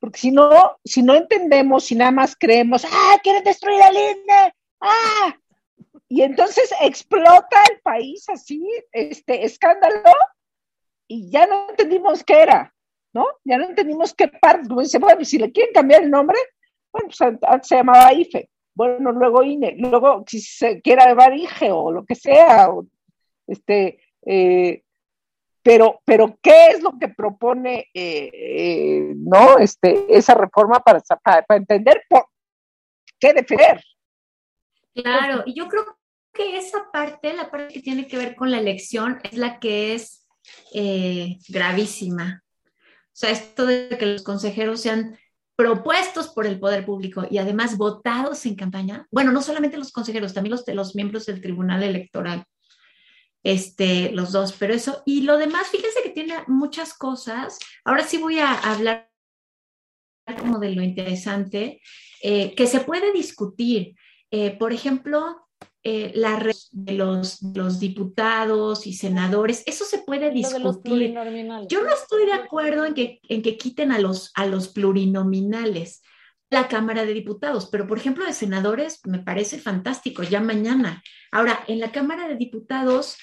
porque 0.00 0.18
si 0.18 0.30
no, 0.32 0.76
si 0.84 1.02
no 1.02 1.14
entendemos, 1.14 1.84
si 1.84 1.94
nada 1.94 2.10
más 2.10 2.36
creemos, 2.36 2.84
ah, 2.84 3.18
quieren 3.22 3.44
destruir 3.44 3.80
al 3.80 3.94
INE, 3.94 4.54
ah, 4.80 5.36
y 6.08 6.22
entonces 6.22 6.74
explota 6.80 7.62
el 7.70 7.80
país 7.80 8.28
así, 8.28 8.66
este 8.92 9.44
escándalo, 9.44 10.02
y 11.06 11.30
ya 11.30 11.46
no 11.46 11.70
entendimos 11.70 12.24
qué 12.24 12.42
era, 12.42 12.74
¿no? 13.12 13.26
Ya 13.44 13.58
no 13.58 13.64
entendimos 13.64 14.12
qué 14.12 14.26
parte, 14.26 14.68
como 14.68 14.80
dice, 14.80 14.98
bueno, 14.98 15.24
si 15.24 15.38
le 15.38 15.52
quieren 15.52 15.72
cambiar 15.72 16.02
el 16.02 16.10
nombre, 16.10 16.36
bueno, 16.92 17.08
pues 17.08 17.20
antes 17.20 17.68
se 17.68 17.76
llamaba 17.76 18.12
IFE, 18.12 18.50
bueno, 18.74 19.12
luego 19.12 19.44
INE, 19.44 19.76
luego 19.78 20.24
si 20.26 20.40
se 20.40 20.80
quiera 20.80 21.06
llamar 21.06 21.36
IGE 21.36 21.70
o 21.70 21.92
lo 21.92 22.04
que 22.04 22.16
sea, 22.16 22.70
o, 22.70 22.86
este, 23.46 24.00
eh, 24.26 24.82
pero, 25.62 26.00
pero 26.04 26.38
¿qué 26.42 26.68
es 26.68 26.82
lo 26.82 26.98
que 26.98 27.08
propone, 27.08 27.88
eh, 27.92 28.30
eh, 28.32 29.12
no, 29.16 29.58
este, 29.58 30.06
esa 30.08 30.34
reforma 30.34 30.80
para, 30.80 31.00
para, 31.22 31.44
entender 31.50 32.02
por 32.08 32.26
qué 33.18 33.32
defender? 33.34 33.82
Claro, 34.94 35.42
y 35.46 35.54
yo 35.54 35.68
creo 35.68 35.84
que 36.32 36.56
esa 36.56 36.90
parte, 36.92 37.32
la 37.34 37.50
parte 37.50 37.74
que 37.74 37.82
tiene 37.82 38.06
que 38.06 38.16
ver 38.16 38.34
con 38.36 38.50
la 38.50 38.58
elección, 38.58 39.20
es 39.22 39.36
la 39.36 39.58
que 39.58 39.94
es 39.94 40.26
eh, 40.72 41.36
gravísima. 41.48 42.42
O 42.66 43.20
sea, 43.20 43.30
esto 43.30 43.66
de 43.66 43.88
que 43.98 44.06
los 44.06 44.22
consejeros 44.22 44.80
sean 44.80 45.18
propuestos 45.56 46.28
por 46.28 46.46
el 46.46 46.58
poder 46.58 46.86
público 46.86 47.26
y 47.30 47.36
además 47.36 47.76
votados 47.76 48.46
en 48.46 48.56
campaña, 48.56 49.06
bueno, 49.10 49.30
no 49.30 49.42
solamente 49.42 49.76
los 49.76 49.92
consejeros, 49.92 50.32
también 50.32 50.52
los, 50.52 50.66
los 50.66 50.94
miembros 50.94 51.26
del 51.26 51.42
Tribunal 51.42 51.82
Electoral, 51.82 52.44
este, 53.42 54.10
los 54.12 54.32
dos, 54.32 54.54
pero 54.58 54.74
eso, 54.74 55.02
y 55.06 55.22
lo 55.22 55.38
demás, 55.38 55.68
fíjense 55.68 56.02
que 56.02 56.10
tiene 56.10 56.34
muchas 56.46 56.94
cosas. 56.94 57.58
Ahora 57.84 58.04
sí 58.04 58.18
voy 58.18 58.38
a 58.38 58.52
hablar 58.52 59.10
como 60.38 60.58
de 60.58 60.70
lo 60.70 60.82
interesante, 60.82 61.80
eh, 62.22 62.54
que 62.54 62.66
se 62.66 62.80
puede 62.80 63.12
discutir. 63.12 63.94
Eh, 64.30 64.56
por 64.56 64.72
ejemplo, 64.72 65.48
eh, 65.82 66.12
la 66.14 66.36
red 66.36 66.54
de 66.72 66.92
los, 66.92 67.40
los, 67.54 67.80
diputados 67.80 68.86
y 68.86 68.92
senadores, 68.92 69.62
eso 69.66 69.84
se 69.84 69.98
puede 69.98 70.30
discutir. 70.30 71.14
Yo 71.68 71.82
no 71.82 71.94
estoy 71.94 72.26
de 72.26 72.34
acuerdo 72.34 72.84
en 72.84 72.94
que, 72.94 73.20
en 73.28 73.42
que 73.42 73.56
quiten 73.56 73.90
a 73.90 73.98
los, 73.98 74.30
a 74.34 74.46
los 74.46 74.68
plurinominales 74.68 76.02
la 76.50 76.68
Cámara 76.68 77.06
de 77.06 77.14
Diputados, 77.14 77.68
pero 77.70 77.86
por 77.86 77.98
ejemplo 77.98 78.26
de 78.26 78.32
senadores 78.32 79.00
me 79.04 79.20
parece 79.20 79.58
fantástico, 79.58 80.24
ya 80.24 80.40
mañana. 80.40 81.02
Ahora, 81.30 81.64
en 81.68 81.78
la 81.78 81.92
Cámara 81.92 82.26
de 82.28 82.36
Diputados, 82.36 83.16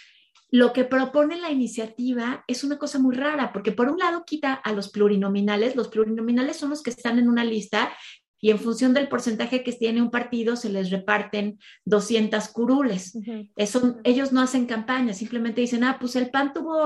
lo 0.50 0.72
que 0.72 0.86
propone 0.86 1.38
la 1.38 1.52
iniciativa 1.52 2.44
es 2.48 2.64
una 2.64 2.78
cosa 2.78 3.00
muy 3.00 3.16
rara, 3.16 3.52
porque 3.52 3.72
por 3.72 3.90
un 3.90 3.98
lado 3.98 4.24
quita 4.26 4.54
a 4.54 4.72
los 4.72 4.90
plurinominales, 4.90 5.76
los 5.76 5.90
plurinominales 5.90 6.58
son 6.58 6.70
los 6.70 6.82
que 6.82 6.90
están 6.90 7.20
en 7.20 7.28
una 7.28 7.44
lista 7.44 7.92
y 8.40 8.52
en 8.52 8.60
función 8.60 8.94
del 8.94 9.08
porcentaje 9.08 9.64
que 9.64 9.74
tiene 9.74 10.02
un 10.02 10.12
partido 10.12 10.56
se 10.56 10.70
les 10.70 10.92
reparten 10.92 11.60
200 11.86 12.48
curules. 12.50 13.18
Eso, 13.56 13.98
ellos 14.04 14.32
no 14.32 14.42
hacen 14.42 14.68
campaña, 14.68 15.14
simplemente 15.14 15.62
dicen, 15.62 15.84
ah, 15.84 15.98
pues 16.00 16.16
el 16.16 16.30
PAN 16.30 16.54
tuvo 16.54 16.78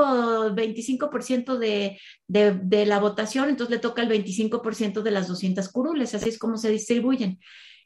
25% 0.51 1.57
de, 1.57 1.99
de, 2.27 2.53
de, 2.53 2.85
la 2.85 2.99
votación, 2.99 3.49
entonces 3.49 3.75
le 3.75 3.81
toca 3.81 4.01
el 4.01 4.09
25% 4.09 5.01
de 5.01 5.11
las 5.11 5.27
200 5.27 5.67
curules, 5.69 6.15
así 6.15 6.29
es 6.29 6.39
como 6.39 6.57
se 6.57 6.71
distribuyen. 6.71 7.39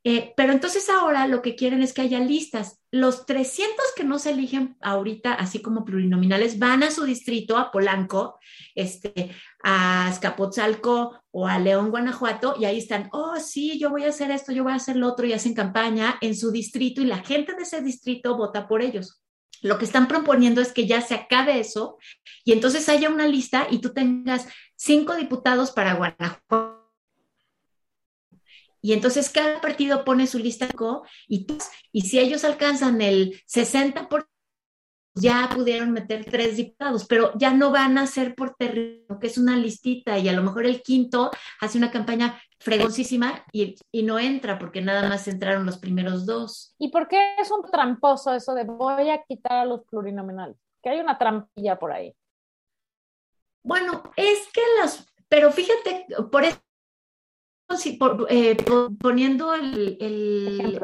Eh, 0.08 0.34
pero 0.38 0.53
entonces 0.53 0.88
ahora 0.88 1.26
lo 1.26 1.41
que 1.41 1.56
quieren 1.56 1.82
es 1.82 1.91
que 1.91 2.03
haya 2.03 2.20
listas. 2.20 2.80
Los 2.91 3.26
300 3.26 3.76
que 3.95 4.03
no 4.03 4.20
se 4.20 4.30
eligen 4.30 4.78
ahorita, 4.80 5.34
así 5.34 5.64
como 5.64 5.84
plurinominales, 5.84 6.60
van 6.60 6.84
a 6.84 6.91
su 6.91 7.06
distrito, 7.06 7.58
a 7.58 7.72
Polanco, 7.72 8.38
este, 8.76 9.32
a 9.64 10.08
Escapotzalco 10.12 11.20
o 11.32 11.47
a 11.47 11.58
León, 11.58 11.89
Guanajuato, 11.89 12.56
y 12.60 12.66
ahí 12.66 12.78
están, 12.78 13.10
oh, 13.14 13.39
sí, 13.39 13.80
yo 13.80 13.89
voy 13.89 14.03
a 14.03 14.10
hacer 14.10 14.30
esto, 14.30 14.51
yo 14.51 14.64
voy 14.64 14.74
a 14.74 14.76
hacer 14.76 14.95
lo 14.95 15.08
otro, 15.08 15.26
y 15.26 15.34
hacen 15.34 15.56
campaña 15.56 16.20
en 16.22 16.36
su 16.36 16.51
distrito 16.51 17.01
y 17.01 17.06
la 17.06 17.24
gente 17.24 17.56
de 17.56 17.64
ese 17.64 17.82
distrito 17.82 18.38
vota 18.38 18.68
por 18.68 18.84
ellos. 18.84 19.24
Lo 19.64 19.80
que 19.80 19.86
están 19.86 20.08
proponiendo 20.08 20.62
es 20.62 20.72
que 20.72 20.86
ya 20.86 21.01
se 21.01 21.16
acabe 21.16 21.60
eso 21.60 21.97
y 22.43 22.51
entonces 22.51 22.88
haya 22.89 23.10
una 23.10 23.26
lista 23.26 23.66
y 23.72 23.80
tú 23.80 23.91
tengas 23.91 24.47
cinco 24.76 25.16
diputados 25.16 25.72
para 25.72 25.95
Guanajuato 25.95 26.75
y 28.86 28.94
entonces 28.94 29.32
cada 29.32 29.62
partido 29.62 30.06
pone 30.06 30.28
su 30.28 30.38
lista 30.38 30.68
y, 31.28 31.48
y 31.92 32.02
si 32.02 32.20
ellos 32.20 32.44
alcanzan 32.44 33.02
el 33.02 33.42
60%, 33.48 34.28
ya 35.16 35.50
pudieron 35.52 35.92
meter 35.92 36.24
tres 36.26 36.58
diputados, 36.58 37.08
pero 37.08 37.32
ya 37.36 37.52
no 37.52 37.72
van 37.72 37.98
a 37.98 38.06
ser 38.06 38.36
por 38.36 38.54
territorio, 38.54 39.20
que 39.20 39.26
es 39.26 39.40
una 39.40 39.58
listita 39.58 40.20
y 40.20 40.30
a 40.30 40.34
lo 40.34 40.44
mejor 40.44 40.68
el 40.68 40.84
quinto 40.84 41.32
hace 41.62 41.80
una 41.80 41.90
campaña 41.90 42.40
fregoncísima 42.60 43.44
y, 43.52 43.74
y, 43.92 44.04
no 44.04 44.20
entra 44.20 44.60
porque 44.60 44.84
nada 44.84 45.10
más 45.10 45.28
entraron 45.28 45.66
los 45.66 45.80
primeros 45.80 46.28
dos. 46.28 46.76
¿Y 46.78 46.90
por 46.90 47.08
qué 47.08 47.38
es 47.40 47.50
un 47.50 47.64
tramposo 47.72 48.36
eso 48.36 48.54
de 48.54 48.66
voy 48.66 49.10
a 49.10 49.24
quitar 49.24 49.54
a 49.54 49.66
los 49.66 49.82
plurinominales? 49.86 50.58
Que 50.84 50.90
hay 50.90 51.00
una 51.00 51.18
trampilla 51.18 51.80
por 51.80 51.92
ahí. 51.92 52.14
Bueno, 53.64 54.04
es 54.16 54.48
que 54.54 54.62
las, 54.80 55.12
pero 55.28 55.52
fíjate, 55.52 56.06
por 56.32 56.44
eso 56.44 56.60
eh, 58.30 58.57
poniendo 58.99 59.53
el, 59.53 59.97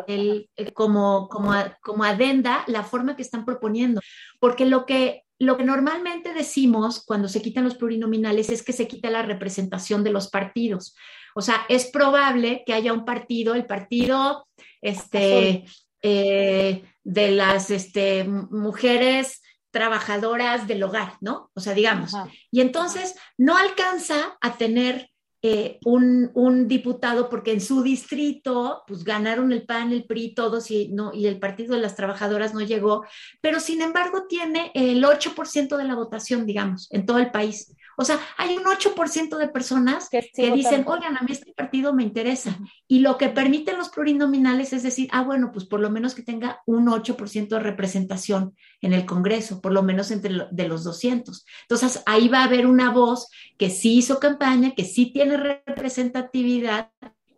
el, 0.07 0.73
como, 0.73 1.27
como, 1.29 1.53
como 1.82 2.03
adenda 2.03 2.63
la 2.67 2.84
forma 2.84 3.15
que 3.15 3.21
están 3.21 3.45
proponiendo, 3.45 4.01
porque 4.39 4.65
lo 4.65 4.86
que, 4.86 5.23
lo 5.39 5.57
que 5.57 5.63
normalmente 5.63 6.34
decimos 6.34 7.03
cuando 7.05 7.27
se 7.27 7.41
quitan 7.41 7.63
los 7.63 7.75
plurinominales 7.75 8.49
es 8.49 8.63
que 8.63 8.73
se 8.73 8.88
quita 8.88 9.09
la 9.09 9.21
representación 9.21 10.03
de 10.03 10.11
los 10.11 10.29
partidos. 10.29 10.95
O 11.36 11.41
sea, 11.41 11.65
es 11.69 11.86
probable 11.86 12.63
que 12.65 12.73
haya 12.73 12.93
un 12.93 13.05
partido, 13.05 13.55
el 13.55 13.65
partido 13.65 14.47
este, 14.82 15.65
eh, 16.01 16.84
de 17.03 17.32
las 17.32 17.69
este, 17.69 18.23
mujeres 18.23 19.41
trabajadoras 19.71 20.67
del 20.67 20.84
hogar, 20.84 21.13
¿no? 21.21 21.49
O 21.53 21.59
sea, 21.61 21.73
digamos. 21.73 22.11
Y 22.51 22.61
entonces 22.61 23.15
no 23.38 23.55
alcanza 23.55 24.38
a 24.41 24.57
tener 24.57 25.11
eh, 25.44 25.80
un, 25.86 26.30
un, 26.36 26.68
diputado 26.68 27.28
porque 27.28 27.52
en 27.52 27.62
su 27.62 27.82
distrito 27.82 28.84
pues 28.88 29.04
ganaron 29.04 29.52
el 29.52 29.66
PAN, 29.66 29.92
el 29.92 30.06
PRI, 30.06 30.36
todos 30.36 30.70
y, 30.70 30.89
no, 30.89 31.12
y 31.14 31.26
el 31.26 31.39
Partido 31.39 31.74
de 31.74 31.82
las 31.82 31.96
Trabajadoras 31.96 32.54
no 32.54 32.62
llegó, 32.62 33.06
pero 33.42 33.60
sin 33.60 33.82
embargo 33.82 34.28
tiene 34.30 34.72
el 34.76 35.04
8% 35.04 35.78
de 35.78 35.84
la 35.84 35.96
votación, 35.96 36.46
digamos, 36.46 36.88
en 36.92 37.08
todo 37.08 37.18
el 37.18 37.32
país. 37.32 37.74
O 38.02 38.06
sea, 38.06 38.20
hay 38.36 38.58
un 38.58 38.64
8% 38.64 39.38
de 39.38 39.47
personas 39.47 40.10
que, 40.10 40.32
dicen, 40.52 40.84
oigan, 40.88 41.18
a 41.18 41.22
mí 41.22 41.32
este 41.34 41.54
partido 41.54 41.93
me 41.93 42.02
interesa. 42.02 42.58
Y 42.88 42.99
lo 42.99 43.20
que 43.20 43.30
permiten 43.30 43.78
los 43.78 43.89
plurinominales 43.89 44.74
es 44.74 44.82
decir, 44.82 45.08
ah, 45.12 45.22
bueno, 45.22 45.52
pues 45.54 45.66
por 45.66 45.80
lo 45.80 45.91
menos 45.91 46.16
que 46.16 46.24
tenga 46.24 46.64
un 46.66 46.88
8% 46.88 47.47
de 47.47 47.60
representación 47.60 48.56
en 48.82 48.93
el 48.93 49.06
Congreso, 49.06 49.62
por 49.62 49.72
lo 49.72 49.84
menos 49.84 50.10
entre 50.10 50.47
de 50.49 50.68
los 50.68 50.84
200. 50.84 51.45
Entonces, 51.62 52.02
ahí 52.08 52.28
va 52.28 52.39
a 52.39 52.45
haber 52.45 52.66
una 52.66 52.89
voz 52.89 53.28
que 53.60 53.70
sí 53.70 53.97
hizo 53.97 54.20
campaña, 54.20 54.72
que 54.72 54.84
sí 54.84 55.14
tiene 55.14 55.38
representatividad 55.38 56.89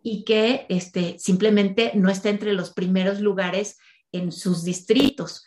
y 0.02 0.24
que 0.24 0.64
este, 0.70 1.18
simplemente 1.18 1.92
no 1.94 2.08
está 2.08 2.30
entre 2.30 2.54
los 2.54 2.72
primeros 2.72 3.20
lugares 3.20 3.76
en 4.12 4.32
sus 4.32 4.64
distritos. 4.64 5.44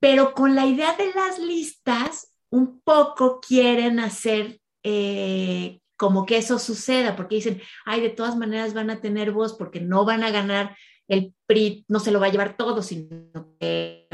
Pero 0.00 0.34
con 0.34 0.54
la 0.54 0.66
idea 0.66 0.94
de 0.98 1.12
las 1.14 1.38
listas, 1.38 2.29
un 2.50 2.80
poco 2.80 3.40
quieren 3.40 4.00
hacer 4.00 4.60
eh, 4.82 5.80
como 5.96 6.26
que 6.26 6.38
eso 6.38 6.58
suceda, 6.58 7.16
porque 7.16 7.36
dicen, 7.36 7.60
ay, 7.84 8.00
de 8.00 8.10
todas 8.10 8.36
maneras 8.36 8.74
van 8.74 8.90
a 8.90 9.00
tener 9.00 9.32
voz 9.32 9.54
porque 9.54 9.80
no 9.80 10.04
van 10.04 10.24
a 10.24 10.30
ganar 10.30 10.76
el 11.08 11.34
PRI, 11.46 11.84
no 11.88 12.00
se 12.00 12.10
lo 12.12 12.20
va 12.20 12.26
a 12.26 12.30
llevar 12.30 12.56
todo, 12.56 12.82
sino 12.82 13.56
que 13.58 14.08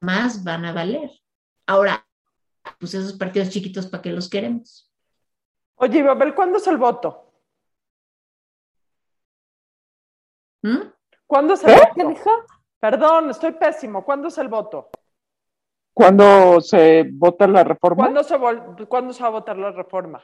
más 0.00 0.42
van 0.44 0.64
a 0.64 0.72
valer. 0.72 1.10
Ahora, 1.66 2.06
pues 2.78 2.94
esos 2.94 3.12
partidos 3.14 3.50
chiquitos, 3.50 3.86
¿para 3.86 4.02
qué 4.02 4.10
los 4.10 4.28
queremos? 4.28 4.92
Oye, 5.76 6.02
Babel, 6.02 6.34
¿cuándo 6.34 6.58
es 6.58 6.66
el 6.66 6.78
voto? 6.78 7.25
¿Mm? 10.62 10.78
¿Cuándo 11.26 11.54
es 11.54 11.64
el 11.64 11.70
¿Eh? 11.70 11.80
voto? 11.96 12.16
Perdón, 12.78 13.30
estoy 13.30 13.52
pésimo. 13.52 14.04
¿Cuándo 14.04 14.28
es 14.28 14.38
el 14.38 14.48
voto? 14.48 14.90
¿Cuándo 15.92 16.60
se 16.60 17.08
vota 17.12 17.46
la 17.46 17.64
reforma? 17.64 18.04
¿Cuándo 18.04 18.22
se, 18.22 18.36
¿cuándo 18.86 19.12
se 19.12 19.22
va 19.22 19.28
a 19.28 19.32
votar 19.32 19.56
la 19.56 19.72
reforma? 19.72 20.22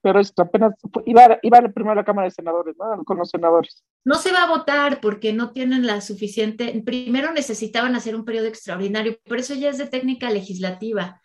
Pero 0.00 0.20
esto 0.20 0.42
apenas 0.42 0.74
iba, 1.06 1.38
iba 1.42 1.60
primero 1.68 1.92
a 1.92 1.96
la 1.96 2.04
Cámara 2.04 2.26
de 2.26 2.30
Senadores, 2.30 2.76
¿no? 2.78 3.04
Con 3.04 3.18
los 3.18 3.28
senadores. 3.30 3.84
No 4.04 4.14
se 4.14 4.32
va 4.32 4.44
a 4.44 4.48
votar 4.48 5.00
porque 5.00 5.32
no 5.32 5.50
tienen 5.50 5.86
la 5.86 6.00
suficiente. 6.00 6.82
Primero 6.86 7.32
necesitaban 7.32 7.96
hacer 7.96 8.14
un 8.16 8.24
periodo 8.24 8.46
extraordinario, 8.46 9.18
por 9.26 9.38
eso 9.38 9.54
ya 9.54 9.68
es 9.68 9.78
de 9.78 9.86
técnica 9.86 10.30
legislativa. 10.30 11.20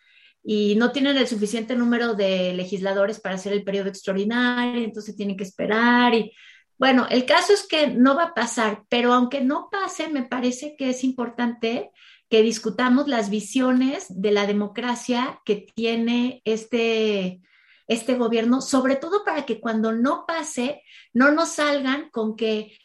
y 0.46 0.74
no 0.76 0.92
tienen 0.92 1.16
el 1.16 1.26
suficiente 1.26 1.74
número 1.74 2.14
de 2.14 2.52
legisladores 2.52 3.18
para 3.18 3.36
hacer 3.36 3.54
el 3.54 3.64
periodo 3.64 3.88
extraordinario, 3.88 4.84
entonces 4.84 5.16
tienen 5.16 5.38
que 5.38 5.44
esperar 5.44 6.12
y 6.14 6.32
bueno, 6.78 7.06
el 7.08 7.24
caso 7.24 7.52
es 7.52 7.66
que 7.66 7.88
no 7.88 8.16
va 8.16 8.24
a 8.24 8.34
pasar, 8.34 8.84
pero 8.88 9.12
aunque 9.12 9.40
no 9.40 9.68
pase, 9.70 10.08
me 10.08 10.24
parece 10.24 10.76
que 10.76 10.90
es 10.90 11.04
importante 11.04 11.90
que 12.28 12.42
discutamos 12.42 13.06
las 13.06 13.30
visiones 13.30 14.06
de 14.08 14.32
la 14.32 14.46
democracia 14.46 15.40
que 15.44 15.66
tiene 15.74 16.42
este, 16.44 17.40
este 17.86 18.14
gobierno, 18.16 18.60
sobre 18.60 18.96
todo 18.96 19.24
para 19.24 19.46
que 19.46 19.60
cuando 19.60 19.92
no 19.92 20.24
pase, 20.26 20.82
no 21.12 21.30
nos 21.30 21.50
salgan 21.50 22.10
con 22.10 22.34
que 22.36 22.76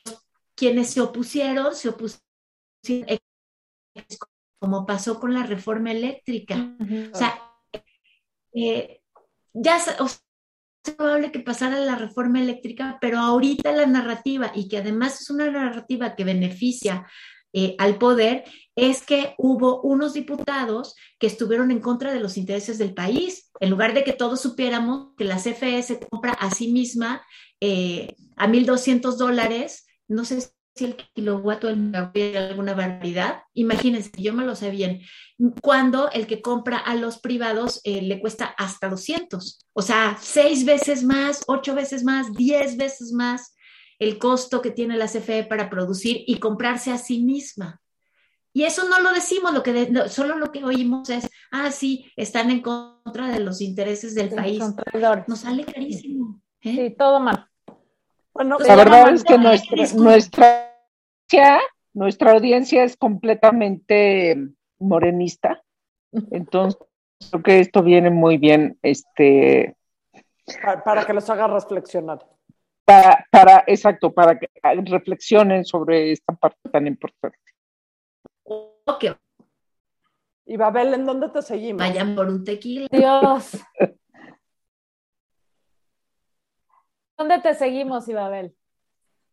quienes 0.55 0.91
se 0.91 1.01
opusieron, 1.01 1.73
se 1.73 1.89
opusieron 1.89 2.21
como 4.59 4.85
pasó 4.85 5.19
con 5.19 5.33
la 5.33 5.43
reforma 5.43 5.91
eléctrica. 5.91 6.75
O 7.13 7.17
sea, 7.17 7.41
eh, 8.53 9.01
ya 9.53 9.77
es 9.77 10.21
probable 10.81 11.31
que 11.31 11.39
pasara 11.39 11.79
la 11.79 11.95
reforma 11.95 12.39
eléctrica, 12.41 12.97
pero 13.01 13.19
ahorita 13.19 13.71
la 13.71 13.85
narrativa, 13.85 14.51
y 14.55 14.67
que 14.67 14.77
además 14.77 15.21
es 15.21 15.29
una 15.29 15.49
narrativa 15.49 16.15
que 16.15 16.23
beneficia 16.23 17.07
eh, 17.53 17.75
al 17.79 17.97
poder, 17.97 18.43
es 18.75 19.01
que 19.01 19.33
hubo 19.37 19.81
unos 19.81 20.13
diputados 20.13 20.95
que 21.17 21.27
estuvieron 21.27 21.71
en 21.71 21.79
contra 21.79 22.13
de 22.13 22.19
los 22.19 22.37
intereses 22.37 22.77
del 22.77 22.93
país, 22.93 23.51
en 23.59 23.69
lugar 23.69 23.93
de 23.93 24.03
que 24.03 24.13
todos 24.13 24.41
supiéramos 24.41 25.15
que 25.17 25.25
la 25.25 25.37
CFE 25.37 25.81
se 25.83 25.99
compra 25.99 26.33
a 26.33 26.51
sí 26.51 26.71
misma 26.71 27.21
eh, 27.59 28.15
a 28.37 28.47
1.200 28.47 29.17
dólares, 29.17 29.87
no 30.07 30.25
sé 30.25 30.41
si 30.75 30.85
el 30.85 30.95
kilowatt 30.95 31.63
o 31.63 31.69
el 31.69 31.77
megawatt 31.77 32.35
alguna 32.35 32.73
barbaridad, 32.73 33.43
imagínense, 33.53 34.11
yo 34.17 34.33
me 34.33 34.45
lo 34.45 34.55
sé 34.55 34.69
bien, 34.71 35.01
cuando 35.61 36.09
el 36.11 36.27
que 36.27 36.41
compra 36.41 36.77
a 36.77 36.95
los 36.95 37.19
privados 37.19 37.81
eh, 37.83 38.01
le 38.01 38.19
cuesta 38.19 38.45
hasta 38.57 38.89
200, 38.89 39.67
o 39.73 39.81
sea, 39.81 40.17
seis 40.21 40.65
veces 40.65 41.03
más, 41.03 41.43
ocho 41.47 41.75
veces 41.75 42.03
más, 42.03 42.33
diez 42.33 42.77
veces 42.77 43.11
más 43.11 43.55
el 43.99 44.17
costo 44.17 44.61
que 44.61 44.71
tiene 44.71 44.97
la 44.97 45.07
CFE 45.07 45.43
para 45.43 45.69
producir 45.69 46.23
y 46.25 46.39
comprarse 46.39 46.91
a 46.91 46.97
sí 46.97 47.21
misma. 47.21 47.81
Y 48.53 48.63
eso 48.63 48.87
no 48.87 48.99
lo 49.01 49.13
decimos, 49.13 49.53
lo 49.53 49.61
que 49.61 50.09
solo 50.09 50.37
lo 50.37 50.51
que 50.51 50.63
oímos 50.63 51.09
es, 51.09 51.29
ah, 51.51 51.71
sí, 51.71 52.11
están 52.15 52.49
en 52.49 52.61
contra 52.61 53.29
de 53.29 53.41
los 53.41 53.61
intereses 53.61 54.15
del 54.15 54.29
país. 54.29 54.63
Nos 55.27 55.39
sale 55.39 55.65
carísimo. 55.65 56.41
¿eh? 56.61 56.89
Sí, 56.89 56.95
todo 56.97 57.19
mal. 57.19 57.48
Bueno, 58.39 58.57
la 58.59 58.75
verdad 58.75 59.13
es 59.13 59.23
que 59.23 59.37
nuestra, 59.37 59.77
nuestra, 59.95 60.71
nuestra 61.93 62.31
audiencia 62.31 62.83
es 62.83 62.95
completamente 62.95 64.37
morenista. 64.79 65.61
Entonces, 66.31 66.79
creo 67.29 67.43
que 67.43 67.59
esto 67.59 67.83
viene 67.83 68.09
muy 68.09 68.37
bien 68.37 68.79
este, 68.81 69.75
para 70.85 71.05
que 71.05 71.13
los 71.13 71.29
haga 71.29 71.47
reflexionar 71.47 72.19
para, 73.29 73.63
exacto, 73.67 74.11
para 74.11 74.37
que 74.37 74.49
reflexionen 74.85 75.65
sobre 75.65 76.11
esta 76.11 76.33
parte 76.33 76.69
tan 76.71 76.87
importante. 76.87 77.37
Ok. 78.43 79.05
Y 80.45 80.57
Babel, 80.57 80.95
¿en 80.95 81.05
dónde 81.05 81.29
te 81.29 81.41
seguimos? 81.41 81.79
Vayan 81.79 82.15
por 82.15 82.27
un 82.27 82.43
tequila. 82.43 82.87
Dios. 82.91 83.57
¿Dónde 87.19 87.39
te 87.39 87.53
seguimos, 87.53 88.07
Ibabel? 88.07 88.55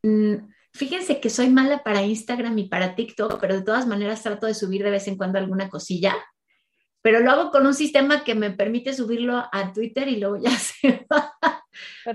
Mm, 0.02 0.52
fíjense 0.74 1.20
que 1.20 1.30
soy 1.30 1.48
mala 1.48 1.82
para 1.82 2.02
Instagram 2.02 2.58
y 2.58 2.68
para 2.68 2.94
TikTok, 2.94 3.40
pero 3.40 3.54
de 3.54 3.62
todas 3.62 3.86
maneras 3.86 4.22
trato 4.22 4.46
de 4.46 4.52
subir 4.52 4.82
de 4.84 4.90
vez 4.90 5.08
en 5.08 5.16
cuando 5.16 5.38
alguna 5.38 5.70
cosilla 5.70 6.14
pero 7.06 7.20
lo 7.20 7.30
hago 7.30 7.50
con 7.52 7.64
un 7.64 7.74
sistema 7.74 8.24
que 8.24 8.34
me 8.34 8.50
permite 8.50 8.92
subirlo 8.92 9.36
a 9.52 9.72
Twitter 9.72 10.08
y 10.08 10.16
luego 10.16 10.38
ya 10.38 10.50
se 10.58 11.06
va. 11.08 11.32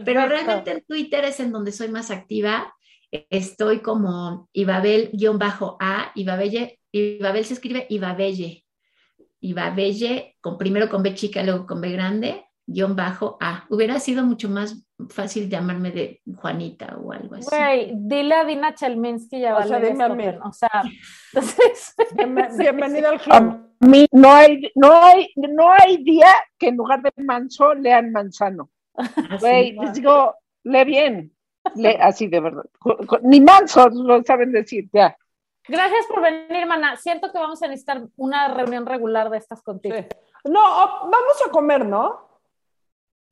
Pero 0.03 0.27
realmente 0.27 0.71
en 0.71 0.83
Twitter 0.83 1.23
es 1.23 1.39
en 1.39 1.53
donde 1.53 1.71
soy 1.71 1.87
más 1.87 2.11
activa. 2.11 2.75
Estoy 3.09 3.79
como 3.79 4.49
Ibabel-A, 4.51 6.11
Ibabelle, 6.13 6.79
Ibabel 6.91 7.45
se 7.45 7.53
escribe 7.53 7.87
Ibabelle. 7.89 8.65
Ibabelle, 9.39 10.35
con, 10.41 10.57
primero 10.57 10.89
con 10.89 11.03
B 11.03 11.15
chica, 11.15 11.41
luego 11.41 11.65
con 11.65 11.79
B 11.79 11.89
grande, 11.91 12.43
guion 12.65 12.93
bajo 12.93 13.37
A. 13.39 13.67
Hubiera 13.69 13.97
sido 13.97 14.25
mucho 14.25 14.49
más 14.49 14.85
fácil 15.09 15.49
llamarme 15.49 15.91
de 15.91 16.21
Juanita 16.35 16.97
o 16.97 17.11
algo 17.11 17.35
así. 17.35 17.47
Güey, 17.49 17.91
dile 17.95 18.35
a 18.35 18.45
Dina 18.45 18.75
Chelminsky 18.75 19.37
y 19.37 19.45
a 19.45 19.57
O 19.57 19.63
sea, 19.63 19.79
dime 19.79 20.03
a 20.03 20.09
mí. 20.09 20.25
O 20.43 20.51
sea, 20.51 20.83
entonces, 21.33 21.95
bienvenida 22.57 23.09
al 23.09 23.19
club 23.19 23.71
no 23.81 24.31
hay, 24.31 24.71
no 24.75 24.93
hay, 24.93 25.33
no 25.35 25.71
hay 25.71 25.97
día 26.03 26.33
que 26.57 26.67
en 26.67 26.77
lugar 26.77 27.01
de 27.01 27.11
manso 27.23 27.73
lean 27.73 28.11
manzano. 28.11 28.69
Güey, 29.39 29.73
les 29.73 29.93
digo, 29.93 30.35
lee 30.63 30.83
bien, 30.83 31.35
lee 31.75 31.97
así 31.99 32.27
de 32.27 32.39
verdad. 32.39 32.65
Ni 33.23 33.41
manso 33.41 33.89
lo 33.89 34.21
saben 34.23 34.51
decir, 34.51 34.89
ya. 34.93 35.17
Gracias 35.67 36.05
por 36.07 36.21
venir, 36.21 36.65
mana. 36.67 36.95
Siento 36.97 37.31
que 37.31 37.37
vamos 37.37 37.61
a 37.63 37.67
necesitar 37.67 38.03
una 38.17 38.47
reunión 38.49 38.85
regular 38.85 39.29
de 39.29 39.37
estas 39.37 39.61
contigo. 39.61 39.95
No, 40.43 40.61
vamos 41.03 41.41
a 41.45 41.51
comer, 41.51 41.85
¿no? 41.85 42.39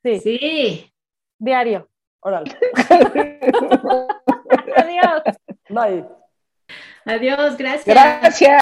Sí. 0.03 0.20
Sí. 0.20 0.93
Diario. 1.39 1.87
Órale. 2.21 2.51
Adiós. 4.75 5.23
Bye. 5.69 6.05
Adiós, 7.05 7.55
gracias. 7.57 7.85
Gracias. 7.85 8.49